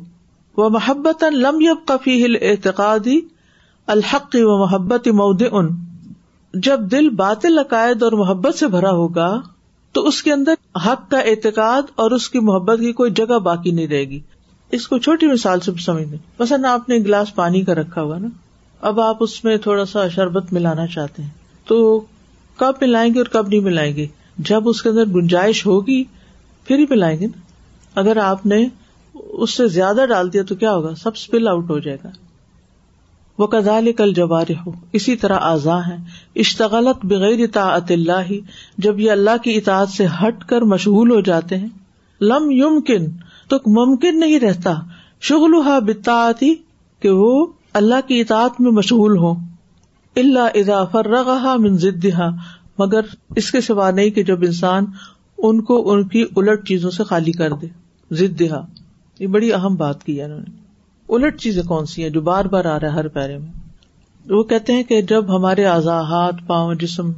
وہ 0.63 0.69
محبت 0.79 1.25
یب 1.61 1.87
کفی 1.89 2.23
اعتقادی 2.49 3.21
الحق 3.97 4.37
و 4.47 4.57
محبت 4.65 5.09
مود 5.21 5.43
ان 5.51 5.69
جب 6.67 6.81
دل 6.93 7.09
باطل 7.21 7.59
عقائد 7.59 8.03
اور 8.03 8.13
محبت 8.25 8.55
سے 8.59 8.67
بھرا 8.75 8.91
ہوگا 9.03 9.29
تو 9.97 10.07
اس 10.09 10.23
کے 10.23 10.33
اندر 10.33 10.55
حق 10.87 11.11
کا 11.11 11.19
اعتقاد 11.33 11.91
اور 12.05 12.11
اس 12.17 12.29
کی 12.31 12.41
محبت 12.49 12.81
کی 12.81 12.93
کوئی 13.01 13.11
جگہ 13.21 13.39
باقی 13.45 13.71
نہیں 13.77 13.87
رہے 13.89 14.05
گی 14.09 14.19
اس 14.77 14.87
کو 14.89 14.99
چھوٹی 15.07 15.27
مثال 15.33 15.61
سے 15.67 15.73
سمجھ 15.85 16.03
لیں 16.05 16.19
مثلاً 16.39 16.65
آپ 16.71 16.89
نے 16.89 16.99
گلاس 17.05 17.35
پانی 17.35 17.63
کا 17.65 17.75
رکھا 17.75 18.03
ہوا 18.03 18.19
نا 18.19 18.29
اب 18.89 19.01
آپ 19.01 19.23
اس 19.23 19.43
میں 19.45 19.57
تھوڑا 19.67 19.85
سا 19.93 20.07
شربت 20.15 20.53
ملانا 20.53 20.87
چاہتے 20.95 21.23
ہیں 21.23 21.29
تو 21.69 21.79
کب 22.59 22.75
ملائیں 22.83 23.09
گے 23.15 23.19
اور 23.21 23.27
کب 23.33 23.49
نہیں 23.49 23.61
ملائیں 23.61 23.95
گے 23.97 24.07
جب 24.51 24.69
اس 24.69 24.83
کے 24.83 24.89
اندر 24.89 25.07
گنجائش 25.15 25.65
ہوگی 25.67 26.03
پھر 26.67 26.79
ہی 26.79 26.85
ملائیں 26.91 27.19
گے 27.21 27.27
نا 27.27 28.01
اگر 28.01 28.17
آپ 28.23 28.47
نے 28.53 28.65
اس 29.23 29.57
سے 29.57 29.67
زیادہ 29.75 30.05
ڈال 30.09 30.33
دیا 30.33 30.43
تو 30.49 30.55
کیا 30.63 30.73
ہوگا 30.75 30.95
سب 31.03 31.11
اسپل 31.19 31.49
آؤٹ 31.49 31.71
ہو 31.71 31.79
جائے 31.87 31.97
گا 32.05 32.11
وہ 33.39 33.47
کزال 33.53 33.93
کل 33.97 34.13
جوار 34.15 34.51
ہو 34.67 34.71
اسی 34.99 35.17
طرح 35.23 35.39
آزا 35.49 35.79
ہے 35.87 35.97
اشتغلت 36.45 37.05
بغیر 37.07 37.43
اطاعت 37.47 37.91
اللہ 37.97 38.23
ہی 38.31 38.41
جب 38.87 39.01
یہ 39.01 39.11
اللہ 39.13 39.37
کی 39.45 39.55
اطاعت 39.57 39.89
سے 39.97 40.07
ہٹ 40.23 40.45
کر 40.49 40.63
مشغول 40.75 41.11
ہو 41.11 41.21
جاتے 41.31 41.57
ہیں 41.59 41.69
لم 42.31 42.51
یمکن 42.51 43.07
تو 43.49 43.57
ممکن 43.81 44.21
نہیں 44.21 44.39
رہتا 44.41 44.75
شغل 45.31 45.55
ہا 45.67 45.79
کہ 47.03 47.11
وہ 47.11 47.47
اللہ 47.81 48.07
کی 48.09 48.21
اطاعت 48.21 48.61
میں 48.61 48.71
مشغول 48.77 49.17
ہوں 49.19 49.35
اللہ 50.21 50.55
ادا 50.59 51.03
رغا 51.05 51.55
من 51.63 51.77
ضدہ 51.81 52.29
مگر 52.79 53.11
اس 53.41 53.51
کے 53.53 53.61
سوا 53.67 53.91
نہیں 53.97 54.11
کہ 54.19 54.23
جب 54.31 54.43
انسان 54.47 54.85
ان 55.49 55.61
کو 55.71 55.77
ان 55.93 56.07
کی 56.09 56.23
الٹ 56.43 56.67
چیزوں 56.69 56.91
سے 56.91 57.05
خالی 57.11 57.33
کر 57.41 57.53
دے 57.63 57.67
ضدہ 58.21 58.61
یہ 59.19 59.27
بڑی 59.35 59.53
اہم 59.53 59.75
بات 59.83 60.05
کی 60.05 60.19
ہے 60.19 60.25
انہوں 60.25 60.41
نے 60.47 61.15
الٹ 61.17 61.41
چیزیں 61.41 61.63
کون 61.73 61.87
سی 61.93 62.03
ہیں 62.03 62.11
جو 62.11 62.21
بار 62.31 62.45
بار 62.55 62.65
آ 62.73 62.79
رہا 62.81 62.89
ہے 62.93 62.99
ہر 62.99 63.09
پیرے 63.19 63.37
میں 63.39 64.37
وہ 64.37 64.43
کہتے 64.53 64.73
ہیں 64.73 64.83
کہ 64.93 65.01
جب 65.13 65.35
ہمارے 65.37 65.65
ہاتھ 65.67 66.37
پاؤں 66.47 66.75
جسم 66.85 67.11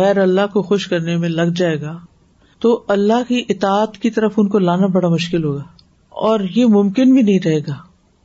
غیر 0.00 0.18
اللہ 0.22 0.46
کو 0.52 0.62
خوش 0.70 0.86
کرنے 0.88 1.16
میں 1.24 1.28
لگ 1.28 1.54
جائے 1.62 1.80
گا 1.80 1.96
تو 2.64 2.72
اللہ 2.96 3.22
کی 3.28 3.42
اطاعت 3.54 3.96
کی 4.06 4.10
طرف 4.18 4.32
ان 4.38 4.48
کو 4.48 4.58
لانا 4.58 4.86
بڑا 4.98 5.08
مشکل 5.14 5.44
ہوگا 5.44 5.62
اور 6.32 6.40
یہ 6.56 6.66
ممکن 6.76 7.14
بھی 7.14 7.22
نہیں 7.22 7.38
رہے 7.44 7.60
گا 7.68 7.76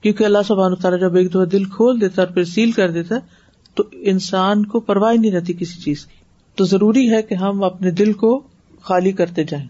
کیونکہ 0.04 0.24
اللہ 0.24 0.44
سبان 0.48 0.72
و 0.72 0.76
تعالیٰ 0.84 1.00
جب 1.02 1.16
ایک 1.18 1.30
دفعہ 1.34 1.46
دل 1.58 1.64
کھول 1.78 2.02
دیتا 2.02 2.22
اور 2.24 2.34
پھر 2.34 2.44
سیل 2.58 2.72
کر 2.82 2.92
دیتا 3.00 3.16
ہے 3.16 3.35
تو 3.76 3.84
انسان 4.12 4.66
کو 4.74 4.80
پرواہ 4.90 5.14
نہیں 5.14 5.32
رہتی 5.32 5.54
کسی 5.60 5.80
چیز 5.82 6.06
کی 6.06 6.14
تو 6.58 6.66
ضروری 6.66 7.10
ہے 7.14 7.22
کہ 7.30 7.36
ہم 7.44 7.64
اپنے 7.64 7.92
دل 8.02 8.14
کو 8.24 8.38
خالی 8.90 9.12
کرتے 9.22 9.44
جائیں 9.52 9.66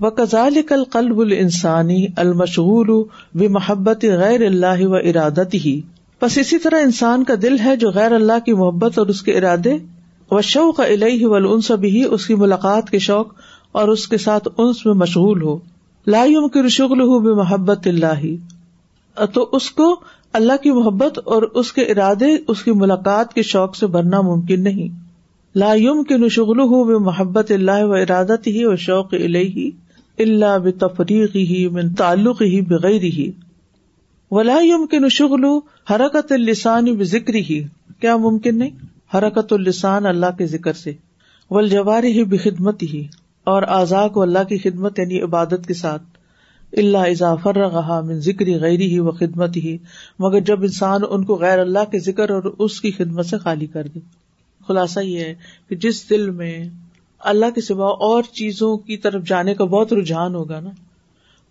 وہ 0.00 0.10
کزال 0.16 0.60
کل 0.68 0.82
قلب 0.92 1.18
السانی 1.20 2.04
المشغول 2.22 2.90
و 2.90 3.02
بے 3.42 3.48
محبت 3.58 4.04
غیر 4.22 4.44
اللہ 4.46 4.84
و 4.86 4.94
ارادت 4.96 5.54
ہی 5.64 5.80
بس 6.22 6.38
اسی 6.38 6.58
طرح 6.64 6.80
انسان 6.84 7.24
کا 7.30 7.34
دل 7.42 7.58
ہے 7.64 7.76
جو 7.76 7.90
غیر 7.94 8.12
اللہ 8.14 8.38
کی 8.44 8.52
محبت 8.62 8.98
اور 8.98 9.06
اس 9.14 9.22
کے 9.22 9.36
ارادے 9.38 9.76
و 10.36 10.40
شوق 10.52 10.76
کا 10.76 10.84
الہ 10.94 11.24
و 11.26 11.74
ہی 11.84 12.02
اس 12.04 12.26
کی 12.26 12.34
ملاقات 12.42 12.90
کے 12.90 12.98
شوق 13.08 13.34
اور 13.80 13.88
اس 13.94 14.06
کے 14.08 14.18
ساتھ 14.26 14.48
انس 14.58 14.84
میں 14.86 14.94
مشغول 15.04 15.42
ہو 15.42 15.58
لاہیوں 16.14 16.46
کی 16.56 16.62
رشغل 16.66 17.00
ہوں 17.10 17.20
بے 17.20 17.34
محبت 17.42 17.86
اللہ 17.88 18.24
تو 19.32 19.48
اس 19.58 19.70
کو 19.80 19.94
اللہ 20.36 20.56
کی 20.62 20.70
محبت 20.76 21.18
اور 21.34 21.42
اس 21.60 21.72
کے 21.72 21.82
ارادے 21.92 22.26
اس 22.54 22.62
کی 22.62 22.72
ملاقات 22.80 23.32
کے 23.34 23.42
شوق 23.50 23.76
سے 23.76 23.86
بھرنا 23.92 24.20
ممکن 24.30 24.62
نہیں 24.64 25.04
یم 25.80 26.02
کے 26.08 26.16
نشغل 26.24 26.58
ہوں 26.72 26.98
محبت 27.04 27.50
اللہ 27.52 27.84
و 27.84 27.92
ارادت 27.98 28.46
ہی 28.46 28.62
اور 28.70 28.76
شوق 28.86 29.14
اللہ 30.24 30.68
تفریق 30.80 31.36
ہی 31.36 31.68
تعلق 31.98 32.42
ہی 32.54 32.60
بغیر 32.72 33.04
ہی 33.18 33.30
و 34.38 34.42
یم 34.64 34.86
کے 34.90 34.98
نشغل 35.06 35.44
حرکت 35.94 36.32
السانی 36.38 36.92
بے 36.96 37.04
ذکری 37.14 37.40
ہی 37.48 37.60
کیا 38.00 38.16
ممکن 38.26 38.58
نہیں 38.58 38.86
حرکت 39.16 39.52
السان 39.58 40.06
اللہ 40.14 40.36
کے 40.38 40.46
ذکر 40.56 40.72
سے 40.84 40.92
ولجوار 41.56 42.10
ہی 42.18 42.24
بے 42.34 42.36
خدمت 42.44 42.82
ہی 42.92 43.02
اور 43.54 43.62
آزا 43.80 44.06
کو 44.14 44.22
اللہ 44.22 44.44
کی 44.48 44.58
خدمت 44.68 44.98
یعنی 44.98 45.22
عبادت 45.30 45.66
کے 45.68 45.74
ساتھ 45.84 46.15
اللہ 46.84 47.06
اضافر 47.10 47.56
رہا 47.58 48.00
من 48.06 48.18
ذکر 48.24 48.46
غیری 48.60 48.86
ہی 48.92 48.98
و 48.98 49.10
خدمت 49.18 49.56
ہی 49.64 49.76
مگر 50.24 50.40
جب 50.50 50.62
انسان 50.64 51.00
ان 51.08 51.24
کو 51.24 51.36
غیر 51.40 51.58
اللہ 51.58 51.90
کے 51.92 51.98
ذکر 52.08 52.30
اور 52.30 52.50
اس 52.66 52.80
کی 52.80 52.90
خدمت 52.96 53.26
سے 53.26 53.38
خالی 53.44 53.66
کر 53.76 53.86
دے 53.94 54.00
خلاصہ 54.68 55.00
یہ 55.04 55.24
ہے 55.24 55.32
کہ 55.68 55.76
جس 55.84 56.02
دل 56.10 56.30
میں 56.40 56.54
اللہ 57.32 57.50
کے 57.54 57.60
سوا 57.70 57.88
اور 58.08 58.22
چیزوں 58.40 58.76
کی 58.88 58.96
طرف 59.06 59.22
جانے 59.28 59.54
کا 59.60 59.64
بہت 59.76 59.92
رجحان 60.00 60.34
ہوگا 60.34 60.60
نا 60.60 60.70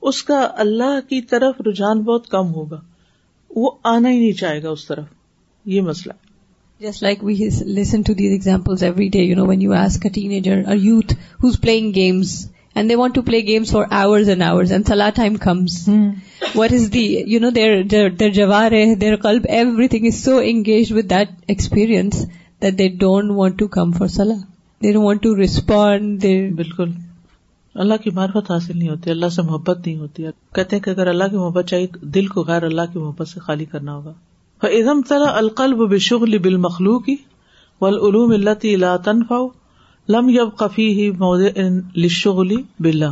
اس 0.10 0.22
کا 0.24 0.40
اللہ 0.66 1.00
کی 1.10 1.22
طرف 1.34 1.62
رجحان 1.68 2.02
بہت 2.12 2.28
کم 2.36 2.54
ہوگا 2.54 2.80
وہ 3.62 3.72
آنا 3.94 4.10
ہی 4.12 4.20
نہیں 4.20 4.40
چاہے 4.40 4.62
گا 4.64 4.70
اس 4.78 4.86
طرف 4.88 5.06
یہ 5.74 5.82
مسئلہ 5.92 6.14
just 6.84 7.04
like 7.04 7.24
we 7.24 7.34
listen 7.80 8.02
to 8.08 8.14
these 8.22 8.32
example 8.32 8.84
every 8.86 9.08
day 9.10 9.20
you 9.20 9.30
you 9.30 9.46
know 9.46 9.46
when 9.52 10.68
youth 10.72 11.14
playing 11.62 11.92
and 12.80 12.90
they 12.90 12.96
want 12.96 13.14
to 13.16 13.22
play 13.28 13.40
games 13.48 13.70
for 13.72 13.84
hours 14.02 14.30
and 14.30 14.44
hours 14.44 14.72
and 14.74 14.88
سلا 14.88 15.10
time 15.16 15.36
comes 15.44 15.78
what 16.56 16.74
is 16.74 16.92
the 16.94 17.04
you 17.28 17.40
know 17.40 17.50
there 17.56 17.82
there 18.20 18.30
جوار 18.36 18.72
ہے 18.72 18.96
there 19.04 19.16
club 19.26 19.46
everything 19.94 20.06
is 20.08 20.24
so 20.24 20.38
engage 20.44 20.92
with 20.94 21.10
that 21.10 21.30
experience 21.54 22.26
that 22.62 22.78
they 22.80 22.88
don't 23.06 23.32
want 23.38 23.58
to 23.60 23.68
come 23.78 23.92
for 24.00 24.08
سلا 24.18 24.34
they 24.34 24.88
there 24.88 24.98
want 25.06 25.22
to 25.24 25.36
respond 25.36 26.22
they 26.24 26.34
بالکل 26.62 26.92
اللہ 27.84 28.02
کی 28.04 28.10
معرفت 28.18 28.52
حاصل 28.52 28.78
نہیں 28.78 28.90
ہوتی 28.90 29.12
اللہ 29.12 29.30
سے 29.36 29.42
محبت 29.50 29.86
نہیں 29.86 29.98
ہوتی 29.98 30.24
کہتے 30.56 30.76
ہیں 30.76 30.84
کہ 30.84 30.90
اگر 30.90 31.08
اللہ 31.14 31.32
کی 31.32 31.38
محبت 31.38 31.68
چاہیے 31.70 31.88
تو 31.94 32.06
دل 32.18 32.28
کو 32.36 32.44
غیر 32.48 32.64
اللہ 32.64 32.92
کی 32.94 33.00
محبت 33.00 33.28
سے 33.28 33.40
خالی 33.48 33.66
کرنا 33.72 33.96
ہوگا 33.96 34.14
ادم 34.80 35.02
طرح 35.08 35.38
القلب 35.38 35.90
بشغل 35.94 36.38
بالمخلوق 36.44 37.10
والعلوم 37.82 38.32
اللہ 38.34 38.54
تی 38.60 38.76
لا 38.84 38.96
تنفاؤ 39.06 39.48
لم 40.14 40.28
یب 40.30 40.50
کفی 40.58 41.10
مود 41.20 41.40
لشغلی 42.02 42.56
بلا 42.86 43.10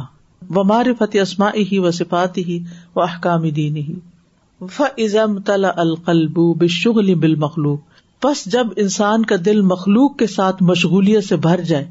و 0.55 0.63
مار 0.71 0.85
فتح 0.97 1.43
ہی 1.71 1.77
و 1.85 1.89
ہی 2.37 2.57
و 2.95 3.01
احکام 3.01 3.47
دین 3.59 3.77
ہی 3.77 5.11
تلا 5.45 5.71
القلب 5.83 6.37
بشغلی 6.63 7.15
بال 7.23 7.35
مخلوق 7.45 8.25
بس 8.25 8.43
جب 8.55 8.67
انسان 8.85 9.25
کا 9.31 9.35
دل 9.45 9.61
مخلوق 9.71 10.15
کے 10.19 10.27
ساتھ 10.35 10.61
مشغولیت 10.69 11.23
سے 11.29 11.35
بھر 11.47 11.61
جائے 11.71 11.87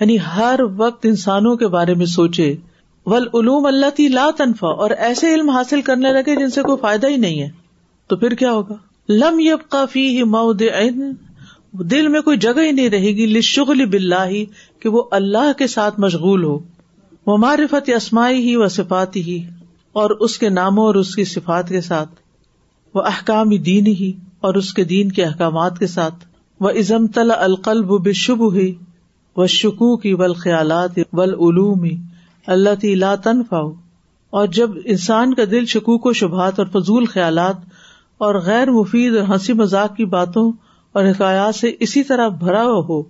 یعنی 0.00 0.16
ہر 0.36 0.60
وقت 0.76 1.06
انسانوں 1.10 1.54
کے 1.62 1.68
بارے 1.78 1.94
میں 2.02 2.06
سوچے 2.16 2.54
ول 3.12 3.28
علوم 3.34 3.66
اللہ 3.66 3.90
تی 3.96 4.08
لا 4.18 4.28
تنفا 4.36 4.68
اور 4.82 4.90
ایسے 5.10 5.34
علم 5.34 5.50
حاصل 5.50 5.80
کرنے 5.82 6.12
لگے 6.12 6.36
جن 6.40 6.50
سے 6.58 6.62
کوئی 6.62 6.78
فائدہ 6.80 7.08
ہی 7.08 7.16
نہیں 7.26 7.40
ہے 7.42 7.48
تو 8.08 8.16
پھر 8.16 8.34
کیا 8.42 8.52
ہوگا 8.52 8.76
لم 9.22 9.40
یب 9.40 9.76
ہی 9.96 10.22
مود 10.36 10.62
دل 11.90 12.08
میں 12.08 12.20
کوئی 12.20 12.36
جگہ 12.44 12.62
ہی 12.66 12.70
نہیں 12.72 12.88
رہے 12.90 13.10
گی 13.16 13.26
لشغل 13.34 13.84
بلّہ 13.90 14.24
ہی 14.28 14.44
کہ 14.82 14.88
وہ 14.94 15.02
اللہ 15.18 15.52
کے 15.58 15.66
ساتھ 15.76 16.00
مشغول 16.00 16.42
ہو 16.44 16.58
وہ 17.26 17.36
معرفت 17.38 17.90
اسمائی 17.96 18.40
ہی 18.48 18.54
و 18.64 18.68
صفاتی 18.78 19.38
اور 20.00 20.10
اس 20.26 20.36
کے 20.38 20.48
ناموں 20.50 20.86
اور 20.86 20.94
اس 21.00 21.14
کی 21.16 21.24
صفات 21.34 21.68
کے 21.68 21.80
ساتھ 21.80 22.08
وہ 22.94 23.02
احکامی 23.06 23.58
دین 23.68 23.86
ہی 23.86 24.12
اور 24.48 24.54
اس 24.60 24.72
کے 24.74 24.84
دین 24.92 25.10
کے 25.12 25.24
احکامات 25.24 25.78
کے 25.78 25.86
ساتھ 25.96 26.24
وہ 26.64 26.70
ازم 26.82 27.06
تلا 27.18 27.34
القلب 27.44 27.90
بشب 28.06 28.42
ہی 28.54 28.72
و 29.42 29.46
شکو 29.58 29.96
کی 29.96 30.14
بل 30.22 30.34
خیالات 30.42 30.98
ولعلوم 31.18 31.84
اللہ 32.56 33.14
تنفا 33.24 33.60
اور 34.38 34.46
جب 34.56 34.70
انسان 34.84 35.34
کا 35.34 35.42
دل 35.50 35.66
شکوک 35.74 36.06
و 36.06 36.12
شبہات 36.22 36.58
اور 36.60 36.66
فضول 36.72 37.04
خیالات 37.12 37.56
اور 38.26 38.34
غیر 38.44 38.70
مفید 38.70 39.16
اور 39.16 39.28
ہنسی 39.28 39.52
مذاق 39.62 39.96
کی 39.96 40.04
باتوں 40.16 40.50
اور 40.96 41.04
حکایات 41.04 41.54
سے 41.54 41.70
اسی 41.86 42.02
طرح 42.04 42.28
بھرا 42.42 42.62
ہوا 42.62 42.82
ہو 42.88 43.02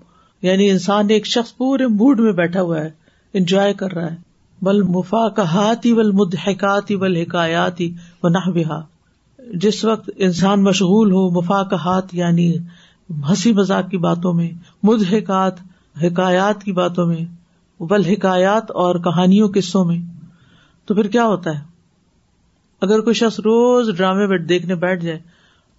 یعنی 0.47 0.69
انسان 0.71 1.11
ایک 1.11 1.27
شخص 1.27 1.55
پورے 1.57 1.87
موڈ 2.01 2.21
میں 2.21 2.33
بیٹھا 2.41 2.63
ہوا 2.63 2.81
ہے 2.81 2.91
انجوائے 3.39 3.73
کر 3.83 3.93
رہا 3.95 4.11
ہے 4.11 4.17
بل 4.65 4.83
مفا 4.97 5.29
کہاتی 5.37 5.93
بل 5.95 6.11
بل 7.03 7.17
حکایات 7.21 7.81
ہی 7.81 7.93
جس 9.63 9.85
وقت 9.85 10.11
انسان 10.27 10.63
مشغول 10.65 11.13
ہو 11.13 11.29
مفا 11.41 11.63
یعنی 12.17 12.51
ہنسی 13.29 13.53
مذاق 13.53 13.89
کی 13.91 13.99
باتوں 14.09 14.33
میں 14.33 14.51
مدحکات 14.89 15.61
حکایات 16.03 16.63
کی 16.65 16.73
باتوں 16.73 17.07
میں 17.07 17.25
بل 17.93 18.05
حکایات 18.07 18.71
اور 18.85 18.97
کہانیوں 19.05 19.49
قصوں 19.55 19.85
میں 19.85 19.99
تو 20.87 20.95
پھر 20.95 21.09
کیا 21.17 21.25
ہوتا 21.27 21.59
ہے 21.59 21.63
اگر 22.87 23.01
کوئی 23.07 23.15
شخص 23.23 23.39
روز 23.45 23.89
ڈرامے 23.97 24.39
دیکھنے 24.53 24.75
بیٹھ 24.85 25.03
جائے 25.05 25.19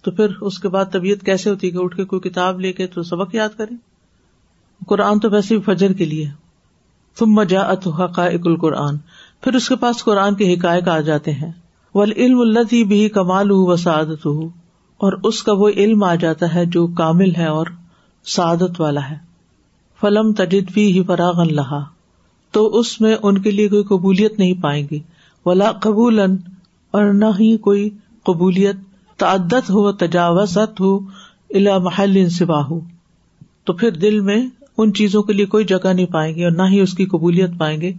تو 0.04 0.10
پھر 0.10 0.28
اس 0.48 0.58
کے 0.58 0.68
بعد 0.74 0.84
طبیعت 0.92 1.24
کیسے 1.26 1.50
ہوتی 1.50 1.66
ہے 1.66 1.72
کہ 1.72 1.78
اٹھ 1.82 1.96
کے 1.96 2.04
کوئی 2.12 2.20
کتاب 2.28 2.60
لے 2.60 2.72
کے 2.78 2.86
تو 2.94 3.02
سبق 3.10 3.34
یاد 3.34 3.56
کرے 3.56 3.74
قرآن 4.88 5.18
تو 5.24 5.30
ویسے 5.30 5.56
بھی 5.56 5.62
فجر 5.74 5.92
کے 5.98 6.04
لیے 6.12 6.26
تم 7.18 7.32
مجا 7.38 7.62
القرآن 8.22 8.96
پھر 9.44 9.54
اس 9.54 9.68
کے 9.68 9.76
پاس 9.84 10.02
قرآن 10.04 10.34
کے 10.40 10.52
حقائق 10.54 10.88
آ 10.88 10.98
جاتے 11.10 11.32
ہیں 11.42 11.50
کمال 13.14 13.50
ہوں 13.50 13.76
سعادت 13.82 14.26
ہوں 14.26 14.48
اور 15.06 15.12
اس 15.30 15.42
کا 15.42 15.52
وہ 15.58 15.68
علم 15.84 16.02
آ 16.04 16.14
جاتا 16.24 16.54
ہے 16.54 16.64
جو 16.76 16.86
کامل 17.02 17.34
ہے 17.38 17.46
اور 17.60 17.66
سعادت 18.36 18.80
والا 18.80 19.08
ہے 19.08 19.16
فلم 20.00 20.32
تجد 20.42 20.70
بھی 20.74 20.86
ہی 20.96 21.02
فراغ 21.06 21.40
اللہ 21.48 21.72
تو 22.56 22.66
اس 22.78 23.00
میں 23.00 23.14
ان 23.22 23.40
کے 23.42 23.50
لیے 23.50 23.68
کوئی 23.68 23.84
قبولیت 23.96 24.38
نہیں 24.38 24.62
پائیں 24.62 24.82
گی 24.90 25.00
ولا 25.46 25.70
قبول 25.88 26.20
اور 26.20 27.12
نہ 27.24 27.30
ہی 27.40 27.56
کوئی 27.68 27.88
قبولیت 28.26 28.90
تعدت 29.18 29.70
ہو 29.70 29.90
تجاوزت 30.02 30.80
ہو 30.80 30.96
الا 31.56 31.76
محل 31.86 32.22
ہو 32.70 32.80
تو 33.66 33.72
پھر 33.80 33.90
دل 34.04 34.20
میں 34.28 34.40
ان 34.78 34.92
چیزوں 34.98 35.22
کے 35.22 35.32
لیے 35.32 35.46
کوئی 35.54 35.64
جگہ 35.72 35.92
نہیں 35.92 36.06
پائیں 36.12 36.34
گے 36.34 36.44
اور 36.44 36.52
نہ 36.52 36.62
ہی 36.70 36.80
اس 36.80 36.92
کی 36.96 37.04
قبولیت 37.12 37.50
پائیں 37.58 37.80
گے 37.80 37.92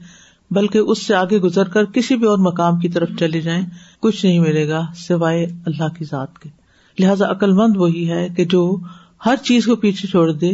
بلکہ 0.58 0.90
اس 0.94 1.06
سے 1.06 1.14
آگے 1.16 1.38
گزر 1.42 1.68
کر 1.76 1.86
کسی 1.94 2.16
بھی 2.24 2.28
اور 2.28 2.38
مقام 2.52 2.80
کی 2.80 2.90
طرف 2.96 3.10
چلے 3.20 3.42
جائیں 3.42 3.62
کچھ 4.02 4.26
نہیں 4.26 4.40
ملے 4.40 4.68
گا 4.70 4.82
سوائے 5.08 5.46
اللہ 5.66 5.94
کی 5.98 6.06
ذات 6.06 6.40
کے 6.40 6.50
لہٰذا 7.00 7.30
عقل 7.32 7.52
مند 7.62 7.78
وہی 7.78 8.10
ہے 8.12 8.28
کہ 8.36 8.46
جو 8.56 8.64
ہر 9.26 9.36
چیز 9.44 9.66
کو 9.66 9.76
پیچھے 9.86 10.08
چھوڑ 10.08 10.32
دے 10.42 10.52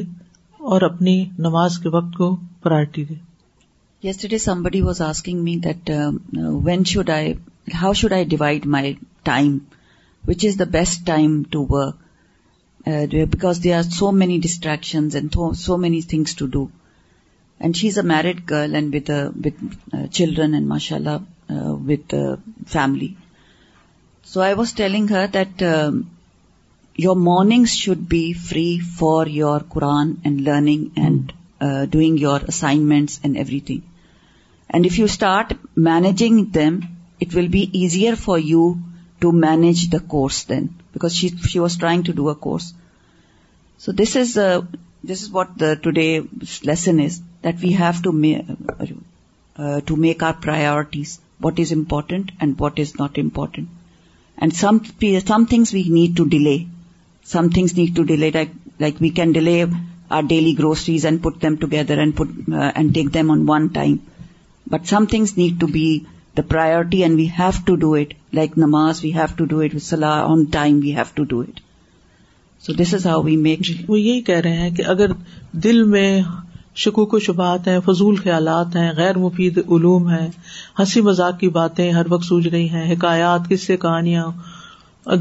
اور 0.73 0.81
اپنی 0.91 1.17
نماز 1.47 1.77
کے 1.83 1.89
وقت 1.95 2.13
کو 2.17 2.35
priority 2.63 3.03
they 3.05 4.37
somebody 4.39 4.81
was 4.81 5.01
asking 5.01 5.43
me 5.43 5.55
that 5.65 5.89
when 6.65 6.83
should 6.93 7.09
I 7.09 7.33
how 7.81 7.93
should 8.03 8.13
I 8.13 8.25
divide 8.35 8.65
my 8.77 8.93
time 9.23 9.57
which 10.25 10.43
is 10.43 10.57
the 10.57 10.65
best 10.65 11.05
time 11.05 11.45
to 11.45 11.61
work, 11.61 11.97
uh, 12.85 13.05
because 13.07 13.59
there 13.61 13.79
are 13.79 13.83
so 13.83 14.11
many 14.11 14.39
distractions 14.39 15.15
and 15.15 15.33
so 15.55 15.77
many 15.77 16.01
things 16.01 16.35
to 16.35 16.47
do. 16.47 16.71
And 17.59 17.75
she's 17.75 17.97
a 17.97 18.03
married 18.03 18.45
girl 18.45 18.75
and 18.75 18.93
with 18.93 19.09
uh, 19.09 20.07
children 20.11 20.53
and 20.53 20.67
mashallah 20.67 21.25
uh, 21.49 21.75
with 21.75 22.13
family. 22.65 23.17
So 24.23 24.41
I 24.41 24.53
was 24.53 24.73
telling 24.73 25.07
her 25.09 25.27
that 25.27 25.61
um, 25.61 26.09
your 26.95 27.15
mornings 27.15 27.75
should 27.75 28.07
be 28.07 28.33
free 28.33 28.79
for 28.79 29.27
your 29.27 29.59
Quran 29.59 30.17
and 30.23 30.41
learning 30.41 30.91
and 30.95 31.33
hmm. 31.61 31.85
doing 31.85 32.17
your 32.17 32.37
assignments 32.37 33.19
and 33.23 33.35
everything. 33.35 33.83
And 34.69 34.85
if 34.85 34.97
you 34.99 35.07
start 35.07 35.53
managing 35.75 36.51
them, 36.51 36.97
it 37.19 37.33
will 37.33 37.49
be 37.49 37.69
easier 37.79 38.15
for 38.15 38.37
you 38.37 38.77
to 39.21 39.31
manage 39.31 39.89
the 39.89 39.99
course 39.99 40.43
then, 40.43 40.75
because 40.93 41.15
she 41.15 41.59
was 41.59 41.77
trying 41.77 42.03
to 42.03 42.13
do 42.13 42.29
a 42.29 42.35
course. 42.35 42.73
So 43.77 43.91
this 43.91 44.15
is 44.15 44.37
uh, 44.37 44.61
what 45.31 45.57
the 45.57 45.75
today's 45.75 46.63
lesson 46.63 46.99
is, 46.99 47.21
that 47.41 47.59
we 47.59 47.73
have 47.73 48.03
uh, 48.05 48.87
uh, 49.57 49.81
to 49.81 49.95
make 49.95 50.23
our 50.23 50.33
priorities, 50.33 51.19
what 51.39 51.59
is 51.59 51.71
important 51.71 52.31
and 52.39 52.57
what 52.59 52.79
is 52.79 52.97
not 52.97 53.17
important. 53.17 53.69
And 54.37 54.55
some 54.55 54.79
things 54.81 55.73
we 55.73 55.89
need 55.89 56.17
to 56.17 56.27
delay. 56.27 56.67
Some 57.23 57.49
things 57.51 57.75
need 57.75 57.95
to 57.95 58.05
delay, 58.05 58.49
like 58.79 58.99
we 58.99 59.11
can 59.11 59.33
delay 59.33 59.69
our 60.09 60.23
daily 60.23 60.55
groceries 60.55 61.03
and 61.05 61.21
put 61.21 61.39
them 61.39 61.57
together 61.57 61.99
and 61.99 62.93
take 62.93 63.11
them 63.11 63.31
on 63.31 63.45
one 63.45 63.69
time. 63.71 64.01
But 64.65 64.87
some 64.87 65.07
things 65.07 65.35
need 65.35 65.59
to 65.59 65.67
be 65.67 66.07
the 66.37 66.41
priority 66.49 67.01
and 67.03 67.15
we 67.19 67.25
have 67.39 67.49
to 67.65 67.75
do 67.85 67.93
it 67.99 68.13
like 68.35 68.57
نماز 68.65 69.03
we 69.03 69.11
have 69.13 69.35
to 69.35 69.45
do 69.51 69.59
it 69.61 69.77
سلاح 69.81 70.21
on 70.31 70.43
time 70.51 70.79
we 70.83 70.93
have 70.95 71.03
to 71.15 71.23
do 71.31 71.39
it 71.41 71.59
so 72.65 72.71
this 72.81 72.93
is 72.93 73.05
how 73.07 73.21
we 73.25 73.35
make 73.47 73.59
وہ 73.87 73.99
یہی 73.99 74.21
کہہ 74.29 74.39
رہے 74.45 74.55
ہیں 74.61 74.69
کہ 74.75 74.83
اگر 74.93 75.11
دل 75.63 75.83
میں 75.93 76.09
شکوک 76.83 77.13
و 77.13 77.19
شبات 77.27 77.67
ہیں 77.67 77.79
فضول 77.85 78.15
خیالات 78.15 78.75
ہیں 78.75 78.91
غیر 78.97 79.17
مفید 79.17 79.57
علوم 79.57 80.07
ہیں 80.09 80.27
ہنسی 80.79 81.01
مذاق 81.07 81.39
کی 81.39 81.47
باتیں 81.57 81.91
ہر 81.93 82.11
وقت 82.13 82.25
سوج 82.25 82.47
رہی 82.47 82.69
ہیں 82.69 82.91
حکایات 82.91 83.49
کس 83.49 83.65
سے 83.67 83.77
کہانیاں 83.85 84.25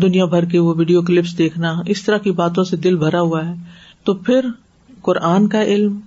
دنیا 0.02 0.24
بھر 0.34 0.44
کے 0.52 0.59
وہ 0.66 0.74
ویڈیو 0.78 1.02
کلپس 1.11 1.36
دیکھنا 1.38 1.72
اس 1.94 2.02
طرح 2.04 2.18
کی 2.26 2.30
باتوں 2.40 2.64
سے 2.70 2.76
دل 2.86 2.96
بھرا 3.04 3.20
ہوا 3.20 3.44
ہے 3.48 3.54
تو 4.04 4.14
پھر 4.28 4.46
قرآن 5.09 5.48
کا 5.54 5.62
علم 5.74 5.98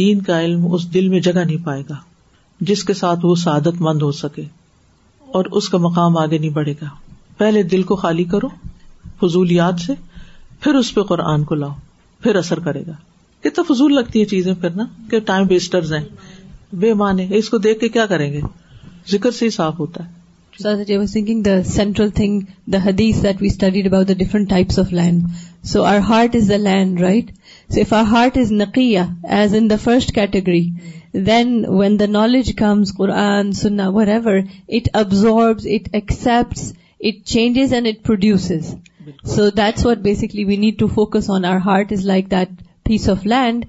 دین 0.00 0.20
کا 0.28 0.40
علم 0.42 0.72
اس 0.74 0.92
دل 0.94 1.08
میں 1.08 1.20
جگہ 1.28 1.44
نہیں 1.44 1.64
پائے 1.64 1.82
گا 1.88 1.94
جس 2.68 2.82
کے 2.84 2.94
ساتھ 2.94 3.24
وہ 3.26 3.34
سعادت 3.44 3.80
مند 3.82 4.02
ہو 4.02 4.10
سکے 4.12 4.42
اور 5.38 5.44
اس 5.60 5.68
کا 5.68 5.78
مقام 5.82 6.16
آگے 6.16 6.38
نہیں 6.38 6.50
بڑھے 6.54 6.72
گا 6.82 6.86
پہلے 7.38 7.62
دل 7.72 7.82
کو 7.82 7.96
خالی 7.96 8.24
کرو 8.32 8.48
فضولیات 9.20 9.80
سے 9.86 9.92
پھر 10.62 10.74
اس 10.74 10.94
پہ 10.94 11.00
قرآن 11.08 11.44
کو 11.44 11.54
لاؤ 11.54 11.72
پھر 12.22 12.36
اثر 12.36 12.60
کرے 12.64 12.82
گا 12.86 12.92
کتنا 13.48 13.62
فضول 13.72 13.94
لگتی 13.94 14.20
ہے 14.20 14.24
چیزیں 14.24 14.52
پھر 14.60 14.70
نا 14.76 14.84
کہ 15.10 15.18
ٹائم 15.30 15.46
ویسٹرز 15.50 15.92
ہیں 15.92 16.04
بے 16.84 16.92
مانے 17.00 17.26
اس 17.38 17.48
کو 17.50 17.58
دیکھ 17.64 17.80
کے 17.80 17.88
کیا 17.96 18.06
کریں 18.12 18.32
گے 18.32 18.40
ذکر 19.10 19.30
سے 19.38 19.44
ہی 19.44 19.50
صاف 19.50 19.78
ہوتا 19.78 20.04
ہے 20.04 20.22
land 26.56 27.00
right 27.00 27.30
our 27.92 28.04
heart 28.10 28.38
is 28.38 29.54
in 29.58 29.70
the 29.70 29.74
first 29.84 30.12
category 30.14 30.64
then 31.26 31.50
when 31.78 32.50
comes 32.58 32.92
Quran 32.96 33.50
what 33.94 34.08
absorb 35.00 35.58
it 35.74 35.88
accept 35.94 36.58
it 37.06 37.24
change 37.32 37.58
and 37.74 37.88
produce 38.06 38.50
so 39.34 39.48
this 39.56 39.84
what 39.86 39.98
basically 40.06 40.44
we 40.44 40.56
need 40.56 40.78
to 40.78 40.86
focus 40.94 41.30
on 41.34 41.44
our 41.44 41.58
heart 41.66 41.92
is 41.92 42.04
like 42.06 42.30
that 42.30 42.62
piece 42.88 43.08
of 43.10 43.26
land 43.26 43.64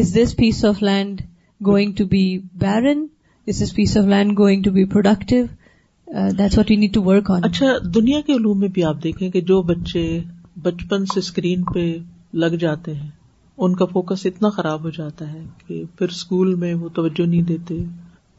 is 0.00 0.14
this 0.16 0.36
piece 0.36 0.64
of 0.64 0.82
land 0.82 1.20
going 1.66 1.92
to 1.98 2.04
base 2.10 3.62
is 3.62 3.74
piece 3.76 3.96
of 3.98 4.06
land 4.10 4.38
going 4.38 4.62
to 4.64 4.70
be 4.72 4.84
productive 4.96 5.44
that's 6.38 6.58
what 6.58 6.70
you 6.70 6.78
need 6.78 6.94
to 6.94 7.02
work 7.04 7.30
on 7.30 7.44
اچھا 7.44 7.72
دنیا 7.94 8.20
کے 8.26 8.68
بھی 8.74 8.84
آپ 8.92 9.02
دیکھیں 9.04 9.28
کہ 9.30 9.40
جو 9.52 9.62
بچے 9.72 10.04
بچپن 10.62 11.04
سے 11.14 11.18
اسکرین 11.20 11.62
پہ 11.74 11.86
لگ 12.44 12.54
جاتے 12.66 12.94
ہیں 12.94 13.08
ان 13.66 13.74
کا 13.76 13.84
فوکس 13.92 14.24
اتنا 14.26 14.48
خراب 14.50 14.84
ہو 14.84 14.90
جاتا 14.96 15.32
ہے 15.32 15.42
کہ 15.66 15.82
پھر 15.98 16.08
اسکول 16.16 16.54
میں 16.62 16.72
وہ 16.82 16.88
توجہ 16.98 17.26
نہیں 17.26 17.42
دیتے 17.48 17.74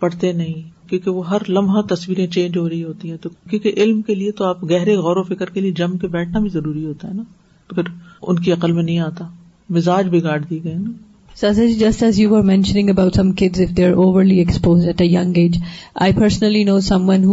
پڑھتے 0.03 0.31
نہیں 0.33 0.61
کیونکہ 0.89 1.09
وہ 1.17 1.27
ہر 1.29 1.41
لمحہ 1.49 1.81
تصویریں 1.89 2.25
چینج 2.35 2.57
ہو 2.57 2.67
رہی 2.69 2.83
ہوتی 2.83 3.09
ہیں 3.09 3.17
تو 3.25 3.29
کیونکہ 3.49 3.73
علم 3.83 4.01
کے 4.07 4.15
لیے 4.21 4.31
تو 4.39 4.45
آپ 4.45 4.63
گہرے 4.71 4.95
غور 5.07 5.17
و 5.17 5.23
فکر 5.23 5.49
کے 5.57 5.61
لیے 5.61 5.71
جم 5.81 5.97
کے 5.97 6.07
بیٹھنا 6.15 6.39
بھی 6.45 6.49
ضروری 6.53 6.85
ہوتا 6.85 7.07
ہے 7.07 7.13
نا 7.13 7.23
تو 7.67 7.75
پھر 7.75 7.91
ان 8.31 8.39
کی 8.45 8.51
عقل 8.53 8.71
میں 8.77 8.83
نہیں 8.83 8.99
آتا 9.09 9.27
مزاج 9.77 10.07
بگاڑ 10.17 10.39
دی 10.49 10.63
گئے 10.63 10.75
نا 10.77 11.49
جی 11.57 11.73
just 11.73 12.01
as 12.03 12.19
you 12.19 12.35
are 12.35 12.49
are 12.53 12.89
about 12.89 13.15
some 13.15 13.31
kids 13.41 13.61
if 13.61 13.75
they 13.77 13.85
overly 13.91 14.37
at 14.39 15.01
young 15.01 15.37
age 15.37 15.57
I 16.05 16.13
personally 16.13 16.63
know 16.63 16.79
someone 17.09 17.23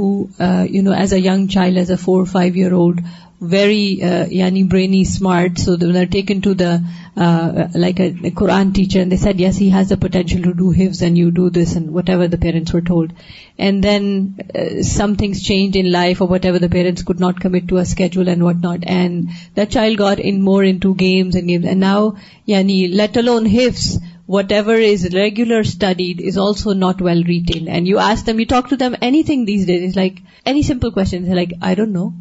you 0.74 0.82
know 0.82 0.92
as 0.98 1.12
a 1.14 1.18
young 1.20 1.46
child 1.54 1.78
as 1.78 1.90
a 1.90 1.96
four 2.04 2.24
five 2.32 2.52
year 2.54 2.72
old 2.72 3.00
very 3.40 4.02
uh, 4.02 4.50
brainy 4.64 5.04
smart, 5.04 5.58
so 5.58 5.76
they 5.76 5.86
were 5.86 6.06
taken 6.06 6.42
to 6.42 6.54
the 6.54 6.84
uh, 7.16 7.20
uh, 7.20 7.68
like 7.74 8.00
a 8.00 8.10
Quran 8.12 8.74
teacher, 8.74 9.00
and 9.00 9.12
they 9.12 9.16
said, 9.16 9.38
yes, 9.38 9.56
he 9.56 9.70
has 9.70 9.90
the 9.90 9.96
potential 9.96 10.42
to 10.42 10.54
do 10.54 10.74
hifz 10.74 11.02
and 11.02 11.16
you 11.16 11.30
do 11.30 11.48
this 11.48 11.76
and 11.76 11.92
whatever 11.92 12.26
the 12.26 12.38
parents 12.38 12.72
were 12.72 12.80
told. 12.80 13.12
And 13.56 13.82
then 13.82 14.82
some 14.82 15.16
things 15.16 15.42
changed 15.42 15.76
in 15.76 15.92
life 15.92 16.20
or 16.20 16.26
whatever, 16.26 16.58
the 16.58 16.68
parents 16.68 17.02
could 17.02 17.20
not 17.20 17.40
commit 17.40 17.68
to 17.68 17.76
a 17.76 17.84
schedule 17.84 18.28
and 18.28 18.42
whatnot, 18.42 18.80
and 18.82 19.30
that 19.54 19.70
child 19.70 19.98
got 19.98 20.18
in 20.18 20.42
more 20.42 20.64
into 20.64 20.94
games, 20.96 21.36
and 21.36 21.80
now 21.80 22.16
let 22.48 23.16
alone 23.16 23.46
hifz, 23.46 24.02
whatever 24.26 24.74
is 24.74 25.14
regular 25.14 25.64
studied 25.64 26.20
is 26.20 26.38
also 26.38 26.72
not 26.72 27.00
well 27.00 27.22
retained. 27.22 27.68
And 27.68 27.86
you 27.86 27.98
ask 27.98 28.24
them, 28.24 28.40
you 28.40 28.46
talk 28.46 28.70
to 28.70 28.76
them 28.76 28.96
anything 29.00 29.44
these 29.44 29.66
days, 29.66 29.82
it's 29.82 29.96
like 29.96 30.18
any 30.44 30.64
simple 30.64 30.90
question, 30.90 31.24
they're 31.24 31.36
like, 31.36 31.52
I 31.62 31.76
don't 31.76 31.92
know. 31.92 32.14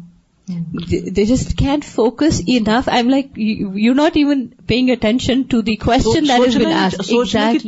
they 1.16 1.24
just 1.26 1.52
can 1.58 1.80
focus 1.86 2.40
enough 2.46 2.88
I 2.88 2.98
am 2.98 3.08
like 3.10 3.26
you 3.84 3.92
not 3.94 4.16
even 4.16 4.46
paying 4.66 4.90
attention 4.90 5.42
to 5.50 5.60
the 5.68 5.74
question 5.84 6.26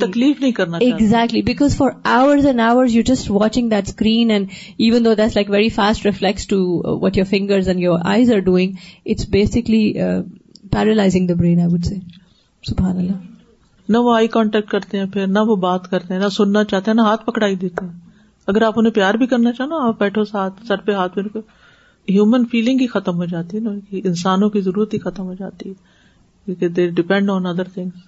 تکلیف 0.01 0.41
نہیں 0.41 0.53
کرنا 0.59 0.79
exactly 0.81 1.43
because 1.47 1.77
for 1.77 1.91
hours 2.15 2.47
and 2.47 2.61
hours 2.69 2.95
you 2.97 3.03
just 3.07 3.31
watching 3.31 3.69
that 3.71 3.89
screen 3.89 4.31
and 4.31 4.51
even 4.77 5.05
though 5.05 5.15
that 5.15 5.37
like 5.37 5.51
very 5.51 5.69
fast 5.75 6.07
reflex 6.07 6.47
to 6.55 6.61
what 7.05 7.17
your 7.19 7.27
fingers 7.31 7.69
and 7.69 7.81
your 7.83 7.99
eyes 8.15 8.33
are 8.33 8.39
doing 8.51 8.73
it's 9.07 9.29
basically 9.39 9.83
paralysing 10.73 11.27
the 11.29 11.35
brain 11.39 11.61
I 11.61 11.73
would 11.73 11.85
say 11.87 11.95
سبحان 12.69 12.97
اللہ 12.97 13.89
نہ 13.93 13.99
وہ 14.05 14.15
eye 14.17 14.29
contact 14.37 14.69
کرتے 14.71 14.99
ہیں 14.99 15.05
پھر 15.13 15.27
نہ 15.27 15.39
وہ 15.47 15.57
بات 15.69 15.89
کرتے 15.91 16.15
ہیں 16.15 16.21
نہ 16.21 16.29
سننا 16.33 16.65
چاہتے 16.71 16.91
ہیں 16.91 16.97
نہ 16.97 17.03
ہاتھ 17.07 17.25
پکڑائی 17.27 17.55
دیتے 17.63 17.85
ہیں 17.85 17.99
اگر 18.51 18.63
آپ 18.63 18.79
انہیں 18.79 18.93
پیار 18.93 19.15
بھی 19.21 19.27
کرنا 19.27 19.53
چاہو 19.53 19.79
آپ 19.89 19.99
بیٹھو 19.99 20.25
ساتھ 20.25 20.65
سر 20.67 20.77
پہ 20.85 20.93
ہاتھ 20.93 21.15
پھر 21.15 21.27
کر 21.33 21.41
ہیومن 22.13 22.45
فیلنگ 22.51 22.81
ہی 22.81 22.87
ختم 22.99 23.17
ہو 23.17 23.25
جاتی 23.33 23.57
ہے 23.57 23.63
نا 23.63 23.71
انسانوں 24.11 24.49
کی 24.51 24.61
ضرورت 24.69 24.95
ہی 24.95 24.99
ختم 25.09 25.25
ہو 25.27 25.35
جاتی 25.39 25.71
ہے 26.49 26.53
کیونکہ 26.57 27.13
آن 27.15 27.47
ادر 27.47 27.79
ان 27.83 27.99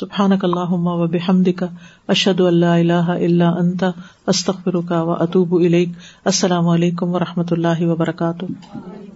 سبحانک 0.00 0.44
اللہ 0.44 0.72
وبحمد 1.02 1.48
اشد 2.16 2.40
اللہ 2.52 2.76
اللہ 2.78 3.10
اللہ 3.16 3.58
انتا 3.64 3.90
استخر 4.34 4.80
کا 4.88 5.00
اطوب 5.28 5.54
السلام 5.62 6.68
علیکم 6.78 7.14
و 7.14 7.18
رحمۃ 7.28 7.52
اللہ 7.58 7.82
وبرکاتہ 7.92 9.13